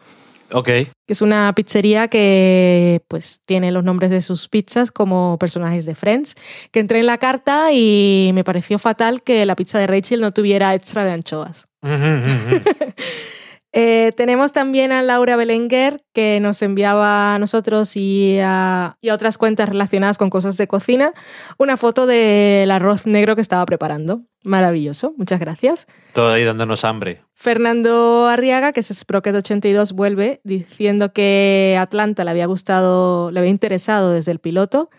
Ok. 0.53 0.65
Que 0.67 0.89
es 1.07 1.21
una 1.21 1.51
pizzería 1.53 2.07
que 2.07 3.01
pues 3.07 3.41
tiene 3.45 3.71
los 3.71 3.83
nombres 3.83 4.11
de 4.11 4.21
sus 4.21 4.47
pizzas 4.47 4.91
como 4.91 5.37
personajes 5.39 5.85
de 5.85 5.95
Friends. 5.95 6.35
Que 6.71 6.79
entré 6.79 6.99
en 6.99 7.07
la 7.07 7.17
carta 7.17 7.71
y 7.73 8.31
me 8.33 8.43
pareció 8.43 8.79
fatal 8.79 9.23
que 9.23 9.45
la 9.45 9.55
pizza 9.55 9.79
de 9.79 9.87
Rachel 9.87 10.21
no 10.21 10.31
tuviera 10.31 10.73
extra 10.73 11.03
de 11.03 11.11
anchoas. 11.11 11.67
Eh, 13.75 14.11
tenemos 14.15 14.53
también 14.53 14.91
a 14.91 15.01
Laura 15.01 15.35
Belenguer, 15.35 16.03
que 16.13 16.39
nos 16.39 16.61
enviaba 16.61 17.33
a 17.33 17.39
nosotros 17.39 17.97
y 17.97 18.37
a, 18.39 18.97
y 19.01 19.09
a 19.09 19.15
otras 19.15 19.39
cuentas 19.39 19.67
relacionadas 19.67 20.19
con 20.19 20.29
cosas 20.29 20.57
de 20.57 20.67
cocina 20.67 21.11
una 21.57 21.75
foto 21.75 22.05
del 22.05 22.69
arroz 22.69 23.07
negro 23.07 23.35
que 23.35 23.41
estaba 23.41 23.65
preparando. 23.65 24.21
Maravilloso, 24.43 25.15
muchas 25.17 25.39
gracias. 25.39 25.87
Todo 26.13 26.33
ahí 26.33 26.43
dándonos 26.43 26.85
hambre. 26.85 27.23
Fernando 27.33 28.27
Arriaga, 28.27 28.73
que 28.73 28.81
es 28.81 29.05
Sprocket82, 29.07 29.93
vuelve 29.93 30.39
diciendo 30.43 31.11
que 31.11 31.75
Atlanta 31.79 32.23
le 32.23 32.31
había 32.31 32.45
gustado, 32.45 33.31
le 33.31 33.39
había 33.39 33.51
interesado 33.51 34.11
desde 34.11 34.31
el 34.31 34.39
piloto 34.39 34.91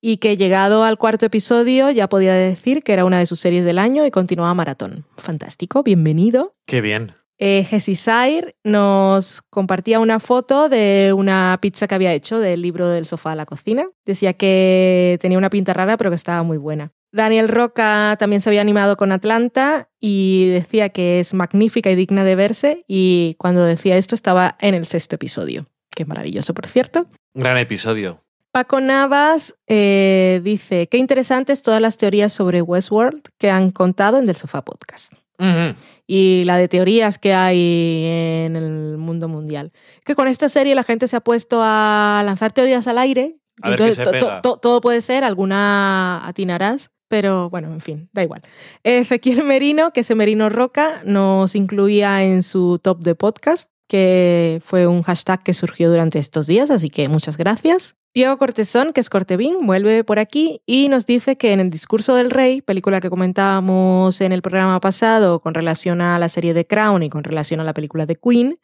y 0.00 0.18
que 0.18 0.36
llegado 0.36 0.84
al 0.84 0.98
cuarto 0.98 1.24
episodio 1.26 1.90
ya 1.90 2.08
podía 2.08 2.34
decir 2.34 2.82
que 2.82 2.92
era 2.92 3.04
una 3.04 3.18
de 3.18 3.26
sus 3.26 3.40
series 3.40 3.64
del 3.64 3.78
año 3.78 4.04
y 4.04 4.10
continuaba 4.10 4.52
maratón. 4.52 5.06
Fantástico, 5.16 5.82
bienvenido. 5.82 6.54
Qué 6.66 6.80
bien. 6.80 7.14
Eh, 7.38 7.64
Jessie 7.64 7.94
Sair 7.94 8.56
nos 8.64 9.42
compartía 9.48 10.00
una 10.00 10.18
foto 10.18 10.68
de 10.68 11.12
una 11.16 11.56
pizza 11.62 11.86
que 11.86 11.94
había 11.94 12.12
hecho 12.12 12.40
del 12.40 12.62
libro 12.62 12.88
del 12.88 13.06
sofá 13.06 13.32
a 13.32 13.36
la 13.36 13.46
cocina. 13.46 13.86
Decía 14.04 14.32
que 14.32 15.18
tenía 15.20 15.38
una 15.38 15.50
pinta 15.50 15.72
rara, 15.72 15.96
pero 15.96 16.10
que 16.10 16.16
estaba 16.16 16.42
muy 16.42 16.58
buena. 16.58 16.92
Daniel 17.12 17.48
Roca 17.48 18.16
también 18.18 18.42
se 18.42 18.50
había 18.50 18.60
animado 18.60 18.96
con 18.96 19.12
Atlanta 19.12 19.88
y 19.98 20.48
decía 20.48 20.90
que 20.90 21.20
es 21.20 21.32
magnífica 21.32 21.90
y 21.90 21.94
digna 21.94 22.24
de 22.24 22.34
verse. 22.34 22.84
Y 22.88 23.36
cuando 23.38 23.64
decía 23.64 23.96
esto 23.96 24.14
estaba 24.14 24.56
en 24.60 24.74
el 24.74 24.84
sexto 24.84 25.14
episodio, 25.14 25.66
que 25.94 26.02
es 26.02 26.08
maravilloso, 26.08 26.54
por 26.54 26.66
cierto. 26.66 27.06
Gran 27.34 27.56
episodio. 27.56 28.24
Paco 28.50 28.80
Navas 28.80 29.54
eh, 29.68 30.40
dice, 30.42 30.88
qué 30.88 30.98
interesantes 30.98 31.62
todas 31.62 31.80
las 31.80 31.98
teorías 31.98 32.32
sobre 32.32 32.62
Westworld 32.62 33.22
que 33.38 33.50
han 33.50 33.70
contado 33.70 34.18
en 34.18 34.26
Del 34.26 34.36
Sofá 34.36 34.62
Podcast 34.64 35.12
Ujú. 35.38 35.76
y 36.06 36.42
la 36.46 36.56
de 36.56 36.68
teorías 36.68 37.16
que 37.18 37.32
hay 37.34 38.04
en 38.46 38.56
el 38.56 38.96
mundo 38.98 39.28
mundial. 39.28 39.72
Que 40.04 40.14
con 40.14 40.26
esta 40.28 40.48
serie 40.48 40.74
la 40.74 40.82
gente 40.84 41.06
se 41.06 41.16
ha 41.16 41.20
puesto 41.20 41.60
a 41.62 42.22
lanzar 42.24 42.52
teorías 42.52 42.86
al 42.88 42.98
aire. 42.98 43.36
A 43.62 43.70
ver 43.70 43.80
Entonces, 43.80 43.98
qué 43.98 44.04
se 44.04 44.18
to- 44.18 44.26
pega. 44.26 44.42
to- 44.42 44.56
todo 44.58 44.80
puede 44.80 45.00
ser, 45.00 45.24
alguna 45.24 46.26
atinarás, 46.26 46.90
pero 47.08 47.50
bueno, 47.50 47.72
en 47.72 47.80
fin, 47.80 48.08
da 48.12 48.22
igual. 48.22 48.42
Ezequiel 48.84 49.44
Merino, 49.44 49.92
que 49.92 50.00
ese 50.00 50.14
Merino 50.14 50.48
Roca, 50.48 51.02
nos 51.04 51.54
incluía 51.54 52.22
en 52.22 52.42
su 52.42 52.78
top 52.82 53.00
de 53.00 53.14
podcast 53.14 53.68
que 53.88 54.60
fue 54.64 54.86
un 54.86 55.02
hashtag 55.02 55.42
que 55.42 55.54
surgió 55.54 55.90
durante 55.90 56.18
estos 56.18 56.46
días, 56.46 56.70
así 56.70 56.90
que 56.90 57.08
muchas 57.08 57.36
gracias. 57.36 57.96
Diego 58.14 58.36
Cortesón, 58.38 58.92
que 58.92 59.00
es 59.00 59.10
Cortevin, 59.10 59.66
vuelve 59.66 60.02
por 60.02 60.18
aquí 60.18 60.60
y 60.66 60.88
nos 60.88 61.06
dice 61.06 61.36
que 61.36 61.52
en 61.52 61.60
el 61.60 61.70
discurso 61.70 62.14
del 62.14 62.30
rey, 62.30 62.62
película 62.62 63.00
que 63.00 63.10
comentábamos 63.10 64.20
en 64.20 64.32
el 64.32 64.42
programa 64.42 64.80
pasado 64.80 65.40
con 65.40 65.54
relación 65.54 66.00
a 66.00 66.18
la 66.18 66.28
serie 66.28 66.54
de 66.54 66.66
Crown 66.66 67.02
y 67.02 67.10
con 67.10 67.24
relación 67.24 67.60
a 67.60 67.64
la 67.64 67.74
película 67.74 68.06
de 68.06 68.16
Queen, 68.16 68.58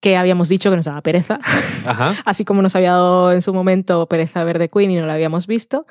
que 0.00 0.16
habíamos 0.16 0.48
dicho 0.48 0.68
que 0.70 0.76
nos 0.76 0.84
daba 0.84 1.00
pereza, 1.00 1.38
Ajá. 1.86 2.16
así 2.24 2.44
como 2.44 2.60
nos 2.60 2.74
había 2.74 2.92
dado 2.92 3.32
en 3.32 3.40
su 3.40 3.54
momento 3.54 4.06
pereza 4.06 4.44
ver 4.44 4.58
de 4.58 4.68
Queen 4.68 4.90
y 4.90 4.96
no 4.96 5.06
la 5.06 5.14
habíamos 5.14 5.46
visto. 5.46 5.86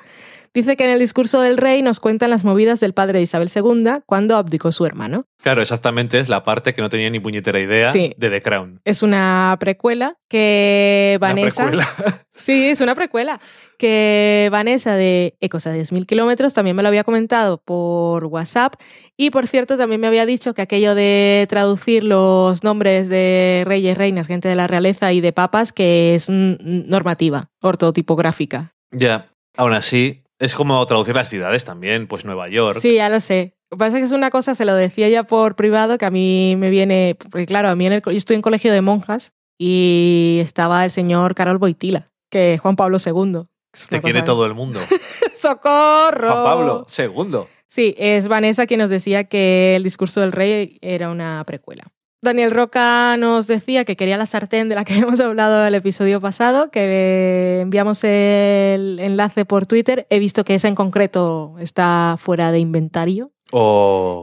Dice 0.54 0.76
que 0.76 0.84
en 0.84 0.90
el 0.90 0.98
discurso 0.98 1.40
del 1.40 1.56
rey 1.56 1.80
nos 1.80 1.98
cuentan 1.98 2.28
las 2.28 2.44
movidas 2.44 2.78
del 2.80 2.92
padre 2.92 3.18
de 3.18 3.22
Isabel 3.22 3.48
II 3.54 4.02
cuando 4.04 4.36
abdicó 4.36 4.70
su 4.70 4.84
hermano. 4.84 5.24
Claro, 5.42 5.62
exactamente 5.62 6.18
es 6.20 6.28
la 6.28 6.44
parte 6.44 6.74
que 6.74 6.82
no 6.82 6.90
tenía 6.90 7.08
ni 7.08 7.20
puñetera 7.20 7.58
idea 7.58 7.90
Sí. 7.90 8.12
de 8.18 8.28
The 8.30 8.42
Crown. 8.42 8.80
Es 8.84 9.02
una 9.02 9.56
precuela 9.58 10.18
que 10.28 11.14
Una 11.18 11.28
Vanessa... 11.28 11.62
precuela. 11.66 11.88
Sí, 12.34 12.68
es 12.70 12.80
una 12.80 12.94
precuela. 12.94 13.40
Que 13.78 14.48
Vanessa 14.50 14.94
de 14.96 15.36
Ecos 15.40 15.66
a 15.66 15.74
10.000 15.76 16.06
kilómetros 16.06 16.54
también 16.54 16.74
me 16.74 16.82
lo 16.82 16.88
había 16.88 17.04
comentado 17.04 17.58
por 17.62 18.24
WhatsApp. 18.24 18.74
Y 19.16 19.30
por 19.30 19.46
cierto, 19.46 19.76
también 19.76 20.00
me 20.00 20.06
había 20.06 20.26
dicho 20.26 20.52
que 20.54 20.62
aquello 20.62 20.94
de 20.94 21.46
traducir 21.48 22.02
los 22.02 22.64
nombres 22.64 23.08
de 23.10 23.62
reyes, 23.66 23.96
reinas, 23.98 24.26
gente 24.26 24.48
de 24.48 24.56
la 24.56 24.66
realeza 24.66 25.12
y 25.12 25.20
de 25.20 25.32
papas, 25.32 25.72
que 25.72 26.14
es 26.14 26.28
normativa, 26.30 27.50
ortotipográfica. 27.60 28.74
ya, 28.90 29.30
aún 29.56 29.74
así, 29.74 30.21
es 30.44 30.54
como 30.54 30.84
traducir 30.86 31.14
las 31.14 31.28
ciudades 31.28 31.64
también, 31.64 32.06
pues 32.06 32.24
Nueva 32.24 32.48
York. 32.48 32.78
Sí, 32.80 32.94
ya 32.96 33.08
lo 33.08 33.20
sé. 33.20 33.54
Lo 33.70 33.76
que 33.76 33.78
pasa 33.78 33.96
es 33.96 34.00
que 34.02 34.06
es 34.06 34.12
una 34.12 34.30
cosa, 34.30 34.54
se 34.54 34.64
lo 34.64 34.74
decía 34.74 35.08
ya 35.08 35.22
por 35.22 35.56
privado, 35.56 35.96
que 35.98 36.04
a 36.04 36.10
mí 36.10 36.56
me 36.58 36.68
viene. 36.68 37.16
Porque 37.30 37.46
claro, 37.46 37.68
a 37.68 37.76
mí 37.76 37.86
en 37.86 37.92
el, 37.94 38.02
yo 38.04 38.10
estoy 38.12 38.36
en 38.36 38.42
colegio 38.42 38.72
de 38.72 38.82
monjas 38.82 39.32
y 39.58 40.40
estaba 40.42 40.84
el 40.84 40.90
señor 40.90 41.34
Carol 41.34 41.58
Boitila, 41.58 42.10
que 42.30 42.54
es 42.54 42.60
Juan 42.60 42.76
Pablo 42.76 42.98
II. 43.04 43.44
Te 43.88 44.00
quiere 44.02 44.20
cosa- 44.20 44.26
todo 44.32 44.46
el 44.46 44.54
mundo. 44.54 44.80
¡Socorro! 45.34 46.28
Juan 46.32 46.44
Pablo, 46.44 46.84
segundo. 46.88 47.48
Sí, 47.68 47.94
es 47.96 48.28
Vanessa 48.28 48.66
quien 48.66 48.80
nos 48.80 48.90
decía 48.90 49.24
que 49.24 49.74
el 49.76 49.82
discurso 49.82 50.20
del 50.20 50.32
rey 50.32 50.78
era 50.82 51.08
una 51.10 51.42
precuela. 51.46 51.84
Daniel 52.24 52.52
Roca 52.52 53.16
nos 53.16 53.48
decía 53.48 53.84
que 53.84 53.96
quería 53.96 54.16
la 54.16 54.26
sartén 54.26 54.68
de 54.68 54.76
la 54.76 54.84
que 54.84 54.94
hemos 54.98 55.18
hablado 55.18 55.66
el 55.66 55.74
episodio 55.74 56.20
pasado, 56.20 56.70
que 56.70 57.58
enviamos 57.60 58.04
el 58.04 59.00
enlace 59.00 59.44
por 59.44 59.66
Twitter. 59.66 60.06
He 60.08 60.20
visto 60.20 60.44
que 60.44 60.54
esa 60.54 60.68
en 60.68 60.76
concreto 60.76 61.56
está 61.58 62.16
fuera 62.20 62.52
de 62.52 62.60
inventario, 62.60 63.32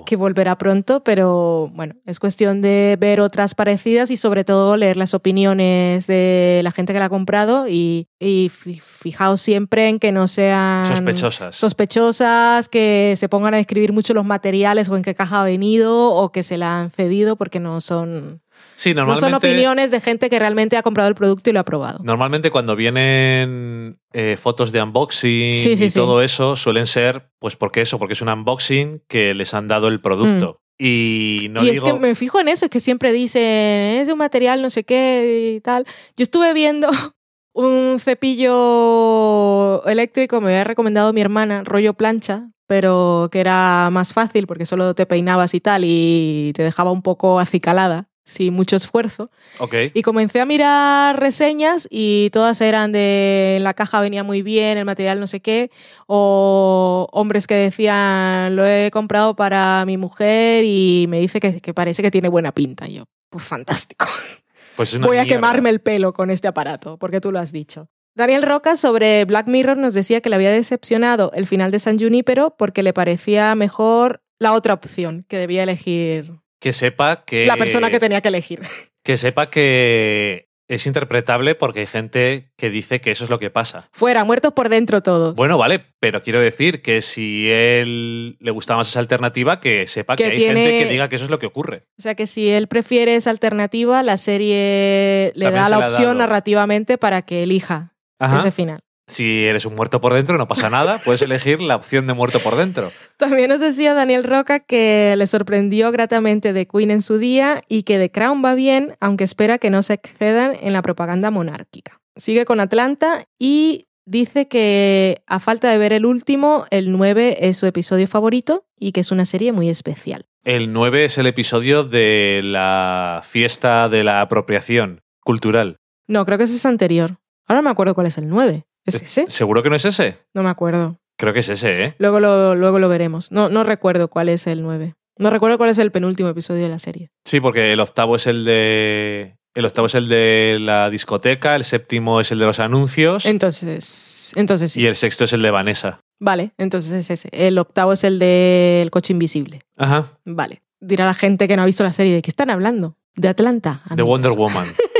Que 0.08 0.16
volverá 0.16 0.58
pronto, 0.58 1.04
pero 1.04 1.70
bueno, 1.76 1.94
es 2.08 2.20
cuestión 2.20 2.62
de 2.62 2.98
ver 3.00 3.22
otras 3.22 3.54
parecidas 3.54 4.10
y 4.10 4.18
sobre 4.18 4.44
todo 4.44 4.76
leer 4.76 4.98
las 4.98 5.14
opiniones 5.14 6.08
de 6.08 6.62
la 6.64 6.72
gente 6.72 6.94
que 6.94 7.00
la 7.00 7.06
ha 7.06 7.10
comprado 7.10 7.68
y, 7.68 8.08
y 8.20 8.50
fi- 8.50 8.80
fijaos 8.80 9.40
siempre 9.40 9.88
en 9.88 10.00
que 10.00 10.12
no 10.12 10.28
sean 10.28 10.86
sospechosas. 10.88 11.56
sospechosas, 11.56 12.70
que 12.70 13.14
se 13.18 13.30
pongan 13.30 13.54
a 13.54 13.58
describir 13.58 13.94
mucho 13.94 14.14
los 14.14 14.26
materiales 14.26 14.90
o 14.90 14.96
en 14.98 15.04
qué 15.04 15.14
caja 15.14 15.42
ha 15.42 15.46
venido 15.46 16.10
o 16.12 16.32
que 16.32 16.42
se 16.44 16.58
la 16.58 16.80
han 16.80 16.90
cedido 16.90 17.36
porque 17.36 17.60
no 17.60 17.82
son, 17.82 18.42
sí, 18.76 18.94
no 18.94 19.02
normalmente. 19.06 19.22
son 19.28 19.34
opiniones 19.36 19.92
de 19.92 20.00
gente 20.02 20.30
que 20.30 20.40
realmente 20.40 20.78
ha 20.78 20.84
comprado 20.84 21.10
el 21.10 21.16
producto 21.16 21.50
y 21.50 21.54
lo 21.54 21.60
ha 21.60 21.66
probado. 21.66 22.00
Normalmente 22.04 22.52
cuando 22.52 22.76
vienen 22.76 24.00
eh, 24.14 24.38
fotos 24.40 24.72
de 24.72 24.82
unboxing 24.82 25.54
Sí, 25.54 25.76
sí, 25.78 25.86
y 25.86 25.90
sí. 25.90 26.00
todo 26.00 26.22
eso 26.22 26.56
suelen 26.56 26.88
ser, 26.88 27.30
pues 27.40 27.56
porque 27.56 27.82
eso, 27.82 28.00
porque 28.00 28.14
es 28.14 28.22
un 28.22 28.30
unboxing 28.30 29.02
que 29.08 29.34
les 29.34 29.54
han 29.54 29.68
dado 29.68 29.88
el 29.88 30.02
producto. 30.02 30.62
Y 30.78 31.48
no 31.52 31.62
Mm. 31.62 31.66
y 31.66 31.72
digo, 31.72 31.88
es 31.88 31.94
que 31.94 32.00
me 32.00 32.16
fijo 32.16 32.40
en 32.40 32.48
eso, 32.48 32.66
es 32.66 32.72
que 32.72 32.80
siempre 32.80 33.12
dicen, 33.12 33.42
es 33.44 34.08
de 34.08 34.14
un 34.14 34.20
material 34.20 34.62
no 34.62 34.70
sé 34.70 34.84
qué 34.86 35.54
y 35.58 35.60
tal. 35.62 35.86
Yo 36.16 36.24
estuve 36.24 36.54
viendo 36.54 36.88
un 37.54 37.98
cepillo 38.00 39.84
eléctrico, 39.86 40.42
me 40.42 40.48
había 40.52 40.64
recomendado 40.64 41.14
mi 41.14 41.22
hermana, 41.22 41.64
rollo 41.66 41.94
plancha, 41.94 42.50
pero 42.68 43.30
que 43.32 43.40
era 43.40 43.90
más 43.92 44.14
fácil 44.14 44.48
porque 44.48 44.66
solo 44.66 44.94
te 44.94 45.06
peinabas 45.06 45.54
y 45.54 45.60
tal 45.60 45.84
y 45.86 46.52
te 46.56 46.64
dejaba 46.64 46.92
un 46.92 47.02
poco 47.02 47.40
acicalada, 47.40 48.09
sin 48.30 48.54
mucho 48.54 48.76
esfuerzo. 48.76 49.32
ok, 49.58 49.74
Y 49.94 50.02
comencé 50.04 50.40
a 50.40 50.46
mirar 50.46 51.20
reseñas 51.20 51.88
y 51.90 52.30
todas 52.32 52.62
eran 52.62 52.92
de 52.92 53.58
la 53.62 53.74
caja 53.74 54.00
venía 54.00 54.24
muy 54.24 54.42
bien, 54.42 54.78
el 54.78 54.86
material 54.86 55.20
no 55.20 55.28
sé 55.28 55.40
qué, 55.40 55.72
o 56.08 57.10
hombres 57.12 57.48
que 57.48 57.56
decían 57.56 58.56
lo 58.56 58.66
he 58.66 58.92
comprado 58.92 59.36
para 59.36 59.84
mi 59.86 59.98
mujer 59.98 60.64
y 60.64 61.08
me 61.10 61.20
dice 61.20 61.40
que, 61.40 61.60
que 61.60 61.74
parece 61.74 62.02
que 62.02 62.12
tiene 62.12 62.30
buena 62.30 62.54
pinta. 62.54 62.88
Y 62.88 62.94
yo, 62.94 63.06
pues 63.30 63.44
fantástico. 63.44 64.06
pues 64.76 64.98
Voy 65.00 65.18
a 65.18 65.26
quemarme 65.26 65.70
el 65.70 65.82
pelo 65.82 66.14
con 66.14 66.30
este 66.30 66.48
aparato, 66.48 66.98
porque 66.98 67.20
tú 67.20 67.32
lo 67.32 67.40
has 67.40 67.52
dicho. 67.52 67.90
Daniel 68.16 68.44
Roca 68.44 68.76
sobre 68.76 69.24
Black 69.26 69.48
Mirror 69.48 69.78
nos 69.78 69.94
decía 69.94 70.22
que 70.22 70.30
le 70.30 70.36
había 70.36 70.52
decepcionado 70.52 71.32
el 71.34 71.48
final 71.48 71.72
de 71.72 71.80
San 71.80 71.98
Junípero 71.98 72.56
porque 72.58 72.84
le 72.84 72.92
parecía 72.92 73.56
mejor 73.56 74.22
la 74.40 74.54
otra 74.54 74.74
opción 74.74 75.26
que 75.28 75.38
debía 75.38 75.64
elegir 75.64 76.34
Que 76.60 76.74
sepa 76.74 77.24
que. 77.26 77.46
la 77.46 77.58
persona 77.58 77.90
que 77.90 78.00
tenía 78.00 78.22
que 78.22 78.28
elegir. 78.30 78.62
Que 79.02 79.16
sepa 79.16 79.50
que 79.50 80.50
es 80.68 80.86
interpretable 80.86 81.56
porque 81.56 81.80
hay 81.80 81.88
gente 81.88 82.52
que 82.58 82.70
dice 82.70 83.00
que 83.02 83.12
eso 83.12 83.24
es 83.24 83.30
lo 83.30 83.40
que 83.40 83.50
pasa. 83.50 83.90
Fuera, 83.94 84.24
muertos 84.26 84.54
por 84.54 84.68
dentro 84.70 85.02
todos. 85.02 85.34
Bueno, 85.36 85.58
vale, 85.58 85.84
pero 86.02 86.22
quiero 86.22 86.40
decir 86.42 86.82
que 86.84 87.02
si 87.02 87.50
él 87.50 88.36
le 88.40 88.52
gusta 88.52 88.76
más 88.76 88.90
esa 88.90 89.00
alternativa, 89.00 89.60
que 89.62 89.88
sepa 89.88 90.16
que, 90.18 90.26
Que 90.26 90.30
hay 90.32 90.38
tiene- 90.38 90.66
gente 90.68 90.84
que 90.86 90.92
diga 90.92 91.08
que 91.10 91.16
eso 91.16 91.26
es 91.26 91.32
lo 91.32 91.40
que 91.40 91.48
ocurre. 91.48 91.86
O 91.98 92.02
sea 92.02 92.14
que 92.14 92.28
si 92.28 92.50
él 92.50 92.68
prefiere 92.68 93.16
esa 93.16 93.32
alternativa, 93.32 94.04
la 94.04 94.18
serie 94.18 95.32
le 95.34 95.46
También 95.46 95.64
da 95.64 95.70
la 95.70 95.80
opción 95.80 96.18
narrativamente 96.20 96.98
para 96.98 97.22
que 97.24 97.44
elija 97.44 97.96
Ajá. 98.20 98.40
ese 98.40 98.52
final. 98.52 98.82
Si 99.10 99.46
eres 99.46 99.66
un 99.66 99.74
muerto 99.74 100.00
por 100.00 100.14
dentro, 100.14 100.38
no 100.38 100.48
pasa 100.48 100.70
nada, 100.70 101.00
puedes 101.00 101.24
elegir 101.24 101.60
la 101.62 101.76
opción 101.76 102.06
de 102.06 102.14
muerto 102.14 102.40
por 102.40 102.56
dentro. 102.56 102.92
También 103.18 103.50
nos 103.50 103.60
decía 103.60 103.96
Daniel 103.96 104.24
Roca 104.24 104.60
que 104.60 105.16
le 105.18 105.26
sorprendió 105.26 105.92
gratamente 105.92 106.54
de 106.54 106.68
Queen 106.68 106.92
en 106.92 107.02
su 107.02 107.18
día 107.18 107.62
y 107.68 107.84
que 107.84 107.98
The 107.98 108.12
Crown 108.12 108.46
va 108.46 108.54
bien, 108.54 108.96
aunque 109.00 109.24
espera 109.24 109.58
que 109.58 109.72
no 109.72 109.82
se 109.82 109.94
excedan 109.94 110.56
en 110.62 110.74
la 110.74 110.84
propaganda 110.84 111.32
monárquica. 111.32 112.00
Sigue 112.16 112.46
con 112.46 112.60
Atlanta 112.60 113.26
y 113.40 113.88
dice 114.06 114.48
que 114.48 115.24
a 115.26 115.40
falta 115.40 115.72
de 115.72 115.80
ver 115.80 115.92
el 115.92 116.06
último, 116.06 116.66
el 116.70 116.92
9 116.92 117.48
es 117.48 117.58
su 117.58 117.66
episodio 117.66 118.08
favorito 118.08 118.66
y 118.78 118.92
que 118.92 119.00
es 119.00 119.12
una 119.12 119.26
serie 119.26 119.52
muy 119.52 119.70
especial. 119.70 120.28
El 120.44 120.72
9 120.72 121.06
es 121.06 121.18
el 121.18 121.26
episodio 121.26 121.84
de 121.84 122.42
la 122.44 123.22
fiesta 123.24 123.90
de 123.90 124.04
la 124.04 124.22
apropiación 124.22 125.02
cultural. 125.22 125.78
No, 126.08 126.26
creo 126.26 126.38
que 126.38 126.46
ese 126.46 126.56
es 126.56 126.66
anterior. 126.66 127.18
Ahora 127.48 127.62
me 127.62 127.70
acuerdo 127.72 127.96
cuál 127.96 128.08
es 128.08 128.18
el 128.18 128.30
9. 128.30 128.66
¿Es 128.86 129.02
ese? 129.02 129.26
¿Seguro 129.30 129.62
que 129.64 129.70
no 129.70 129.76
es 129.76 129.86
ese? 129.86 130.18
No 130.34 130.44
me 130.44 130.50
acuerdo. 130.50 130.98
Creo 131.18 131.34
que 131.34 131.40
es 131.40 131.50
ese, 131.50 131.84
¿eh? 131.84 131.96
Luego 131.98 132.20
lo, 132.20 132.56
luego 132.56 132.80
lo 132.80 132.88
veremos. 132.90 133.32
No, 133.32 133.50
no 133.50 133.64
recuerdo 133.64 134.08
cuál 134.08 134.30
es 134.30 134.48
el 134.48 134.62
9. 134.62 134.96
No 135.18 135.30
recuerdo 135.30 135.58
cuál 135.58 135.70
es 135.70 135.78
el 135.80 135.92
penúltimo 135.92 136.30
episodio 136.30 136.64
de 136.64 136.70
la 136.70 136.80
serie. 136.80 137.12
Sí, 137.26 137.42
porque 137.42 137.74
el 137.74 137.80
octavo 137.82 138.16
es 138.16 138.26
el 138.26 138.46
de. 138.46 139.36
El 139.54 139.66
octavo 139.66 139.88
es 139.88 139.96
el 139.96 140.08
de 140.08 140.58
la 140.62 140.90
discoteca, 140.90 141.56
el 141.56 141.66
séptimo 141.66 142.22
es 142.22 142.32
el 142.32 142.38
de 142.40 142.46
los 142.46 142.60
anuncios 142.60 143.26
Entonces, 143.26 144.32
entonces 144.36 144.72
sí. 144.72 144.82
y 144.82 144.86
el 144.86 144.96
sexto 144.96 145.24
es 145.26 145.34
el 145.34 145.42
de 145.42 145.52
Vanessa. 145.52 146.00
Vale, 146.20 146.52
entonces 146.58 146.92
es 146.94 147.10
ese. 147.10 147.30
El 147.34 147.58
octavo 147.58 147.94
es 147.94 148.04
el 148.04 148.20
del 148.20 148.92
coche 148.92 149.12
invisible. 149.12 149.62
Ajá. 149.76 150.14
Vale. 150.24 150.62
Dirá 150.80 151.06
la 151.06 151.16
gente 151.16 151.48
que 151.48 151.58
no 151.58 151.64
ha 151.64 151.66
visto 151.66 151.84
la 151.84 151.92
serie 151.94 152.14
de 152.14 152.22
qué 152.22 152.30
están 152.30 152.50
hablando. 152.50 152.96
De 153.16 153.28
Atlanta. 153.28 153.82
De. 153.90 154.04
Wonder 154.04 154.32
Woman. 154.32 154.74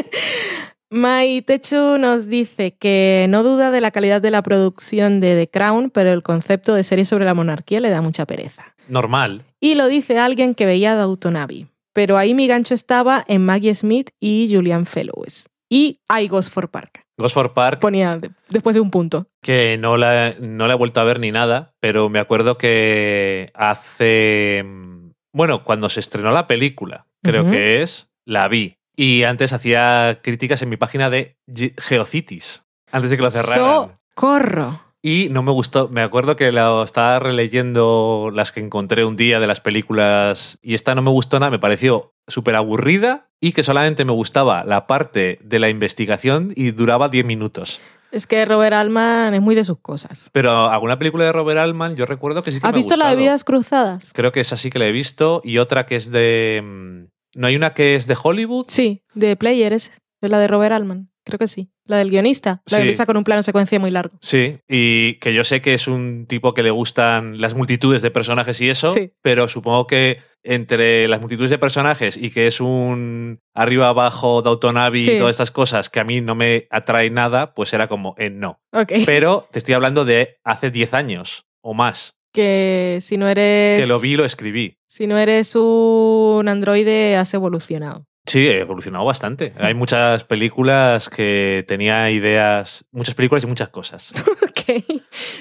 Mai 0.92 1.42
Techu 1.44 1.98
nos 2.00 2.28
dice 2.28 2.76
que 2.76 3.28
no 3.30 3.44
duda 3.44 3.70
de 3.70 3.80
la 3.82 3.92
calidad 3.92 4.22
de 4.22 4.32
la 4.32 4.42
producción 4.42 5.20
de 5.20 5.36
The 5.36 5.50
Crown, 5.50 5.92
pero 5.92 6.12
el 6.12 6.24
concepto 6.24 6.74
de 6.74 6.84
serie 6.84 7.06
sobre 7.06 7.26
la 7.26 7.34
monarquía 7.36 7.80
le 7.80 7.90
da 7.90 8.02
mucha 8.02 8.26
pereza. 8.26 8.74
Normal. 8.88 9.44
Y 9.60 9.76
lo 9.76 9.88
dice 9.88 10.18
alguien 10.18 10.56
que 10.56 10.66
veía 10.66 11.00
Abbey. 11.00 11.68
Pero 11.94 12.18
ahí 12.18 12.34
mi 12.34 12.48
gancho 12.48 12.74
estaba 12.74 13.24
en 13.28 13.46
Maggie 13.46 13.76
Smith 13.76 14.10
y 14.20 14.50
Julian 14.52 14.86
Fellows. 14.88 15.48
Y 15.70 16.00
I 16.20 16.28
Ghost 16.28 16.52
for 16.52 16.70
Park. 16.70 17.04
Gosford 17.20 17.52
Park, 17.52 17.80
Ponía 17.82 18.18
de- 18.18 18.32
después 18.48 18.74
de 18.74 18.80
un 18.80 18.90
punto. 18.90 19.28
que 19.44 19.78
no 19.78 19.98
la, 19.98 20.34
no 20.40 20.68
la 20.68 20.74
he 20.74 20.78
vuelto 20.78 21.02
a 21.02 21.04
ver 21.04 21.20
ni 21.20 21.32
nada, 21.32 21.74
pero 21.82 22.10
me 22.10 22.18
acuerdo 22.20 22.58
que 22.58 23.52
hace. 23.54 24.64
mm, 24.66 25.12
Bueno, 25.34 25.64
cuando 25.66 25.90
se 25.90 26.00
estrenó 26.00 26.32
la 26.32 26.48
película, 26.48 27.06
creo 27.22 27.52
que 27.52 27.82
es, 27.84 28.10
la 28.26 28.48
vi. 28.48 28.78
Y 29.02 29.24
antes 29.24 29.54
hacía 29.54 30.20
críticas 30.22 30.62
en 30.62 30.68
mi 30.68 30.76
página 30.76 31.10
de 31.10 31.38
Ge- 31.56 31.74
Geocities, 31.78 32.66
antes 32.92 33.10
de 33.10 33.16
que 33.16 33.22
lo 33.24 33.32
cerraran. 33.32 33.94
¡Socorro! 34.14 34.82
Y 35.02 35.30
no 35.32 35.42
me 35.42 35.54
gustó. 35.54 35.88
Me 35.88 36.02
acuerdo 36.02 36.36
que 36.36 36.52
lo 36.52 36.84
estaba 36.84 37.18
releyendo 37.20 38.30
las 38.34 38.52
que 38.52 38.60
encontré 38.60 39.06
un 39.06 39.16
día 39.16 39.40
de 39.40 39.48
las 39.48 39.62
películas 39.62 40.60
y 40.62 40.74
esta 40.74 40.96
no 40.96 41.02
me 41.02 41.12
gustó 41.12 41.40
nada. 41.40 41.50
Me 41.50 41.60
pareció 41.60 42.14
súper 42.28 42.56
aburrida 42.56 43.30
y 43.40 43.54
que 43.54 43.64
solamente 43.64 44.04
me 44.04 44.12
gustaba 44.12 44.66
la 44.66 44.86
parte 44.86 45.40
de 45.44 45.60
la 45.60 45.70
investigación 45.70 46.52
y 46.54 46.72
duraba 46.72 47.08
10 47.08 47.24
minutos. 47.26 47.80
Es 48.12 48.28
que 48.28 48.44
Robert 48.44 48.74
Altman 48.74 49.34
es 49.34 49.42
muy 49.42 49.56
de 49.56 49.64
sus 49.64 49.80
cosas. 49.80 50.30
Pero 50.34 50.70
alguna 50.70 51.00
película 51.00 51.24
de 51.24 51.32
Robert 51.32 51.60
Altman 51.60 51.96
yo 51.96 52.06
recuerdo 52.06 52.44
que 52.44 52.52
sí 52.52 52.60
que 52.60 52.68
¿Has 52.68 52.74
me 52.74 52.76
ha 52.80 52.82
visto 52.82 52.98
la 52.98 53.12
de. 53.12 53.16
Vidas 53.16 53.46
Cruzadas? 53.46 54.12
Creo 54.14 54.34
que 54.34 54.42
esa 54.42 54.58
sí 54.58 54.70
que 54.70 54.80
la 54.80 54.88
he 54.88 54.92
visto 54.92 55.40
y 55.46 55.60
otra 55.60 55.86
que 55.86 55.96
es 55.96 56.12
de... 56.12 57.08
¿No 57.36 57.48
hay 57.48 57.56
una 57.56 57.74
que 57.74 57.96
es 57.96 58.08
de 58.08 58.18
Hollywood? 58.22 58.66
Sí, 58.70 59.04
de 59.14 59.36
Player 59.36 59.74
es, 59.74 59.92
la 60.22 60.40
de 60.40 60.48
Robert 60.48 60.74
Altman. 60.74 61.10
Creo 61.26 61.38
que 61.38 61.48
sí. 61.48 61.70
La 61.86 61.98
del 61.98 62.10
guionista. 62.10 62.62
La 62.66 62.70
Sí. 62.70 62.76
que 62.78 62.82
empieza 62.82 63.06
con 63.06 63.18
un 63.18 63.24
plano 63.24 63.44
secuencia 63.44 63.80
muy 63.80 63.92
largo. 63.92 64.18
Sí, 64.22 64.60
y 64.68 65.16
que 65.16 65.34
yo 65.34 65.44
sé 65.44 65.62
que 65.62 65.74
es 65.76 65.88
un 65.88 66.26
tipo 66.28 66.54
que 66.54 66.64
le 66.64 66.72
gustan 66.72 67.40
las 67.40 67.54
multitudes 67.54 68.02
de 68.02 68.10
personajes 68.10 68.60
y 68.62 68.70
eso, 68.70 68.92
Sí. 68.94 69.12
pero 69.22 69.48
supongo 69.48 69.86
que 69.86 70.18
entre 70.42 71.08
las 71.08 71.20
multitudes 71.20 71.50
de 71.52 71.58
personajes 71.60 72.16
y 72.18 72.32
que 72.32 72.48
es 72.48 72.62
un 72.62 73.42
arriba 73.54 73.90
abajo 73.90 74.42
de 74.42 74.50
Autonavi 74.50 75.04
Sí. 75.04 75.12
y 75.12 75.18
todas 75.20 75.32
estas 75.32 75.52
cosas 75.52 75.90
que 75.90 76.00
a 76.00 76.04
mí 76.06 76.22
no 76.22 76.34
me 76.34 76.68
atrae 76.72 77.10
nada, 77.10 77.54
pues 77.54 77.74
era 77.74 77.88
como 77.88 78.16
en 78.18 78.40
no. 78.40 78.60
Ok. 78.72 78.94
Pero 79.06 79.48
te 79.52 79.60
estoy 79.60 79.74
hablando 79.76 80.06
de 80.06 80.38
hace 80.44 80.72
10 80.72 80.94
años 80.94 81.46
o 81.62 81.74
más, 81.74 82.18
que 82.40 83.00
si 83.02 83.18
no 83.18 83.28
eres. 83.28 83.82
que 83.82 83.88
lo 83.88 84.00
vi 84.00 84.14
y 84.14 84.16
lo 84.16 84.24
escribí. 84.24 84.78
Si 84.88 85.08
no 85.08 85.18
eres 85.18 85.56
un 85.56 86.48
androide, 86.48 87.18
has 87.18 87.34
evolucionado. 87.34 88.06
Sí, 88.26 88.48
he 88.48 88.60
evolucionado 88.60 89.04
bastante. 89.06 89.54
Hay 89.58 89.74
muchas 89.74 90.24
películas 90.24 91.10
que 91.10 91.66
tenía 91.68 92.12
ideas, 92.12 92.86
muchas 92.92 93.16
películas 93.16 93.44
y 93.44 93.48
muchas 93.48 93.70
cosas. 93.70 94.12
Ok. 94.50 94.84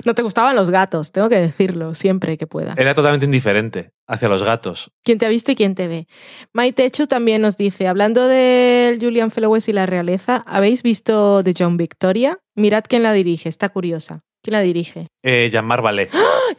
No 0.06 0.14
te 0.14 0.22
gustaban 0.22 0.56
los 0.56 0.70
gatos, 0.70 1.12
tengo 1.12 1.28
que 1.28 1.38
decirlo 1.38 1.94
siempre 1.94 2.38
que 2.38 2.46
pueda. 2.46 2.74
Era 2.78 2.94
totalmente 2.94 3.26
indiferente 3.26 3.90
hacia 4.06 4.28
los 4.28 4.42
gatos. 4.42 4.90
¿Quién 5.04 5.18
te 5.18 5.26
ha 5.26 5.28
visto 5.28 5.52
y 5.52 5.54
quién 5.54 5.74
te 5.74 5.86
ve? 5.86 6.06
Maite 6.54 6.90
Chu 6.90 7.06
también 7.06 7.42
nos 7.42 7.58
dice, 7.58 7.88
hablando 7.88 8.26
del 8.26 8.98
Julian 8.98 9.30
Fellowes 9.30 9.68
y 9.68 9.72
la 9.74 9.84
realeza, 9.86 10.44
¿habéis 10.46 10.82
visto 10.82 11.42
The 11.44 11.52
John 11.58 11.76
Victoria? 11.76 12.38
Mirad 12.54 12.84
quién 12.88 13.02
la 13.02 13.12
dirige, 13.12 13.50
está 13.50 13.68
curiosa. 13.68 14.22
¿Quién 14.42 14.52
la 14.52 14.60
dirige? 14.60 15.06
Eh, 15.22 15.48
Jean-Marc 15.50 15.82
Vallée. 15.82 16.08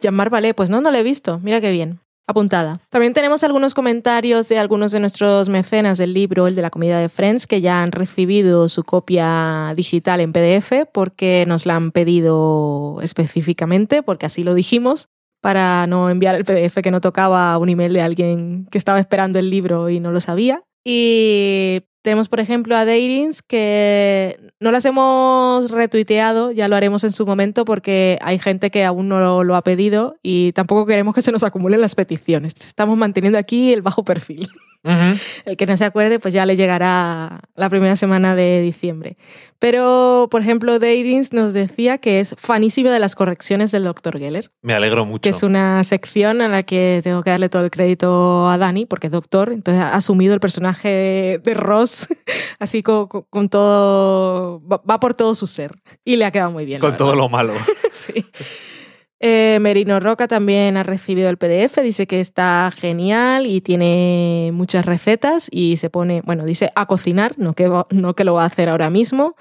Jean-Marc 0.02 0.32
Vallée, 0.32 0.54
pues 0.54 0.70
no, 0.70 0.80
no 0.80 0.90
la 0.90 0.98
he 0.98 1.02
visto. 1.02 1.38
Mira 1.40 1.60
qué 1.60 1.70
bien. 1.70 2.00
Apuntada. 2.26 2.80
También 2.90 3.12
tenemos 3.12 3.42
algunos 3.42 3.74
comentarios 3.74 4.48
de 4.48 4.58
algunos 4.58 4.92
de 4.92 5.00
nuestros 5.00 5.48
mecenas 5.48 5.98
del 5.98 6.14
libro, 6.14 6.46
el 6.46 6.54
de 6.54 6.62
la 6.62 6.70
comida 6.70 7.00
de 7.00 7.08
Friends, 7.08 7.48
que 7.48 7.60
ya 7.60 7.82
han 7.82 7.90
recibido 7.90 8.68
su 8.68 8.84
copia 8.84 9.72
digital 9.74 10.20
en 10.20 10.32
PDF 10.32 10.86
porque 10.92 11.44
nos 11.48 11.66
la 11.66 11.74
han 11.74 11.90
pedido 11.90 12.98
específicamente, 13.02 14.04
porque 14.04 14.26
así 14.26 14.44
lo 14.44 14.54
dijimos, 14.54 15.08
para 15.40 15.88
no 15.88 16.08
enviar 16.08 16.36
el 16.36 16.44
PDF 16.44 16.82
que 16.82 16.92
no 16.92 17.00
tocaba 17.00 17.52
a 17.52 17.58
un 17.58 17.68
email 17.68 17.92
de 17.92 18.02
alguien 18.02 18.68
que 18.70 18.78
estaba 18.78 19.00
esperando 19.00 19.40
el 19.40 19.50
libro 19.50 19.88
y 19.88 19.98
no 19.98 20.12
lo 20.12 20.20
sabía. 20.20 20.62
Y 20.84 21.82
tenemos, 22.02 22.28
por 22.28 22.40
ejemplo, 22.40 22.76
a 22.76 22.84
Dairins, 22.84 23.42
que 23.42 24.52
no 24.58 24.70
las 24.70 24.84
hemos 24.84 25.70
retuiteado, 25.70 26.50
ya 26.50 26.68
lo 26.68 26.76
haremos 26.76 27.04
en 27.04 27.12
su 27.12 27.26
momento, 27.26 27.64
porque 27.64 28.18
hay 28.22 28.38
gente 28.38 28.70
que 28.70 28.84
aún 28.84 29.08
no 29.08 29.44
lo 29.44 29.56
ha 29.56 29.62
pedido 29.62 30.16
y 30.22 30.52
tampoco 30.52 30.86
queremos 30.86 31.14
que 31.14 31.22
se 31.22 31.32
nos 31.32 31.42
acumulen 31.42 31.80
las 31.80 31.94
peticiones. 31.94 32.54
Estamos 32.60 32.96
manteniendo 32.96 33.38
aquí 33.38 33.72
el 33.72 33.82
bajo 33.82 34.04
perfil. 34.04 34.48
El 34.82 35.56
que 35.58 35.66
no 35.66 35.76
se 35.76 35.84
acuerde, 35.84 36.18
pues 36.18 36.32
ya 36.32 36.46
le 36.46 36.56
llegará 36.56 37.40
la 37.54 37.68
primera 37.68 37.96
semana 37.96 38.34
de 38.34 38.60
diciembre. 38.62 39.16
Pero, 39.58 40.28
por 40.30 40.40
ejemplo, 40.40 40.78
Dairins 40.78 41.34
nos 41.34 41.52
decía 41.52 41.98
que 41.98 42.18
es 42.20 42.34
fanísima 42.38 42.90
de 42.90 42.98
las 42.98 43.14
correcciones 43.14 43.70
del 43.72 43.84
Dr. 43.84 44.18
Geller, 44.18 44.50
Me 44.62 44.72
alegro 44.72 45.04
mucho. 45.04 45.20
que 45.20 45.28
es 45.28 45.42
una 45.42 45.84
sección 45.84 46.40
en 46.40 46.50
la 46.52 46.62
que 46.62 47.00
tengo 47.04 47.22
que 47.22 47.28
darle 47.28 47.50
todo 47.50 47.62
el 47.62 47.70
crédito 47.70 48.48
a 48.48 48.56
Dani, 48.56 48.86
porque 48.86 49.08
es 49.08 49.12
doctor, 49.12 49.52
entonces 49.52 49.82
ha 49.82 49.94
asumido 49.94 50.32
el 50.32 50.40
personaje 50.40 51.40
de 51.44 51.54
Ross, 51.54 52.08
así 52.58 52.82
con, 52.82 53.06
con- 53.06 53.48
todo, 53.50 54.62
va, 54.66 54.98
por 54.98 55.12
todo 55.12 55.34
su 55.34 55.46
ser. 55.46 55.74
Y 56.06 56.16
le 56.16 56.24
ha 56.24 56.30
quedado 56.30 56.52
muy 56.52 56.64
bien. 56.64 56.80
Con 56.80 56.96
todo 56.96 57.14
lo 57.14 57.28
malo. 57.28 57.52
Sí. 57.92 58.24
Eh, 59.22 59.58
Merino 59.60 60.00
Roca 60.00 60.26
también 60.26 60.78
ha 60.78 60.82
recibido 60.82 61.28
el 61.28 61.36
PDF, 61.36 61.82
dice 61.82 62.06
que 62.06 62.20
está 62.20 62.72
genial 62.74 63.46
y 63.46 63.60
tiene 63.60 64.50
muchas 64.54 64.86
recetas 64.86 65.48
y 65.50 65.76
se 65.76 65.90
pone, 65.90 66.22
bueno, 66.24 66.46
dice 66.46 66.72
a 66.74 66.86
cocinar, 66.86 67.34
no 67.36 67.52
que, 67.52 67.70
no 67.90 68.14
que 68.14 68.24
lo 68.24 68.34
va 68.34 68.44
a 68.44 68.46
hacer 68.46 68.70
ahora 68.70 68.88
mismo. 68.88 69.36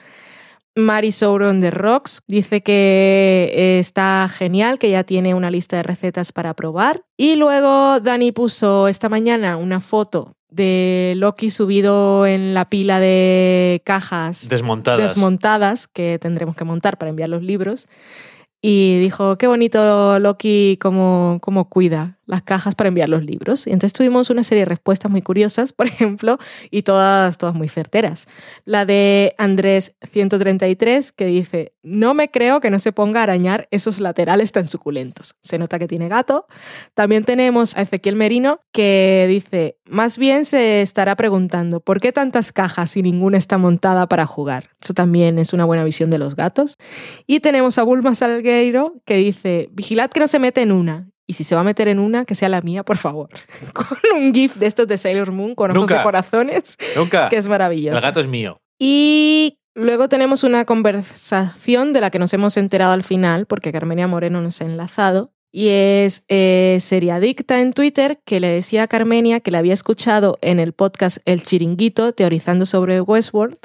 Mari 0.76 1.12
Sauron 1.12 1.62
de 1.62 1.72
Rocks 1.72 2.24
dice 2.28 2.62
que 2.62 3.78
está 3.80 4.30
genial, 4.30 4.80
que 4.80 4.92
ya 4.92 5.04
tiene 5.04 5.34
una 5.34 5.50
lista 5.50 5.78
de 5.78 5.84
recetas 5.84 6.32
para 6.32 6.54
probar. 6.54 7.04
Y 7.18 7.36
luego 7.36 8.00
Dani 8.02 8.32
puso 8.32 8.88
esta 8.88 9.10
mañana 9.10 9.58
una 9.58 9.80
foto 9.80 10.36
de 10.50 11.14
Loki 11.16 11.52
subido 11.52 12.26
en 12.26 12.54
la 12.54 12.70
pila 12.70 13.00
de 13.00 13.82
cajas 13.86 14.50
Desmontadas. 14.50 15.02
desmontadas 15.02 15.88
que 15.88 16.18
tendremos 16.20 16.56
que 16.56 16.64
montar 16.64 16.98
para 16.98 17.10
enviar 17.10 17.30
los 17.30 17.44
libros. 17.44 17.88
Y 18.62 18.99
dijo, 18.99 19.38
qué 19.38 19.47
bonito 19.47 20.20
Loki 20.20 20.78
cómo, 20.82 21.39
cómo 21.41 21.70
cuida 21.70 22.18
las 22.30 22.44
cajas 22.44 22.76
para 22.76 22.90
enviar 22.90 23.10
los 23.10 23.26
libros. 23.26 23.66
Y 23.66 23.72
entonces 23.72 23.92
tuvimos 23.92 24.30
una 24.30 24.44
serie 24.44 24.62
de 24.62 24.70
respuestas 24.70 25.12
muy 25.12 25.22
curiosas, 25.24 25.74
por 25.74 25.88
ejemplo, 25.88 26.38
y 26.70 26.84
todas, 26.84 27.38
todas 27.38 27.56
muy 27.56 27.68
certeras. 27.70 28.28
La 28.66 28.86
de 28.86 29.34
Andrés 29.38 29.96
133, 30.12 31.12
que 31.12 31.26
dice, 31.26 31.74
no 31.82 32.14
me 32.14 32.30
creo 32.30 32.60
que 32.60 32.70
no 32.70 32.78
se 32.78 32.92
ponga 32.92 33.22
a 33.22 33.24
arañar 33.24 33.68
esos 33.72 34.00
laterales 34.00 34.52
tan 34.52 34.68
suculentos. 34.68 35.36
Se 35.42 35.58
nota 35.58 35.80
que 35.80 35.88
tiene 35.88 36.08
gato. 36.08 36.46
También 36.94 37.24
tenemos 37.24 37.76
a 37.76 37.82
Ezequiel 37.82 38.16
Merino, 38.16 38.62
que 38.72 39.26
dice, 39.28 39.78
más 39.86 40.18
bien 40.20 40.46
se 40.46 40.82
estará 40.82 41.16
preguntando, 41.16 41.80
¿por 41.80 42.00
qué 42.00 42.12
tantas 42.12 42.52
cajas 42.52 42.96
y 42.96 43.02
ninguna 43.02 43.40
está 43.40 43.58
montada 43.58 44.08
para 44.08 44.28
jugar? 44.28 44.70
Eso 44.82 44.94
también 44.94 45.40
es 45.40 45.52
una 45.52 45.66
buena 45.66 45.84
visión 45.84 46.12
de 46.12 46.20
los 46.20 46.36
gatos. 46.36 46.78
Y 47.26 47.40
tenemos 47.40 47.80
a 47.80 47.84
Bulma 47.84 48.14
Salgueiro, 48.14 49.02
que 49.06 49.16
dice, 49.16 49.70
vigilad 49.72 50.12
que 50.12 50.20
no 50.20 50.28
se 50.28 50.38
mete 50.38 50.62
en 50.62 50.72
una. 50.72 51.10
Y 51.30 51.34
si 51.34 51.44
se 51.44 51.54
va 51.54 51.62
a 51.62 51.64
meter 51.64 51.88
en 51.88 52.00
una, 52.00 52.26
que 52.26 52.34
sea 52.34 52.50
la 52.50 52.60
mía, 52.62 52.84
por 52.84 52.98
favor. 52.98 53.30
Con 53.74 53.86
un 54.16 54.34
GIF 54.34 54.56
de 54.56 54.66
estos 54.66 54.88
de 54.88 54.98
Sailor 54.98 55.32
Moon 55.32 55.54
con 55.54 55.70
ojos 55.70 55.82
Nunca. 55.82 56.00
de 56.00 56.04
corazones, 56.04 56.76
Nunca. 56.96 57.30
que 57.30 57.38
es 57.38 57.48
maravilloso. 57.48 57.98
El 57.98 58.02
gato 58.04 58.20
es 58.20 58.28
mío. 58.28 58.60
Y 58.80 59.60
luego 59.76 60.10
tenemos 60.10 60.44
una 60.44 60.66
conversación 60.66 61.94
de 61.94 62.02
la 62.02 62.10
que 62.10 62.18
nos 62.18 62.34
hemos 62.34 62.58
enterado 62.58 62.94
al 62.94 63.04
final, 63.04 63.46
porque 63.46 63.72
Carmenia 63.72 64.08
Moreno 64.08 64.42
nos 64.42 64.60
ha 64.62 64.66
enlazado. 64.66 65.32
Y 65.52 65.68
es 65.70 66.24
eh, 66.30 66.78
Seriadicta 66.82 67.62
en 67.62 67.74
Twitter 67.74 68.20
que 68.26 68.40
le 68.40 68.48
decía 68.48 68.84
a 68.84 68.88
Carmenia 68.88 69.40
que 69.40 69.52
le 69.52 69.60
había 69.60 69.74
escuchado 69.76 70.40
en 70.42 70.60
el 70.60 70.74
podcast 70.74 71.20
El 71.26 71.44
Chiringuito 71.44 72.12
teorizando 72.14 72.66
sobre 72.66 73.02
Westworld 73.02 73.58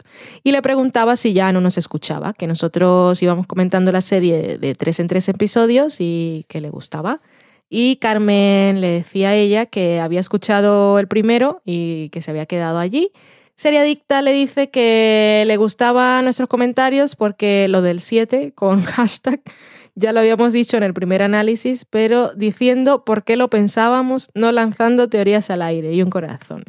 y 0.42 0.52
le 0.52 0.60
preguntaba 0.60 1.16
si 1.16 1.32
ya 1.32 1.50
no 1.52 1.62
nos 1.62 1.78
escuchaba, 1.78 2.34
que 2.34 2.46
nosotros 2.46 3.22
íbamos 3.22 3.46
comentando 3.46 3.90
la 3.90 4.02
serie 4.02 4.58
de 4.58 4.74
tres 4.74 5.00
en 5.00 5.08
tres 5.08 5.28
episodios 5.30 5.96
y 6.00 6.44
que 6.48 6.60
le 6.60 6.68
gustaba. 6.68 7.20
Y 7.68 7.96
Carmen 7.96 8.80
le 8.80 8.88
decía 8.88 9.30
a 9.30 9.34
ella 9.34 9.66
que 9.66 10.00
había 10.00 10.20
escuchado 10.20 10.98
el 10.98 11.08
primero 11.08 11.62
y 11.64 12.08
que 12.10 12.22
se 12.22 12.30
había 12.30 12.46
quedado 12.46 12.78
allí. 12.78 13.10
Seriadicta 13.56 14.20
le 14.22 14.32
dice 14.32 14.70
que 14.70 15.44
le 15.46 15.56
gustaban 15.56 16.24
nuestros 16.24 16.48
comentarios 16.48 17.16
porque 17.16 17.66
lo 17.68 17.82
del 17.82 18.00
7 18.00 18.52
con 18.54 18.80
hashtag 18.84 19.40
ya 19.94 20.12
lo 20.12 20.20
habíamos 20.20 20.52
dicho 20.52 20.76
en 20.76 20.82
el 20.82 20.92
primer 20.92 21.22
análisis, 21.22 21.84
pero 21.84 22.34
diciendo 22.34 23.04
por 23.04 23.22
qué 23.24 23.36
lo 23.36 23.48
pensábamos, 23.48 24.28
no 24.34 24.50
lanzando 24.50 25.08
teorías 25.08 25.50
al 25.50 25.62
aire 25.62 25.92
y 25.92 26.02
un 26.02 26.10
corazón. 26.10 26.64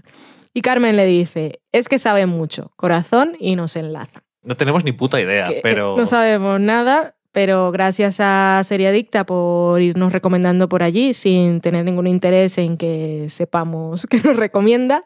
Y 0.53 0.61
Carmen 0.61 0.95
le 0.95 1.05
dice, 1.05 1.59
es 1.71 1.89
que 1.89 1.99
sabe 1.99 2.27
mucho, 2.27 2.71
corazón 2.75 3.35
y 3.39 3.55
nos 3.55 3.75
enlaza. 3.75 4.23
No 4.43 4.55
tenemos 4.55 4.83
ni 4.83 4.91
puta 4.91 5.19
idea, 5.19 5.47
Que, 5.47 5.57
eh, 5.57 5.59
pero. 5.63 5.97
No 5.97 6.05
sabemos 6.05 6.61
nada, 6.61 7.14
pero 7.35 7.69
gracias 7.69 8.21
a 8.21 8.61
Seriadicta 8.63 9.25
por 9.25 9.81
irnos 9.81 10.13
recomendando 10.13 10.69
por 10.69 10.83
allí 10.83 11.13
sin 11.13 11.59
tener 11.59 11.83
ningún 11.83 12.07
interés 12.07 12.57
en 12.57 12.77
que 12.77 13.25
sepamos 13.27 14.07
que 14.09 14.21
nos 14.21 14.37
recomienda. 14.37 15.03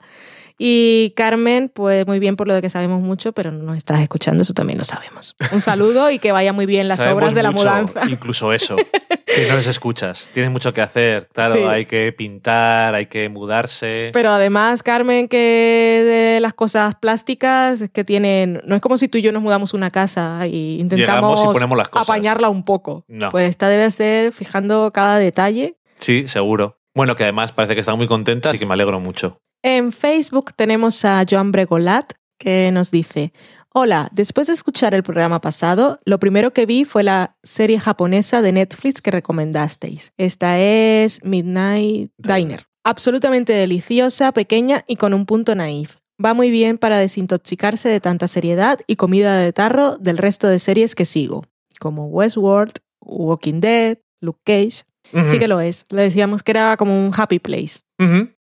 Y 0.60 1.12
Carmen, 1.16 1.72
pues 1.74 2.06
muy 2.06 2.20
bien 2.20 2.36
por 2.36 2.48
lo 2.48 2.54
de 2.54 2.62
que 2.62 2.70
sabemos 2.70 3.02
mucho, 3.02 3.32
pero 3.32 3.50
no 3.50 3.64
nos 3.64 3.78
estás 3.78 4.00
escuchando, 4.02 4.44
eso 4.44 4.54
también 4.54 4.78
lo 4.78 4.84
sabemos. 4.84 5.36
Un 5.52 5.62
saludo 5.62 6.12
y 6.12 6.20
que 6.20 6.32
vaya 6.32 6.54
muy 6.54 6.68
bien 6.68 6.88
las 6.88 7.00
sabemos 7.00 7.24
obras 7.24 7.34
de 7.34 7.42
la 7.42 7.50
mucho, 7.50 7.64
mudanza. 7.64 8.02
Incluso 8.08 8.54
eso. 8.54 8.76
que 9.36 9.48
no 9.48 9.56
les 9.56 9.68
escuchas. 9.68 10.30
Tienes 10.34 10.52
mucho 10.52 10.74
que 10.74 10.82
hacer. 10.82 11.28
Claro, 11.34 11.56
Sí. 11.56 11.60
hay 11.64 11.86
que 11.86 12.12
pintar, 12.12 12.96
hay 12.96 13.06
que 13.08 13.30
mudarse. 13.30 14.10
Pero 14.14 14.32
además, 14.32 14.84
Carmen, 14.84 15.28
que 15.28 16.04
de 16.06 16.40
las 16.40 16.54
cosas 16.54 16.96
plásticas 16.96 17.82
es 17.82 17.90
que 17.90 18.04
tienen. 18.04 18.62
No 18.66 18.76
es 18.76 18.82
como 18.82 18.98
si 18.98 19.08
tú 19.08 19.18
y 19.18 19.22
yo 19.22 19.32
nos 19.32 19.42
mudamos 19.42 19.74
una 19.74 19.90
casa 19.90 20.46
y 20.48 20.80
intentamos 20.80 21.00
Llegamos 21.00 21.44
y 21.44 21.54
ponemos 21.54 21.78
las 21.78 21.90
cosas. 21.90 22.08
apañarla 22.10 22.50
un 22.50 22.64
poco. 22.66 23.06
No. 23.08 23.30
Pues 23.30 23.50
esta 23.50 23.70
debe 23.70 23.90
ser 23.92 24.32
fijando 24.32 24.92
cada 24.94 25.18
detalle. 25.18 25.76
Sí, 25.96 26.28
seguro. 26.28 26.78
Bueno, 26.96 27.16
que 27.16 27.24
además 27.24 27.52
parece 27.52 27.76
que 27.76 27.82
están 27.82 27.98
muy 27.98 28.08
contentas 28.08 28.56
y 28.56 28.60
que 28.60 28.66
me 28.66 28.74
alegro 28.74 29.00
mucho. 29.00 29.40
En 29.64 29.92
Facebook 29.92 30.54
tenemos 30.56 31.04
a 31.06 31.24
Joan 31.30 31.52
Bregolat 31.52 32.14
que 32.38 32.72
nos 32.72 32.90
dice. 32.92 33.34
Hola, 33.72 34.10
después 34.12 34.48
de 34.48 34.54
escuchar 34.54 34.96
el 34.96 35.04
programa 35.04 35.42
pasado, 35.42 36.00
lo 36.04 36.20
primero 36.20 36.54
que 36.54 36.66
vi 36.66 36.86
fue 36.86 37.04
la 37.04 37.38
serie 37.44 37.80
japonesa 37.80 38.42
de 38.42 38.52
Netflix 38.52 39.00
que 39.00 39.12
recomendasteis. 39.12 40.12
Esta 40.18 40.58
es 40.58 41.24
Midnight 41.24 42.12
Diner. 42.18 42.66
Absolutamente 42.84 43.54
deliciosa, 43.54 44.32
pequeña 44.32 44.84
y 44.88 44.96
con 44.96 45.14
un 45.14 45.28
punto 45.28 45.54
naif. 45.54 45.98
Va 46.24 46.34
muy 46.34 46.50
bien 46.50 46.80
para 46.80 46.98
desintoxicarse 46.98 47.90
de 47.90 48.00
tanta 48.00 48.28
seriedad 48.28 48.80
y 48.88 48.96
comida 48.96 49.38
de 49.38 49.54
tarro 49.54 49.98
del 49.98 50.18
resto 50.18 50.48
de 50.48 50.58
series 50.58 50.96
que 50.96 51.06
sigo, 51.06 51.46
como 51.80 52.08
Westworld, 52.08 52.74
Walking 53.02 53.60
Dead, 53.60 54.00
Luke 54.20 54.42
Cage. 54.46 54.84
Sí 55.30 55.38
que 55.38 55.48
lo 55.48 55.62
es. 55.62 55.86
Le 55.90 56.02
decíamos 56.02 56.42
que 56.42 56.52
era 56.52 56.76
como 56.76 56.94
un 57.06 57.12
happy 57.16 57.38
place. 57.38 57.82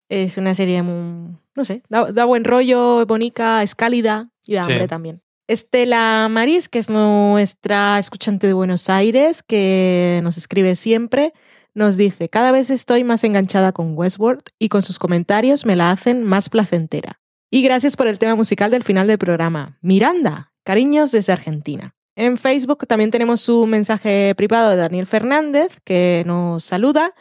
Es 0.08 0.38
una 0.38 0.54
serie 0.54 0.82
muy, 0.82 1.36
no 1.54 1.64
sé, 1.64 1.82
da, 1.90 2.10
da 2.10 2.24
buen 2.24 2.44
rollo, 2.44 3.02
es 3.02 3.06
bonita, 3.06 3.62
es 3.62 3.74
cálida 3.74 4.30
y 4.51 4.57
da 4.57 4.62
Sí. 4.64 4.72
hambre 4.72 4.88
también. 4.88 5.22
Estela 5.46 6.28
Maris, 6.30 6.68
que 6.68 6.78
es 6.78 6.88
nuestra 6.90 7.98
escuchante 7.98 8.46
de 8.46 8.53
Buenos 8.53 8.88
Aires, 8.88 9.42
que 9.42 10.20
nos 10.22 10.36
escribe 10.38 10.76
siempre, 10.76 11.32
nos 11.74 11.96
dice, 11.96 12.28
cada 12.28 12.53
vez 12.53 12.70
estoy 12.70 13.05
más 13.05 13.24
enganchada 13.24 13.72
con 13.72 13.96
Westworld 13.96 14.42
y 14.59 14.68
con 14.68 14.82
sus 14.82 14.98
comentarios 14.98 15.66
me 15.66 15.76
la 15.76 15.90
hacen 15.90 16.24
más 16.24 16.48
placentera. 16.48 17.20
Y 17.51 17.62
gracias 17.62 17.96
por 17.96 18.07
el 18.07 18.18
tema 18.18 18.36
musical 18.36 18.70
del 18.70 18.84
final 18.84 19.07
del 19.09 19.18
programa. 19.18 19.78
Miranda, 19.80 20.53
cariños 20.62 21.11
desde 21.11 21.32
Argentina. 21.32 21.94
En 22.16 22.36
Facebook 22.36 22.86
también 22.86 23.11
tenemos 23.11 23.48
un 23.48 23.70
mensaje 23.70 24.34
privado 24.36 24.70
de 24.70 24.76
Daniel 24.76 25.07
Fernández 25.07 25.78
que 25.84 26.22
nos 26.26 26.62
saluda 26.64 27.14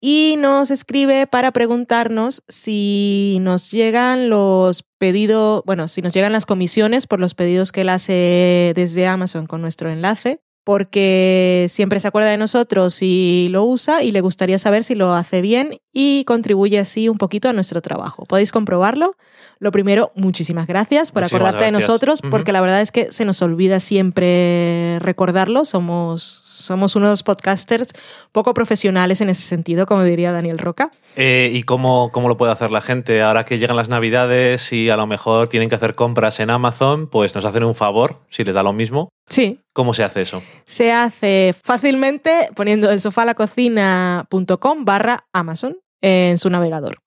y 0.00 0.36
nos 0.38 0.70
escribe 0.70 1.26
para 1.26 1.52
preguntarnos 1.52 2.42
si 2.48 3.38
nos 3.40 3.70
llegan 3.70 4.30
los 4.30 4.84
pedidos, 4.98 5.62
bueno, 5.66 5.88
si 5.88 6.02
nos 6.02 6.12
llegan 6.12 6.32
las 6.32 6.46
comisiones 6.46 7.06
por 7.06 7.20
los 7.20 7.34
pedidos 7.34 7.72
que 7.72 7.80
él 7.80 7.88
hace 7.88 8.72
desde 8.76 9.06
Amazon 9.06 9.46
con 9.46 9.60
nuestro 9.60 9.90
enlace, 9.90 10.40
porque 10.64 11.66
siempre 11.70 11.98
se 11.98 12.08
acuerda 12.08 12.28
de 12.30 12.36
nosotros 12.36 12.98
y 13.00 13.48
lo 13.50 13.64
usa 13.64 14.02
y 14.02 14.12
le 14.12 14.20
gustaría 14.20 14.58
saber 14.58 14.84
si 14.84 14.94
lo 14.94 15.14
hace 15.14 15.40
bien 15.40 15.78
y 16.00 16.22
contribuye 16.26 16.78
así 16.78 17.08
un 17.08 17.18
poquito 17.18 17.48
a 17.48 17.52
nuestro 17.52 17.82
trabajo. 17.82 18.24
Podéis 18.24 18.52
comprobarlo. 18.52 19.16
Lo 19.58 19.72
primero, 19.72 20.12
muchísimas 20.14 20.68
gracias 20.68 21.10
por 21.10 21.24
Muchísimas 21.24 21.40
acordarte 21.42 21.64
de 21.64 21.72
nosotros, 21.72 22.22
porque 22.22 22.52
la 22.52 22.60
verdad 22.60 22.80
es 22.80 22.92
que 22.92 23.10
se 23.10 23.24
nos 23.24 23.42
olvida 23.42 23.80
siempre 23.80 25.00
recordarlo. 25.00 25.64
Somos, 25.64 26.22
somos 26.22 26.94
unos 26.94 27.24
podcasters 27.24 27.88
poco 28.30 28.54
profesionales 28.54 29.20
en 29.22 29.30
ese 29.30 29.42
sentido, 29.42 29.86
como 29.86 30.04
diría 30.04 30.30
Daniel 30.30 30.58
Roca. 30.58 30.92
Eh, 31.16 31.50
¿Y 31.52 31.64
cómo, 31.64 32.12
cómo 32.12 32.28
lo 32.28 32.36
puede 32.36 32.52
hacer 32.52 32.70
la 32.70 32.80
gente? 32.80 33.20
Ahora 33.20 33.44
que 33.44 33.58
llegan 33.58 33.74
las 33.74 33.88
navidades 33.88 34.72
y 34.72 34.90
a 34.90 34.96
lo 34.96 35.08
mejor 35.08 35.48
tienen 35.48 35.68
que 35.68 35.74
hacer 35.74 35.96
compras 35.96 36.38
en 36.38 36.50
Amazon, 36.50 37.08
pues 37.08 37.34
nos 37.34 37.44
hacen 37.44 37.64
un 37.64 37.74
favor, 37.74 38.20
si 38.30 38.44
les 38.44 38.54
da 38.54 38.62
lo 38.62 38.72
mismo. 38.72 39.08
Sí, 39.26 39.58
¿Cómo 39.72 39.94
se 39.94 40.04
hace 40.04 40.22
eso? 40.22 40.44
se 40.64 40.92
hace 40.92 41.56
fácilmente 41.60 42.50
poniendo 42.54 42.88
el 42.88 43.00
sofalacocina.com 43.00 44.84
barra 44.84 45.26
Amazon 45.32 45.76
en 46.00 46.38
su 46.38 46.50
navegador. 46.50 46.98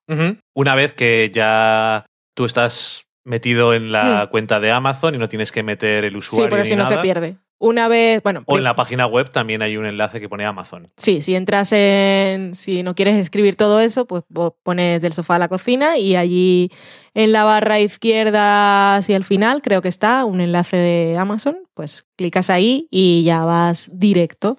Una 0.54 0.76
vez 0.76 0.94
que 0.94 1.32
ya 1.34 2.06
tú 2.34 2.46
estás 2.46 3.06
metido 3.24 3.74
en 3.74 3.92
la 3.92 4.28
cuenta 4.32 4.60
de 4.60 4.72
Amazon 4.72 5.16
y 5.16 5.18
no 5.18 5.30
tienes 5.30 5.52
que 5.52 5.64
meter 5.64 6.04
el 6.06 6.14
Sí, 6.14 6.18
usuario 6.18 6.50
porque 6.50 6.64
ni 6.64 6.70
si 6.70 6.76
no 6.76 6.86
se 6.86 6.94
nada, 6.94 7.02
pierde. 7.04 7.38
Una 7.60 7.88
vez, 7.88 8.24
bueno, 8.24 8.42
O 8.48 8.58
en 8.58 8.64
la 8.64 8.76
página 8.76 9.06
web 9.06 9.30
también 9.30 9.62
hay 9.62 9.78
un 9.78 9.86
enlace 9.86 10.20
que 10.20 10.28
pone 10.28 10.44
Amazon. 10.46 10.88
Sí, 10.98 11.22
si 11.22 11.36
entras 11.36 11.72
en. 11.74 12.56
Si 12.56 12.82
no 12.82 12.96
quieres 12.96 13.18
escribir 13.18 13.56
todo 13.56 13.80
eso, 13.80 14.08
pues 14.08 14.24
pones 14.64 15.00
del 15.00 15.14
sofá 15.14 15.36
a 15.36 15.40
la 15.40 15.48
cocina 15.48 15.96
y 16.00 16.16
allí 16.16 16.72
en 17.14 17.32
la 17.32 17.44
barra 17.44 17.80
izquierda 17.80 18.96
hacia 18.96 19.16
el 19.16 19.24
final, 19.24 19.62
creo 19.62 19.84
que 19.84 19.90
está 19.90 20.26
un 20.26 20.42
enlace 20.42 20.78
de 20.78 21.16
Amazon. 21.20 21.60
Pues 21.76 22.08
clicas 22.16 22.50
ahí 22.50 22.88
y 22.90 23.24
ya 23.24 23.46
vas 23.46 23.92
directo. 23.94 24.58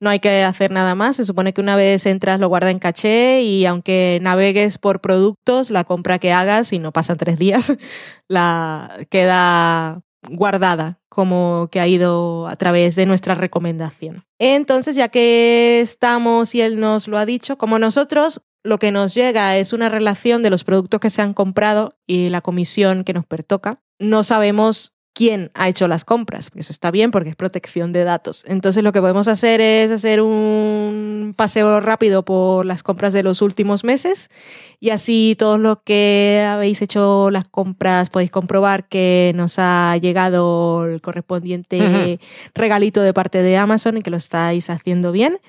No 0.00 0.10
hay 0.10 0.20
que 0.20 0.44
hacer 0.44 0.70
nada 0.70 0.94
más. 0.94 1.16
Se 1.16 1.24
supone 1.24 1.52
que 1.52 1.60
una 1.60 1.76
vez 1.76 2.06
entras 2.06 2.40
lo 2.40 2.48
guarda 2.48 2.70
en 2.70 2.78
caché 2.78 3.42
y 3.42 3.66
aunque 3.66 4.18
navegues 4.22 4.78
por 4.78 5.00
productos, 5.00 5.70
la 5.70 5.84
compra 5.84 6.18
que 6.18 6.32
hagas 6.32 6.72
y 6.72 6.78
no 6.78 6.92
pasan 6.92 7.16
tres 7.16 7.38
días, 7.38 7.74
la 8.28 8.98
queda 9.10 10.02
guardada 10.30 10.98
como 11.08 11.68
que 11.72 11.80
ha 11.80 11.88
ido 11.88 12.46
a 12.46 12.54
través 12.54 12.94
de 12.94 13.06
nuestra 13.06 13.34
recomendación. 13.34 14.24
Entonces, 14.38 14.94
ya 14.94 15.08
que 15.08 15.80
estamos 15.80 16.54
y 16.54 16.60
él 16.60 16.78
nos 16.78 17.08
lo 17.08 17.18
ha 17.18 17.26
dicho, 17.26 17.58
como 17.58 17.80
nosotros 17.80 18.42
lo 18.62 18.78
que 18.78 18.92
nos 18.92 19.14
llega 19.14 19.56
es 19.56 19.72
una 19.72 19.88
relación 19.88 20.42
de 20.42 20.50
los 20.50 20.62
productos 20.62 21.00
que 21.00 21.10
se 21.10 21.22
han 21.22 21.34
comprado 21.34 21.96
y 22.06 22.28
la 22.28 22.40
comisión 22.40 23.02
que 23.02 23.14
nos 23.14 23.26
pertoca, 23.26 23.80
no 23.98 24.22
sabemos 24.22 24.97
quién 25.18 25.50
ha 25.54 25.68
hecho 25.68 25.88
las 25.88 26.04
compras. 26.04 26.48
Eso 26.54 26.70
está 26.70 26.92
bien 26.92 27.10
porque 27.10 27.28
es 27.28 27.34
protección 27.34 27.90
de 27.92 28.04
datos. 28.04 28.44
Entonces 28.46 28.84
lo 28.84 28.92
que 28.92 29.00
podemos 29.00 29.26
hacer 29.26 29.60
es 29.60 29.90
hacer 29.90 30.20
un 30.20 31.34
paseo 31.36 31.80
rápido 31.80 32.24
por 32.24 32.64
las 32.64 32.84
compras 32.84 33.12
de 33.12 33.24
los 33.24 33.42
últimos 33.42 33.82
meses 33.82 34.30
y 34.78 34.90
así 34.90 35.34
todos 35.36 35.58
los 35.58 35.78
que 35.82 36.46
habéis 36.48 36.82
hecho 36.82 37.32
las 37.32 37.48
compras 37.48 38.10
podéis 38.10 38.30
comprobar 38.30 38.88
que 38.88 39.32
nos 39.34 39.58
ha 39.58 39.96
llegado 39.96 40.84
el 40.86 41.00
correspondiente 41.00 42.20
regalito 42.54 43.02
de 43.02 43.12
parte 43.12 43.42
de 43.42 43.56
Amazon 43.56 43.98
y 43.98 44.02
que 44.02 44.10
lo 44.10 44.18
estáis 44.18 44.70
haciendo 44.70 45.10
bien. 45.10 45.40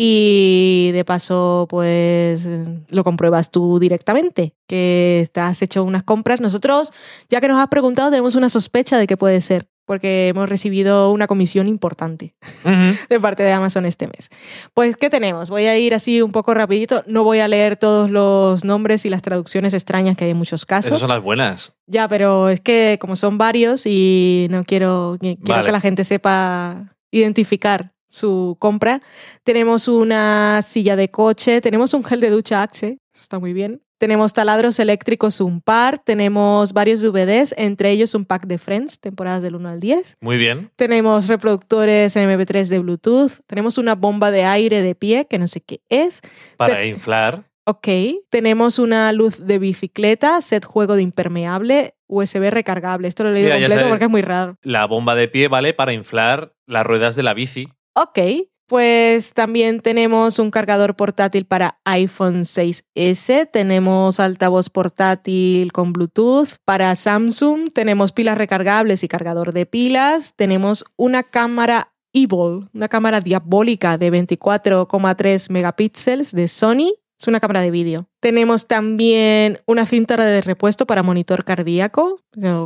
Y 0.00 0.92
de 0.92 1.04
paso, 1.04 1.66
pues 1.68 2.48
lo 2.88 3.02
compruebas 3.02 3.50
tú 3.50 3.80
directamente, 3.80 4.54
que 4.68 5.28
te 5.32 5.40
has 5.40 5.60
hecho 5.60 5.82
unas 5.82 6.04
compras. 6.04 6.40
Nosotros, 6.40 6.92
ya 7.28 7.40
que 7.40 7.48
nos 7.48 7.58
has 7.58 7.66
preguntado, 7.66 8.08
tenemos 8.08 8.36
una 8.36 8.48
sospecha 8.48 8.96
de 8.96 9.08
que 9.08 9.16
puede 9.16 9.40
ser, 9.40 9.68
porque 9.86 10.28
hemos 10.28 10.48
recibido 10.48 11.10
una 11.10 11.26
comisión 11.26 11.66
importante 11.66 12.36
de 13.10 13.18
parte 13.18 13.42
de 13.42 13.50
Amazon 13.50 13.86
este 13.86 14.06
mes. 14.06 14.30
Pues, 14.72 14.96
¿qué 14.96 15.10
tenemos? 15.10 15.50
Voy 15.50 15.66
a 15.66 15.76
ir 15.76 15.92
así 15.94 16.22
un 16.22 16.30
poco 16.30 16.54
rapidito. 16.54 17.02
No 17.08 17.24
voy 17.24 17.40
a 17.40 17.48
leer 17.48 17.76
todos 17.76 18.08
los 18.08 18.64
nombres 18.64 19.04
y 19.04 19.08
las 19.08 19.22
traducciones 19.22 19.74
extrañas 19.74 20.16
que 20.16 20.26
hay 20.26 20.30
en 20.30 20.36
muchos 20.36 20.64
casos. 20.64 20.90
Esas 20.90 21.00
son 21.00 21.10
las 21.10 21.22
buenas. 21.24 21.72
Ya, 21.88 22.06
pero 22.06 22.50
es 22.50 22.60
que 22.60 22.98
como 23.00 23.16
son 23.16 23.36
varios 23.36 23.84
y 23.84 24.46
no 24.50 24.62
quiero, 24.62 25.16
quiero 25.18 25.38
Vale. 25.40 25.66
que 25.66 25.72
la 25.72 25.80
gente 25.80 26.04
sepa 26.04 26.94
identificar 27.10 27.97
su 28.08 28.56
compra. 28.58 29.02
Tenemos 29.44 29.88
una 29.88 30.60
silla 30.62 30.96
de 30.96 31.10
coche, 31.10 31.60
tenemos 31.60 31.94
un 31.94 32.04
gel 32.04 32.20
de 32.20 32.30
ducha 32.30 32.62
Axe, 32.62 32.98
eso 33.12 33.22
está 33.22 33.38
muy 33.38 33.52
bien. 33.52 33.82
Tenemos 33.98 34.32
taladros 34.32 34.78
eléctricos 34.78 35.40
un 35.40 35.60
par, 35.60 35.98
tenemos 35.98 36.72
varios 36.72 37.00
DVDs, 37.00 37.52
entre 37.58 37.90
ellos 37.90 38.14
un 38.14 38.24
pack 38.24 38.46
de 38.46 38.56
Friends, 38.56 39.00
temporadas 39.00 39.42
del 39.42 39.56
1 39.56 39.68
al 39.68 39.80
10. 39.80 40.18
Muy 40.20 40.36
bien. 40.38 40.70
Tenemos 40.76 41.26
reproductores 41.26 42.16
MP3 42.16 42.68
de 42.68 42.78
Bluetooth, 42.78 43.32
tenemos 43.48 43.76
una 43.76 43.96
bomba 43.96 44.30
de 44.30 44.44
aire 44.44 44.82
de 44.82 44.94
pie, 44.94 45.26
que 45.28 45.38
no 45.38 45.48
sé 45.48 45.60
qué 45.60 45.80
es. 45.88 46.20
Para 46.56 46.84
inflar. 46.86 47.48
Ok, 47.64 47.88
tenemos 48.30 48.78
una 48.78 49.12
luz 49.12 49.44
de 49.44 49.58
bicicleta, 49.58 50.40
set 50.40 50.64
juego 50.64 50.94
de 50.94 51.02
impermeable, 51.02 51.96
USB 52.06 52.50
recargable. 52.50 53.08
Esto 53.08 53.24
lo 53.24 53.30
he 53.30 53.34
leído 53.34 53.54
Mira, 53.54 53.68
completo 53.68 53.88
porque 53.90 54.04
es 54.04 54.10
muy 54.10 54.22
raro. 54.22 54.56
La 54.62 54.86
bomba 54.86 55.14
de 55.14 55.28
pie 55.28 55.48
vale 55.48 55.74
para 55.74 55.92
inflar 55.92 56.54
las 56.66 56.86
ruedas 56.86 57.14
de 57.14 57.24
la 57.24 57.34
bici. 57.34 57.66
Ok, 58.00 58.20
pues 58.68 59.32
también 59.34 59.80
tenemos 59.80 60.38
un 60.38 60.52
cargador 60.52 60.94
portátil 60.94 61.46
para 61.46 61.80
iPhone 61.84 62.42
6S, 62.42 63.50
tenemos 63.50 64.20
altavoz 64.20 64.70
portátil 64.70 65.72
con 65.72 65.92
Bluetooth 65.92 66.58
para 66.64 66.94
Samsung, 66.94 67.72
tenemos 67.72 68.12
pilas 68.12 68.38
recargables 68.38 69.02
y 69.02 69.08
cargador 69.08 69.52
de 69.52 69.66
pilas, 69.66 70.32
tenemos 70.36 70.84
una 70.96 71.24
cámara 71.24 71.92
Evil, 72.12 72.68
una 72.72 72.86
cámara 72.86 73.20
diabólica 73.20 73.98
de 73.98 74.12
24,3 74.12 75.50
megapíxeles 75.50 76.30
de 76.30 76.46
Sony. 76.46 76.94
Es 77.20 77.26
una 77.26 77.40
cámara 77.40 77.62
de 77.62 77.72
vídeo. 77.72 78.08
Tenemos 78.20 78.66
también 78.66 79.60
una 79.66 79.86
cinta 79.86 80.16
de 80.16 80.40
repuesto 80.40 80.86
para 80.86 81.02
monitor 81.02 81.44
cardíaco. 81.44 82.20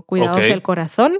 Cuidados 0.06 0.38
Ok. 0.46 0.50
el 0.52 0.62
corazón. 0.62 1.18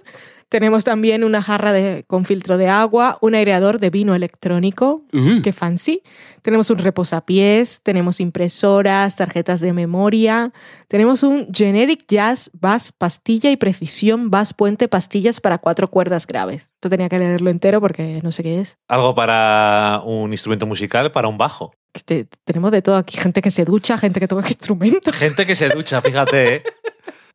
Tenemos 0.49 0.85
también 0.85 1.25
una 1.25 1.41
jarra 1.43 1.73
de- 1.73 2.05
con 2.07 2.27
filtro 2.27 2.59
de 2.59 2.69
agua, 2.69 3.17
un 3.23 3.35
aireador 3.35 3.79
de 3.79 3.89
vino 3.89 4.15
electrónico, 4.15 5.03
qué 5.43 5.51
fancy. 5.51 6.03
Tenemos 6.43 6.69
un 6.69 6.77
reposapiés, 6.77 7.81
tenemos 7.83 8.21
impresoras, 8.21 9.17
tarjetas 9.17 9.61
de 9.61 9.73
memoria. 9.73 10.53
Tenemos 10.89 11.23
un 11.23 11.49
Generic 11.55 12.01
Jazz 12.07 12.51
Bass 12.53 12.93
Pastilla 12.93 13.51
y 13.51 13.57
Precisión 13.57 14.31
Bass 14.31 14.53
Puente 14.53 14.89
Pastillas 14.89 15.41
para 15.41 15.57
cuatro 15.57 15.89
cuerdas 15.91 16.27
graves. 16.27 16.69
Esto 16.75 16.91
tenía 16.91 17.09
que 17.09 17.19
leerlo 17.19 17.49
entero 17.49 17.81
porque 17.81 18.21
no 18.23 18.31
sé 18.31 18.43
qué 18.43 18.61
es. 18.61 18.77
Algo 18.89 19.15
para 19.15 20.03
un 20.05 20.33
instrumento 20.33 20.67
musical, 20.67 21.13
para 21.13 21.29
un 21.29 21.39
bajo. 21.39 21.73
Que 21.95 22.01
te- 22.03 22.27
tenemos 22.45 22.71
de 22.73 22.81
todo 22.81 22.97
aquí, 22.97 23.19
gente 23.19 23.43
que 23.43 23.51
se 23.51 23.67
ducha, 23.67 23.99
gente 23.99 24.19
que 24.23 24.29
toca 24.29 24.47
instrumentos. 24.49 25.17
Gente 25.17 25.45
que 25.45 25.57
se 25.57 25.69
ducha, 25.69 26.01
fíjate. 26.01 26.55
¿eh? 26.55 26.63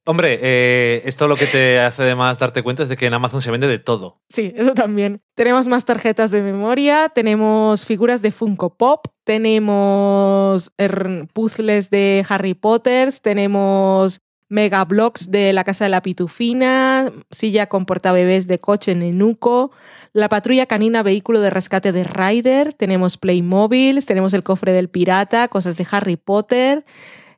Hombre, 0.06 0.40
eh, 0.42 1.02
esto 1.04 1.28
lo 1.28 1.36
que 1.36 1.48
te 1.48 1.82
hace 1.82 2.04
además 2.04 2.38
darte 2.38 2.64
cuenta 2.64 2.84
es 2.84 2.88
de 2.88 2.96
que 2.96 3.08
en 3.08 3.14
Amazon 3.14 3.42
se 3.42 3.52
vende 3.52 3.68
de 3.68 3.78
todo. 3.78 4.22
Sí, 4.30 4.54
eso 4.56 4.74
también. 4.74 5.22
Tenemos 5.36 5.68
más 5.68 5.84
tarjetas 5.84 6.32
de 6.32 6.42
memoria, 6.42 7.12
tenemos 7.14 7.86
figuras 7.86 8.22
de 8.22 8.32
Funko 8.32 8.78
Pop, 8.78 9.08
tenemos 9.26 10.72
er, 10.78 11.28
puzzles 11.34 11.90
de 11.90 12.26
Harry 12.30 12.54
Potter, 12.54 13.10
tenemos 13.22 14.22
mega 14.50 14.84
blocks 14.86 15.30
de 15.30 15.54
la 15.54 15.64
Casa 15.64 15.86
de 15.86 15.90
la 15.90 16.02
Pitufina, 16.02 17.12
silla 17.32 17.68
con 17.68 17.86
portabebés 17.86 18.48
de 18.48 18.60
coche 18.60 18.96
Nenuco, 18.96 19.72
la 20.14 20.30
patrulla 20.30 20.66
canina 20.66 21.04
vehículo 21.04 21.42
de 21.42 21.50
rescate 21.50 21.92
de 21.92 22.04
Ryder, 22.04 22.74
tenemos 22.74 23.18
Playmobil, 23.18 24.04
tenemos 24.06 24.34
el 24.34 24.44
cofre 24.44 24.72
del 24.72 24.90
pirata, 24.90 25.48
cosas 25.48 25.78
de 25.78 25.86
Harry 25.92 26.16
Potter, 26.16 26.86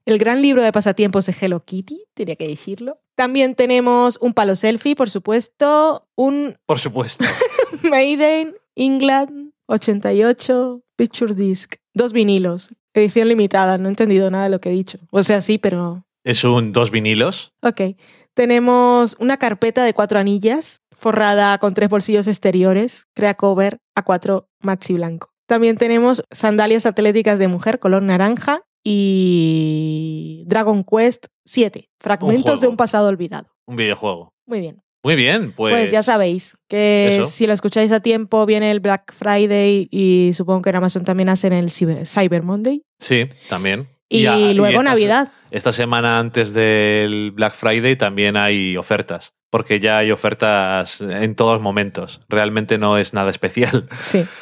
el 0.05 0.17
gran 0.17 0.41
libro 0.41 0.63
de 0.63 0.71
pasatiempos 0.71 1.25
de 1.25 1.35
Hello 1.39 1.63
Kitty, 1.63 2.05
tenía 2.13 2.35
que 2.35 2.47
decirlo. 2.47 2.99
También 3.15 3.55
tenemos 3.55 4.17
un 4.21 4.33
palo 4.33 4.55
selfie, 4.55 4.95
por 4.95 5.09
supuesto, 5.09 6.07
un 6.15 6.57
Por 6.65 6.79
supuesto. 6.79 7.25
Made 7.83 8.41
in 8.41 8.55
England 8.75 9.51
88 9.67 10.81
Picture 10.95 11.33
Disc, 11.33 11.75
dos 11.93 12.13
vinilos, 12.13 12.69
edición 12.93 13.27
limitada, 13.27 13.77
no 13.77 13.87
he 13.87 13.91
entendido 13.91 14.31
nada 14.31 14.45
de 14.45 14.49
lo 14.49 14.59
que 14.59 14.69
he 14.69 14.73
dicho. 14.73 14.99
O 15.11 15.23
sea, 15.23 15.41
sí, 15.41 15.57
pero 15.57 16.05
Es 16.29 16.43
un 16.43 16.73
dos 16.73 16.91
vinilos. 16.91 17.55
Ok. 17.63 17.81
Tenemos 18.35 19.17
una 19.19 19.37
carpeta 19.37 19.83
de 19.83 19.95
cuatro 19.95 20.19
anillas, 20.19 20.83
forrada 20.91 21.57
con 21.57 21.73
tres 21.73 21.89
bolsillos 21.89 22.27
exteriores, 22.27 23.07
crea 23.15 23.33
cover 23.33 23.79
A4 23.97 24.45
maxi 24.61 24.93
blanco. 24.93 25.31
También 25.47 25.77
tenemos 25.77 26.23
sandalias 26.29 26.85
atléticas 26.85 27.39
de 27.39 27.47
mujer 27.47 27.79
color 27.79 28.03
naranja 28.03 28.61
y 28.83 30.43
Dragon 30.45 30.83
Quest 30.83 31.25
7, 31.45 31.89
fragmentos 31.99 32.61
de 32.61 32.67
un 32.67 32.77
pasado 32.77 33.07
olvidado. 33.07 33.49
Un 33.65 33.77
videojuego. 33.77 34.31
Muy 34.45 34.59
bien. 34.59 34.83
Muy 35.03 35.15
bien, 35.15 35.51
pues. 35.53 35.73
Pues, 35.73 35.89
ya 35.89 36.03
sabéis 36.03 36.55
que 36.67 37.21
eso. 37.21 37.25
si 37.25 37.47
lo 37.47 37.53
escucháis 37.53 37.91
a 37.91 38.01
tiempo 38.01 38.45
viene 38.45 38.69
el 38.69 38.81
Black 38.81 39.13
Friday 39.13 39.87
y 39.89 40.29
supongo 40.35 40.61
que 40.61 40.69
en 40.69 40.75
Amazon 40.75 41.05
también 41.05 41.29
hacen 41.29 41.53
el 41.53 41.71
Cyber 41.71 42.43
Monday. 42.43 42.83
Sí, 42.99 43.27
también. 43.49 43.87
Y, 44.09 44.25
luego 44.53 44.79
esta 44.79 44.83
Navidad. 44.83 45.31
Esta 45.51 45.71
semana 45.71 46.19
antes 46.19 46.53
del 46.53 47.31
Black 47.31 47.53
Friday 47.53 47.95
también 47.95 48.37
hay 48.37 48.75
ofertas, 48.75 49.35
porque 49.49 49.79
ya 49.79 49.99
hay 49.99 50.11
ofertas 50.11 50.99
en 51.01 51.35
todos 51.35 51.61
momentos. 51.61 52.21
Realmente 52.27 52.77
no 52.77 52.97
es 52.97 53.13
nada 53.13 53.29
especial. 53.29 53.87
Sí. 53.99 54.25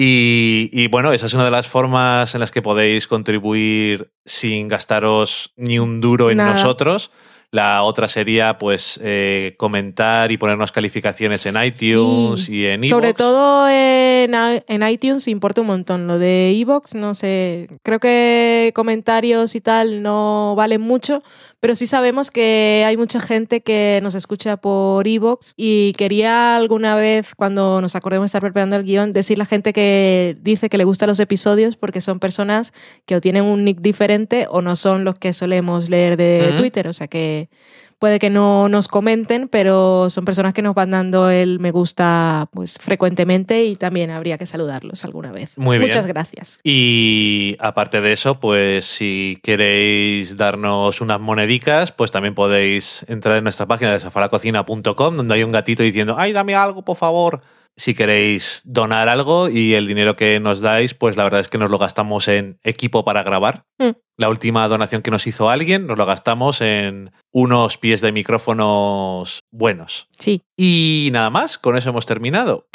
Y, 0.00 0.70
y 0.72 0.86
bueno, 0.86 1.12
esa 1.12 1.26
es 1.26 1.34
una 1.34 1.44
de 1.44 1.50
las 1.50 1.66
formas 1.66 2.32
en 2.32 2.40
las 2.40 2.52
que 2.52 2.62
podéis 2.62 3.08
contribuir 3.08 4.12
sin 4.24 4.68
gastaros 4.68 5.52
ni 5.56 5.80
un 5.80 6.00
duro 6.00 6.30
en 6.30 6.36
Nada. 6.36 6.52
nosotros. 6.52 7.10
La 7.50 7.82
otra 7.82 8.08
sería, 8.08 8.58
pues, 8.58 9.00
eh, 9.02 9.54
comentar 9.56 10.30
y 10.30 10.36
ponernos 10.36 10.70
calificaciones 10.70 11.46
en 11.46 11.54
iTunes 11.62 12.44
Sí. 12.44 12.56
y 12.56 12.66
en 12.66 12.84
Sobre 12.84 13.08
iVoox. 13.08 13.16
todo 13.16 13.68
en, 13.70 14.34
en 14.34 14.82
iTunes 14.88 15.26
importa 15.28 15.62
un 15.62 15.68
montón. 15.68 16.06
Lo 16.06 16.18
de 16.18 16.50
Evox, 16.50 16.94
no 16.94 17.14
sé, 17.14 17.68
creo 17.82 18.00
que 18.00 18.72
comentarios 18.74 19.54
y 19.54 19.62
tal 19.62 20.02
no 20.02 20.54
valen 20.58 20.82
mucho, 20.82 21.22
pero 21.60 21.74
sí 21.74 21.86
sabemos 21.86 22.30
que 22.30 22.84
hay 22.86 22.96
mucha 22.96 23.20
gente 23.20 23.62
que 23.62 24.00
nos 24.02 24.14
escucha 24.14 24.56
por 24.56 25.06
Evox 25.08 25.54
y 25.56 25.92
quería 25.94 26.56
alguna 26.56 26.94
vez, 26.94 27.34
cuando 27.34 27.80
nos 27.80 27.96
acordemos 27.96 28.24
de 28.24 28.26
estar 28.26 28.42
preparando 28.42 28.76
el 28.76 28.84
guion, 28.84 29.12
decir 29.12 29.38
la 29.38 29.46
gente 29.46 29.72
que 29.72 30.36
dice 30.40 30.68
que 30.68 30.78
le 30.78 30.84
gustan 30.84 31.08
los 31.08 31.20
episodios 31.20 31.76
porque 31.76 32.00
son 32.00 32.20
personas 32.20 32.72
que 33.06 33.16
o 33.16 33.20
tienen 33.20 33.44
un 33.44 33.64
nick 33.64 33.80
diferente 33.80 34.46
o 34.50 34.62
no 34.62 34.76
son 34.76 35.04
los 35.04 35.16
que 35.16 35.32
solemos 35.32 35.88
leer 35.88 36.16
de. 36.16 36.54
Twitter. 36.56 36.88
O 36.88 36.92
sea 36.92 37.08
que 37.08 37.48
puede 37.98 38.18
que 38.18 38.30
no 38.30 38.68
nos 38.68 38.88
comenten, 38.88 39.48
pero 39.48 40.10
son 40.10 40.24
personas 40.24 40.54
que 40.54 40.62
nos 40.62 40.74
van 40.74 40.90
dando 40.90 41.30
el 41.30 41.58
me 41.58 41.70
gusta 41.70 42.48
pues 42.52 42.78
frecuentemente 42.80 43.64
y 43.64 43.76
también 43.76 44.10
habría 44.10 44.38
que 44.38 44.46
saludarlos 44.46 45.04
alguna 45.04 45.32
vez. 45.32 45.50
Muy 45.56 45.78
bien. 45.78 45.88
Muchas 45.88 46.06
gracias. 46.06 46.60
Y 46.62 47.56
aparte 47.58 48.00
de 48.00 48.12
eso, 48.12 48.40
pues 48.40 48.84
si 48.84 49.40
queréis 49.42 50.36
darnos 50.36 51.00
unas 51.00 51.20
monedicas, 51.20 51.92
pues 51.92 52.10
también 52.10 52.34
podéis 52.34 53.04
entrar 53.08 53.36
en 53.36 53.44
nuestra 53.44 53.66
página 53.66 53.92
de 53.92 54.00
sofalacocina.com, 54.00 55.16
donde 55.16 55.34
hay 55.34 55.42
un 55.42 55.52
gatito 55.52 55.82
diciendo, 55.82 56.16
ay, 56.18 56.32
dame 56.32 56.54
algo, 56.54 56.82
por 56.82 56.96
favor. 56.96 57.40
Si 57.78 57.94
queréis 57.94 58.60
donar 58.64 59.08
algo 59.08 59.48
y 59.48 59.74
el 59.74 59.86
dinero 59.86 60.16
que 60.16 60.40
nos 60.40 60.60
dais, 60.60 60.94
pues 60.94 61.16
la 61.16 61.22
verdad 61.22 61.38
es 61.38 61.46
que 61.46 61.58
nos 61.58 61.70
lo 61.70 61.78
gastamos 61.78 62.26
en 62.26 62.58
equipo 62.64 63.04
para 63.04 63.22
grabar. 63.22 63.66
Mm. 63.78 63.90
La 64.16 64.28
última 64.28 64.66
donación 64.66 65.00
que 65.00 65.12
nos 65.12 65.28
hizo 65.28 65.48
alguien, 65.48 65.86
nos 65.86 65.96
lo 65.96 66.04
gastamos 66.04 66.60
en 66.60 67.12
unos 67.30 67.78
pies 67.78 68.00
de 68.00 68.10
micrófonos 68.10 69.44
buenos. 69.52 70.08
Sí. 70.18 70.42
Y 70.56 71.10
nada 71.12 71.30
más, 71.30 71.56
con 71.56 71.76
eso 71.76 71.90
hemos 71.90 72.04
terminado. 72.04 72.66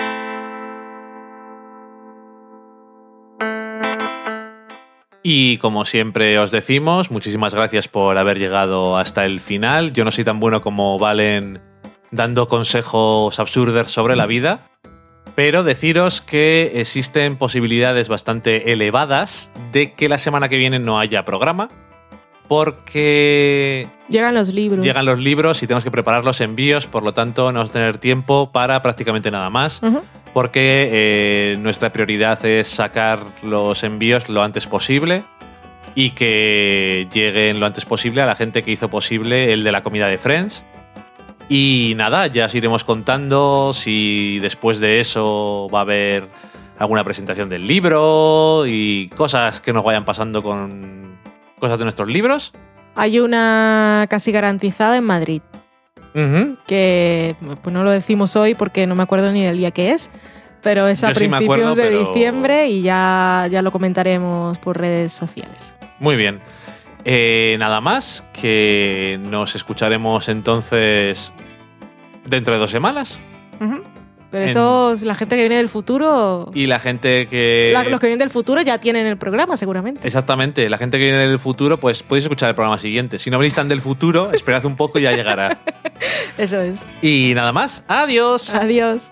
Y 5.22 5.58
como 5.58 5.84
siempre 5.84 6.40
os 6.40 6.52
decimos, 6.52 7.12
muchísimas 7.12 7.54
gracias 7.54 7.90
por 7.90 8.18
haber 8.18 8.40
llegado 8.40 8.96
hasta 8.96 9.26
el 9.26 9.42
final. 9.42 9.92
Yo 9.92 10.06
no 10.06 10.12
soy 10.12 10.24
tan 10.24 10.40
bueno 10.40 10.62
como 10.62 10.98
Valen 10.98 11.62
dando 12.12 12.48
consejos 12.48 13.38
absurdos 13.40 13.92
sobre 13.92 14.16
la 14.16 14.28
vida, 14.28 14.70
pero 15.36 15.64
deciros 15.64 16.22
que 16.22 16.74
existen 16.76 17.38
posibilidades 17.38 18.10
bastante 18.10 18.72
elevadas 18.72 19.52
de 19.72 19.94
que 19.94 20.10
la 20.10 20.18
semana 20.18 20.50
que 20.50 20.58
viene 20.58 20.80
no 20.80 21.00
haya 21.00 21.26
programa, 21.26 21.70
porque 22.48 23.88
Llegan 24.10 24.36
los 24.36 24.54
libros. 24.54 24.86
Llegan 24.86 25.06
los 25.06 25.18
libros 25.18 25.64
y 25.64 25.68
tenemos 25.68 25.84
que 25.84 25.92
preparar 25.92 26.24
los 26.24 26.42
envíos, 26.42 26.86
por 26.86 27.04
lo 27.04 27.14
tanto 27.14 27.52
no 27.52 27.60
vamos 27.60 27.70
a 27.72 27.74
tener 27.74 27.98
tiempo 27.98 28.52
para 28.52 28.82
prácticamente 28.82 29.32
nada 29.32 29.50
más, 29.50 29.82
porque 30.34 30.90
eh, 30.92 31.58
nuestra 31.60 31.92
prioridad 31.92 32.46
es 32.46 32.68
sacar 32.68 33.22
los 33.42 33.84
envíos 33.84 34.30
lo 34.30 34.44
antes 34.44 34.68
posible 34.68 35.24
y 35.96 36.12
que 36.12 37.08
lleguen 37.14 37.60
lo 37.60 37.66
antes 37.66 37.86
posible 37.86 38.22
a 38.22 38.26
la 38.26 38.36
gente 38.36 38.64
que 38.64 38.72
hizo 38.72 38.90
posible 38.90 39.54
el 39.54 39.64
de 39.64 39.72
la 39.72 39.84
comida 39.84 40.08
de 40.08 40.18
Friends. 40.18 40.64
Y 41.50 41.94
nada, 41.98 42.28
ya 42.28 42.46
os 42.46 42.56
iremos 42.56 42.84
contando 42.84 43.72
si 43.74 44.40
después 44.40 44.80
de 44.80 45.00
eso 45.00 45.68
va 45.74 45.80
a 45.80 45.82
haber 45.82 46.28
alguna 46.80 47.04
presentación 47.04 47.50
del 47.50 47.68
libro 47.68 48.64
y 48.66 49.10
cosas 49.10 49.62
que 49.62 49.74
nos 49.74 49.84
vayan 49.84 50.06
pasando 50.06 50.42
con 50.42 51.18
cosas 51.60 51.78
de 51.78 51.86
nuestros 51.86 52.08
libros. 52.10 52.54
Hay 52.96 53.20
una 53.20 54.08
casi 54.10 54.32
garantizada 54.32 54.98
en 54.98 55.04
Madrid, 55.04 55.42
que 56.68 57.36
pues 57.62 57.74
no 57.74 57.84
lo 57.84 57.92
decimos 57.92 58.36
hoy 58.36 58.56
porque 58.56 58.86
no 58.88 58.96
me 58.96 59.04
acuerdo 59.04 59.32
ni 59.32 59.44
del 59.44 59.58
día 59.58 59.72
que 59.72 59.92
es, 59.92 60.12
pero 60.62 60.88
es 60.88 61.04
a 61.04 61.10
Yo 61.10 61.16
sí 61.16 61.28
me 61.28 61.38
principios 61.38 61.72
acuerdo, 61.72 61.76
de 61.76 61.98
pero- 61.98 62.14
diciembre 62.14 62.68
y 62.68 62.82
ya, 62.82 63.48
ya 63.52 63.62
lo 63.62 63.72
comentaremos 63.72 64.58
por 64.60 64.78
redes 64.80 65.12
sociales. 65.12 65.76
Muy 66.00 66.16
bien. 66.16 66.40
Eh, 67.06 67.56
nada 67.60 67.82
más, 67.82 68.24
que 68.40 69.20
nos 69.24 69.56
escucharemos 69.56 70.30
entonces 70.30 71.34
dentro 72.26 72.54
de 72.54 72.60
dos 72.60 72.72
semanas. 72.72 73.20
Pero 74.32 74.46
En- 74.46 74.50
eso, 74.50 74.96
la 75.04 75.14
gente 75.14 75.36
que 75.36 75.42
viene 75.44 75.58
del 75.58 75.70
futuro, 75.70 76.50
Y 76.56 76.66
la 76.66 76.80
gente 76.80 77.28
que... 77.28 77.70
la- 77.72 77.84
los 77.84 78.00
que 78.00 78.08
vienen 78.08 78.18
del 78.20 78.32
futuro 78.32 78.62
ya 78.64 78.80
tienen 78.80 79.06
el 79.06 79.16
programa 79.18 79.58
seguramente. 79.58 80.08
Exactamente, 80.08 80.68
la 80.70 80.80
gente 80.80 80.98
que 80.98 81.04
viene 81.04 81.20
del 81.28 81.38
futuro, 81.40 81.80
pues 81.80 82.02
podéis 82.02 82.24
escuchar 82.26 82.50
el 82.50 82.56
programa 82.56 82.80
siguiente. 82.80 83.20
Si 83.20 83.30
no 83.30 83.38
venís 83.38 83.54
tan 83.54 83.68
del 83.70 83.80
futuro, 83.82 84.32
esperad 84.34 84.66
un 84.66 84.76
poco 84.76 84.98
y 84.98 85.04
ya 85.04 85.12
llegará. 85.12 85.60
Eso 86.40 86.60
es. 86.62 86.88
Y 87.04 87.34
nada 87.36 87.52
más, 87.52 87.84
adiós. 87.88 88.50
Adiós. 88.56 89.12